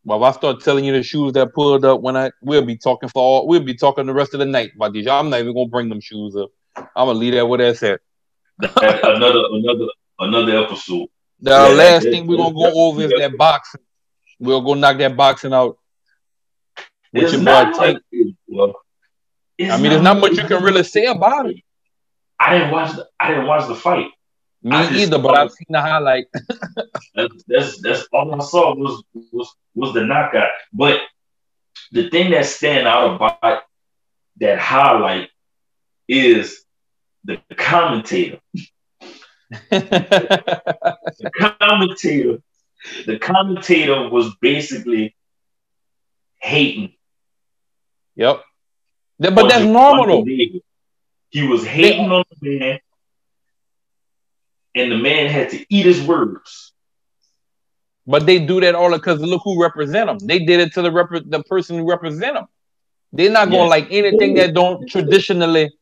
[0.04, 3.08] Well, I start telling you the shoes that pulled up when I we'll be talking
[3.08, 5.06] for all we'll be talking the rest of the night about these.
[5.06, 6.50] I'm not even gonna bring them shoes up.
[6.76, 8.00] I'm gonna leave that where that's at.
[8.58, 9.86] another another
[10.18, 11.08] another episode.
[11.40, 13.80] The yeah, last thing we're gonna go over is that boxing.
[14.38, 15.78] We'll go knock that boxing out.
[17.12, 18.02] With your boy Tank.
[18.46, 18.74] Well,
[19.60, 21.56] I mean, there's not much you can really say about it.
[22.38, 24.10] I didn't watch the I didn't watch the fight.
[24.62, 26.26] Me either, but I've seen the highlight.
[27.14, 29.02] that's, that's that's all I saw was
[29.32, 30.48] was was the knockout.
[30.72, 31.00] But
[31.92, 33.62] the thing that stand out about
[34.40, 35.28] that highlight
[36.08, 36.64] is
[37.24, 38.40] the commentator.
[39.70, 42.38] the commentator,
[43.06, 45.14] the commentator was basically
[46.40, 46.94] hating.
[48.16, 48.42] Yep.
[49.18, 50.24] But that's normal.
[51.34, 52.78] He was hating on the man
[54.76, 56.72] and the man had to eat his words.
[58.06, 60.18] But they do that all because look who represent them.
[60.20, 62.46] They did it to the rep- the person who represent them.
[63.12, 65.72] They're not going to like anything that don't traditionally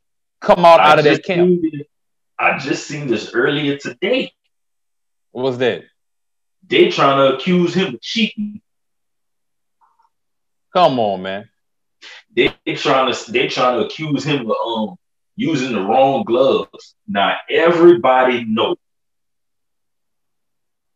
[0.40, 1.60] come out I out of that camp.
[2.38, 4.32] I just seen this earlier today.
[5.32, 5.82] What was that?
[6.66, 8.62] They trying to accuse him of cheating.
[10.72, 11.50] Come on, man.
[12.34, 14.96] They, they trying to they trying to accuse him of um
[15.36, 16.94] using the wrong gloves.
[17.06, 18.76] Now everybody knows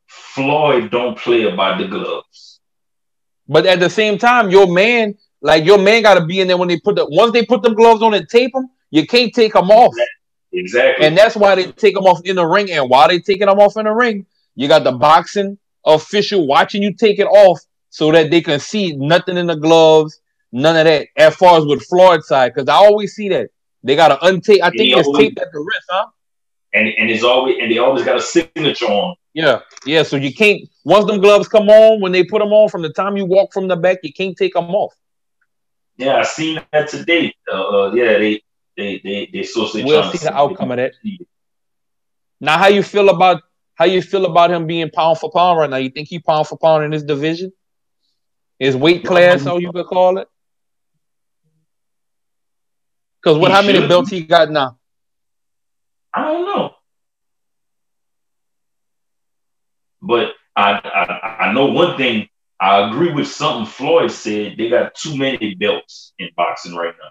[0.06, 2.60] Floyd don't play about the gloves.
[3.48, 6.56] But at the same time, your man, like your man, got to be in there
[6.56, 8.68] when they put the once they put them gloves on and tape them.
[8.90, 9.94] You can't take them off.
[10.52, 11.06] Exactly.
[11.06, 12.70] And that's why they take them off in the ring.
[12.70, 16.82] And while they taking them off in the ring, you got the boxing official watching
[16.82, 17.60] you take it off
[17.90, 20.20] so that they can see nothing in the gloves,
[20.52, 21.08] none of that.
[21.16, 23.50] As far as with Floyd's side, because I always see that
[23.86, 24.60] they got to untape.
[24.60, 26.06] I think it's taped at the wrist, huh?
[26.74, 30.02] And and it's always and they always got a signature on yeah, yeah.
[30.02, 32.90] So you can't once them gloves come on, when they put them on, from the
[32.90, 34.94] time you walk from the back, you can't take them off.
[35.98, 37.34] Yeah, I seen that today.
[37.46, 38.42] Uh, uh, yeah, they
[38.78, 40.94] they they they so we'll see the outcome of that.
[42.40, 43.42] Now, how you feel about
[43.74, 45.76] how you feel about him being pound for pound right now?
[45.76, 47.52] You think he pound for pound in this division?
[48.58, 50.28] His weight class, how you could call it?
[53.26, 53.50] Because what?
[53.50, 53.74] He how should.
[53.74, 54.78] many belts he got now?
[56.14, 56.74] I don't know.
[60.00, 62.28] But I, I I know one thing.
[62.60, 64.54] I agree with something Floyd said.
[64.56, 67.10] They got too many belts in boxing right now.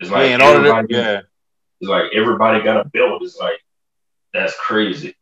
[0.00, 1.20] It's like yeah, everybody, yeah.
[1.80, 3.22] It's like everybody got a belt.
[3.22, 3.60] It's like
[4.34, 5.14] that's crazy.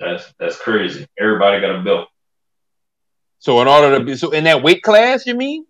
[0.00, 1.06] That's that's crazy.
[1.20, 2.08] Everybody got a belt.
[3.38, 5.64] So in order to be so in that weight class, you mean?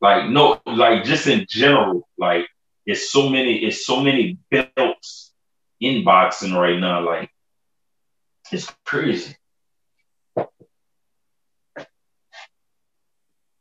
[0.00, 2.46] Like no, like just in general, like
[2.86, 5.32] it's so many, it's so many belts
[5.80, 7.04] in boxing right now.
[7.04, 7.30] Like
[8.52, 9.36] it's crazy.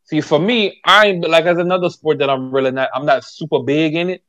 [0.05, 2.89] See, for me, I ain't like as another sport that I'm really not.
[2.93, 4.23] I'm not super big in it,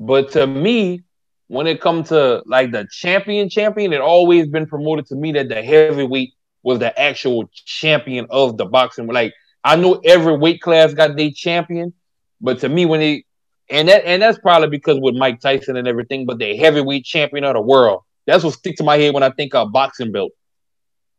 [0.00, 1.02] but to me,
[1.48, 5.48] when it comes to like the champion, champion, it always been promoted to me that
[5.48, 6.32] the heavyweight
[6.66, 9.06] was the actual champion of the boxing.
[9.06, 9.32] Like
[9.62, 11.92] I know every weight class got their champion,
[12.40, 13.24] but to me, when they
[13.70, 17.44] and that and that's probably because with Mike Tyson and everything, but the heavyweight champion
[17.44, 18.02] of the world.
[18.26, 20.32] That's what sticks to my head when I think of boxing belt.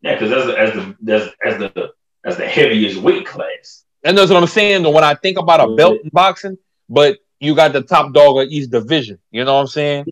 [0.02, 1.90] Yeah, because that's as the, as the as, as the
[2.26, 3.86] as the heaviest weight class.
[4.03, 4.84] And that's what I'm saying.
[4.84, 6.57] Though, when I think about a belt in boxing,
[6.90, 9.18] but you got the top dog of each division.
[9.32, 10.07] You know what I'm saying?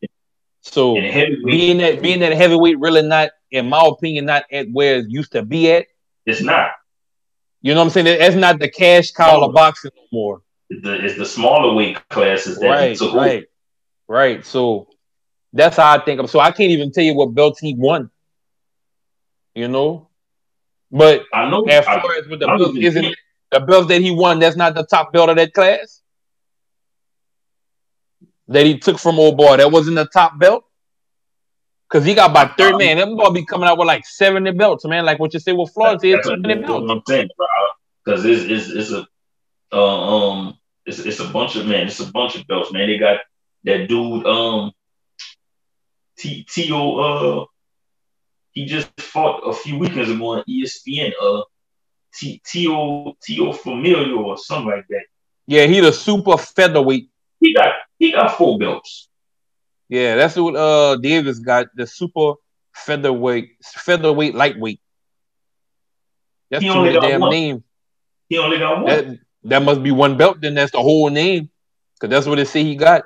[0.62, 5.10] So being that being that heavyweight really not, in my opinion, not at where it
[5.10, 5.88] used to be at.
[6.26, 6.72] It's not.
[7.62, 8.08] You know what I'm saying?
[8.08, 12.60] It's not the cash cow of boxing no more the it's the smaller weight classes
[12.60, 13.46] that right, took right,
[14.08, 14.46] right.
[14.46, 14.88] So
[15.54, 16.30] that's how I think of.
[16.30, 18.10] So I can't even tell you what belts he won.
[19.54, 20.10] You know,
[20.92, 23.16] but I know as far I, as with the belt, isn't
[23.52, 24.40] the belt that he won?
[24.40, 26.02] That's not the top belt of that class
[28.48, 29.58] that he took from old boy.
[29.58, 30.65] That wasn't the top belt.
[31.90, 32.98] Cause he got about 30 man.
[32.98, 35.06] Them boy be coming out with like 70 belts, man.
[35.06, 37.48] Like what you say with Floyd, that's, that's what I'm saying, bro.
[38.04, 39.08] Because it's, it's it's a
[39.72, 41.88] Uh, um, it's it's a bunch of man.
[41.88, 42.88] It's a bunch of belts, man.
[42.88, 43.20] They got
[43.66, 44.26] that dude.
[44.26, 44.72] Um,
[46.18, 46.98] T T O.
[46.98, 47.46] Uh,
[48.52, 51.12] he just fought a few weekends ago on ESPN.
[51.22, 51.44] Uh,
[52.14, 55.04] T T O T O Familiar or something like that.
[55.48, 57.10] Yeah, he the super featherweight.
[57.40, 59.10] He got he got four belts.
[59.90, 61.68] Yeah, that's what uh Davis got.
[61.76, 62.34] The super
[62.74, 64.80] featherweight, featherweight, lightweight.
[66.50, 67.32] That's he the damn one.
[67.32, 67.64] name.
[68.30, 68.86] He only got one.
[68.86, 70.42] That, that must be one belt.
[70.42, 71.50] Then that's the whole name,
[71.96, 73.04] because that's what it say he got.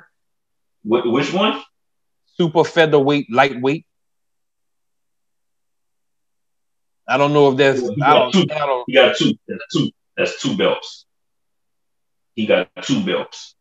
[0.84, 1.62] What, which one?
[2.38, 3.86] Super featherweight, lightweight.
[7.08, 7.82] I don't know if that's.
[7.82, 8.46] He got, two.
[8.88, 9.34] he got two.
[9.48, 9.92] That's two.
[10.16, 11.06] That's two belts.
[12.36, 13.56] He got two belts.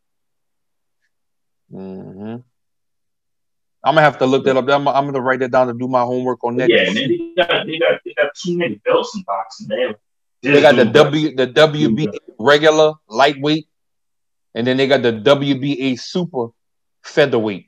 [1.73, 2.37] Mm-hmm.
[3.85, 4.69] I'm gonna have to look that up.
[4.69, 6.69] I'm, I'm, gonna write that down to do my homework on that.
[6.69, 9.95] Yeah, man, they got they got they got too many belts in boxing, man.
[10.43, 13.69] They got the W the WB regular lightweight,
[14.55, 16.49] and then they got the WBA super
[17.03, 17.67] featherweight.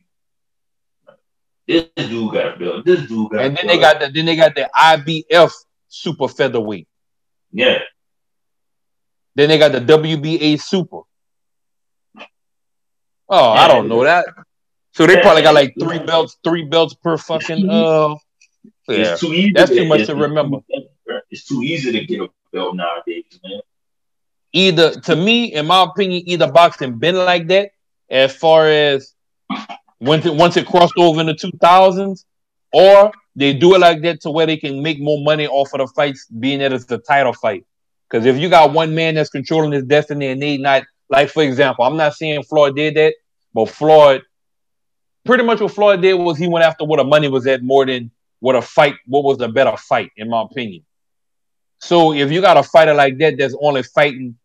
[1.66, 2.84] This dude got a belt.
[2.84, 3.44] This dude got.
[3.44, 5.52] And then they got the then they got the IBF
[5.88, 6.88] super featherweight.
[7.52, 7.78] Yeah.
[9.36, 11.02] Then they got the WBA super.
[13.32, 14.26] Oh, yeah, I don't know that.
[15.00, 17.70] So they probably got like three belts, three belts per fucking.
[17.70, 18.16] Uh,
[18.86, 20.58] yeah, too easy that's too much to remember.
[21.30, 23.60] It's too easy to get a belt nowadays, man.
[24.52, 27.70] Either to me, in my opinion, either boxing been like that
[28.10, 29.14] as far as
[30.00, 32.26] once it once it crossed over in the two thousands,
[32.70, 35.78] or they do it like that to where they can make more money off of
[35.78, 37.64] the fights, being that it's the title fight.
[38.10, 41.42] Because if you got one man that's controlling his destiny and they not like, for
[41.42, 43.14] example, I'm not saying Floyd did that,
[43.54, 44.24] but Floyd
[45.24, 47.86] pretty much what Floyd did was he went after what the money was at more
[47.86, 48.10] than
[48.40, 50.84] what a fight, what was the better fight, in my opinion.
[51.78, 54.36] So if you got a fighter like that that's only fighting,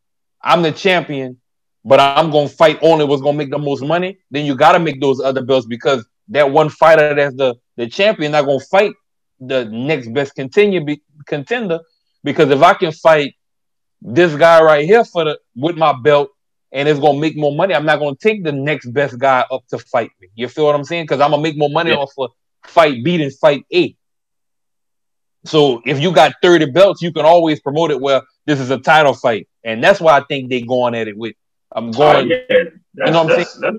[0.42, 1.40] I'm the champion,
[1.84, 5.02] but I'm gonna fight only what's gonna make the most money, then you gotta make
[5.02, 8.94] those other belts because that one fighter that's the the champion not gonna fight
[9.40, 11.80] the next best continue be, contender.
[12.24, 13.36] Because if I can fight
[14.02, 16.30] this guy right here for the with my belt
[16.76, 17.74] and it's gonna make more money.
[17.74, 20.28] I'm not gonna take the next best guy up to fight me.
[20.36, 21.06] You feel what I'm saying?
[21.06, 21.98] Because I'm gonna make more money yeah.
[21.98, 22.32] off of
[22.66, 23.96] fight B than fight A.
[25.46, 28.78] So if you got 30 belts, you can always promote it where this is a
[28.78, 29.48] title fight.
[29.64, 31.36] And that's why I think they're going at it with
[31.72, 32.64] I'm going uh, yeah.
[33.06, 33.62] you know what I'm saying?
[33.62, 33.78] That's,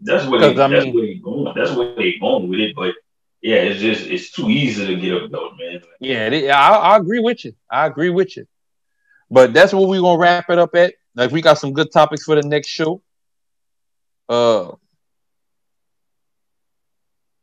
[0.00, 1.54] that's where they, I mean, that's where they going.
[1.56, 2.76] That's where they going with it.
[2.76, 2.94] But
[3.42, 5.82] yeah, it's just it's too easy to get a belt, man.
[5.98, 7.54] Yeah, they, I, I agree with you.
[7.68, 8.46] I agree with you.
[9.30, 10.94] But that's what we're gonna wrap it up at.
[11.14, 13.02] Like we got some good topics for the next show.
[14.28, 14.72] Uh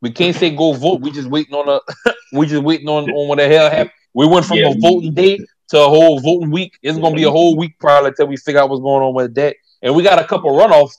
[0.00, 1.00] we can't say go vote.
[1.00, 3.92] We just waiting on a we just waiting on, on what the hell happened.
[4.14, 5.38] We went from yeah, a voting day
[5.68, 6.78] to a whole voting week.
[6.82, 9.34] It's gonna be a whole week probably until we figure out what's going on with
[9.36, 9.56] that.
[9.80, 10.98] And we got a couple runoffs.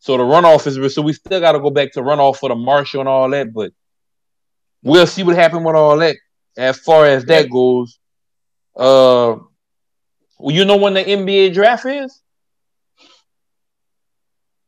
[0.00, 3.00] So the runoff is so we still gotta go back to runoff for the marshal
[3.00, 3.72] and all that, but
[4.82, 6.16] we'll see what happened with all that.
[6.56, 7.98] As far as that goes,
[8.74, 9.36] uh
[10.50, 12.20] you know when the NBA draft is?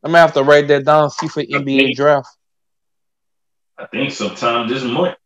[0.03, 1.11] I'm gonna have to write that down.
[1.11, 2.29] See for NBA draft.
[3.79, 5.17] I think sometime this month.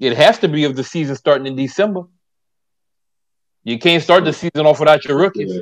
[0.00, 2.02] It has to be if the season starting in December.
[3.64, 5.60] You can't start the season off without your rookies.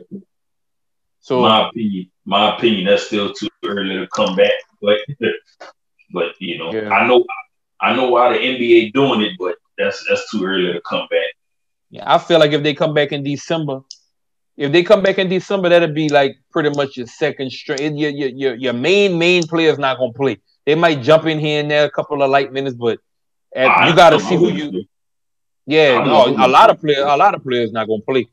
[1.21, 4.53] So my opinion, my opinion, that's still too early to come back.
[4.81, 4.99] But
[6.13, 6.91] but you know, yeah.
[6.91, 7.25] I know
[7.81, 11.36] I know why the NBA doing it, but that's that's too early to come back.
[11.97, 13.81] Yeah, I feel like if they come back in December,
[14.57, 17.81] if they come back in December, that'll be like pretty much your second straight.
[17.81, 20.39] Your your your, your main main player's not gonna play.
[20.67, 22.99] They might jump in here and there a couple of light minutes, but
[23.55, 24.85] at, you ah, got to see who you.
[25.65, 28.29] Yeah, no, a lot of players, a lot of players not gonna play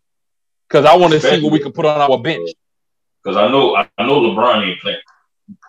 [0.68, 2.50] because I want to see what we can put on our bench.
[3.24, 4.98] Because I know, I know LeBron ain't playing.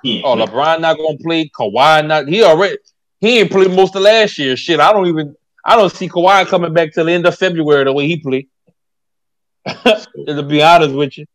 [0.04, 1.48] Ain't oh, LeBron not gonna play.
[1.48, 2.26] Kawhi not.
[2.26, 2.78] He already
[3.20, 4.56] he ain't played most of last year.
[4.56, 5.36] Shit, I don't even.
[5.64, 8.48] I don't see Kawhi coming back till the end of February the way he played.
[10.26, 11.26] to be honest with you,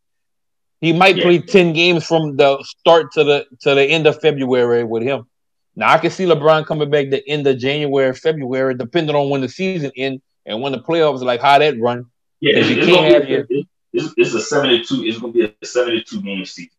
[0.80, 1.24] he might yeah.
[1.24, 5.26] play ten games from the start to the to the end of February with him.
[5.74, 9.40] Now I can see LeBron coming back the end of January, February, depending on when
[9.40, 12.06] the season end and when the playoffs like how that run.
[12.40, 13.46] Yeah, it's, you can't have your,
[13.92, 15.04] it's, it's a seventy-two.
[15.04, 16.70] It's gonna be a seventy-two game season.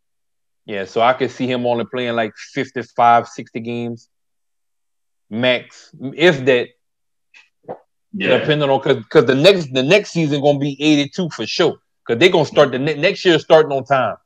[0.66, 4.08] Yeah, so I could see him only playing like 55, 60 games
[5.30, 6.70] max, if that.
[8.14, 8.40] Yeah.
[8.40, 11.78] Depending on because because the next the next season gonna be 82 for sure.
[12.06, 14.18] Because they're gonna start the ne- next year starting on time.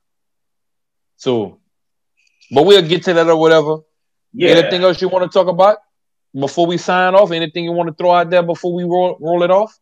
[1.18, 1.60] So,
[2.52, 3.78] but we'll get to that or whatever.
[4.34, 4.52] Yeah.
[4.52, 5.78] Anything else you want to talk about
[6.34, 7.32] before we sign off?
[7.32, 9.78] Anything you want to throw out there before we roll roll it off?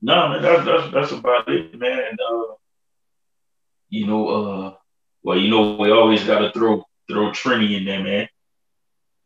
[0.00, 1.98] No, man, that's that's that's about it, man.
[2.10, 2.54] And, uh,
[3.88, 4.74] you know, uh,
[5.22, 8.28] well, you know, we always got to throw throw Trini in there, man.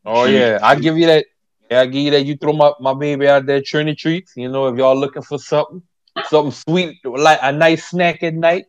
[0.04, 0.32] Oh Trini.
[0.32, 1.24] yeah, I give you that.
[1.70, 2.24] Yeah, I give you that.
[2.24, 4.36] You throw my, my baby out there, Trini treats.
[4.36, 5.82] You know, if y'all looking for something,
[6.28, 8.66] something sweet, like a nice snack at night,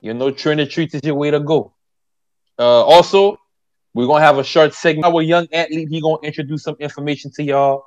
[0.00, 1.74] you know, Trini treats is your way to go.
[2.58, 3.38] Uh, also,
[3.92, 5.12] we're gonna have a short segment.
[5.12, 7.84] Our young athlete, he gonna introduce some information to y'all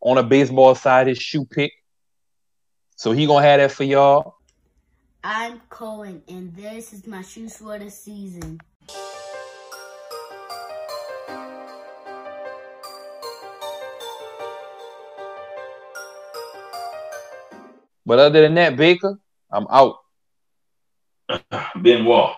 [0.00, 1.72] on a baseball side, his shoe pick.
[2.96, 4.36] So he gonna have that for y'all.
[5.22, 8.60] I'm Cohen, and this is my shoes for the season.
[18.10, 19.20] But other than that, Baker,
[19.52, 19.94] I'm out.
[21.80, 22.34] Benoit.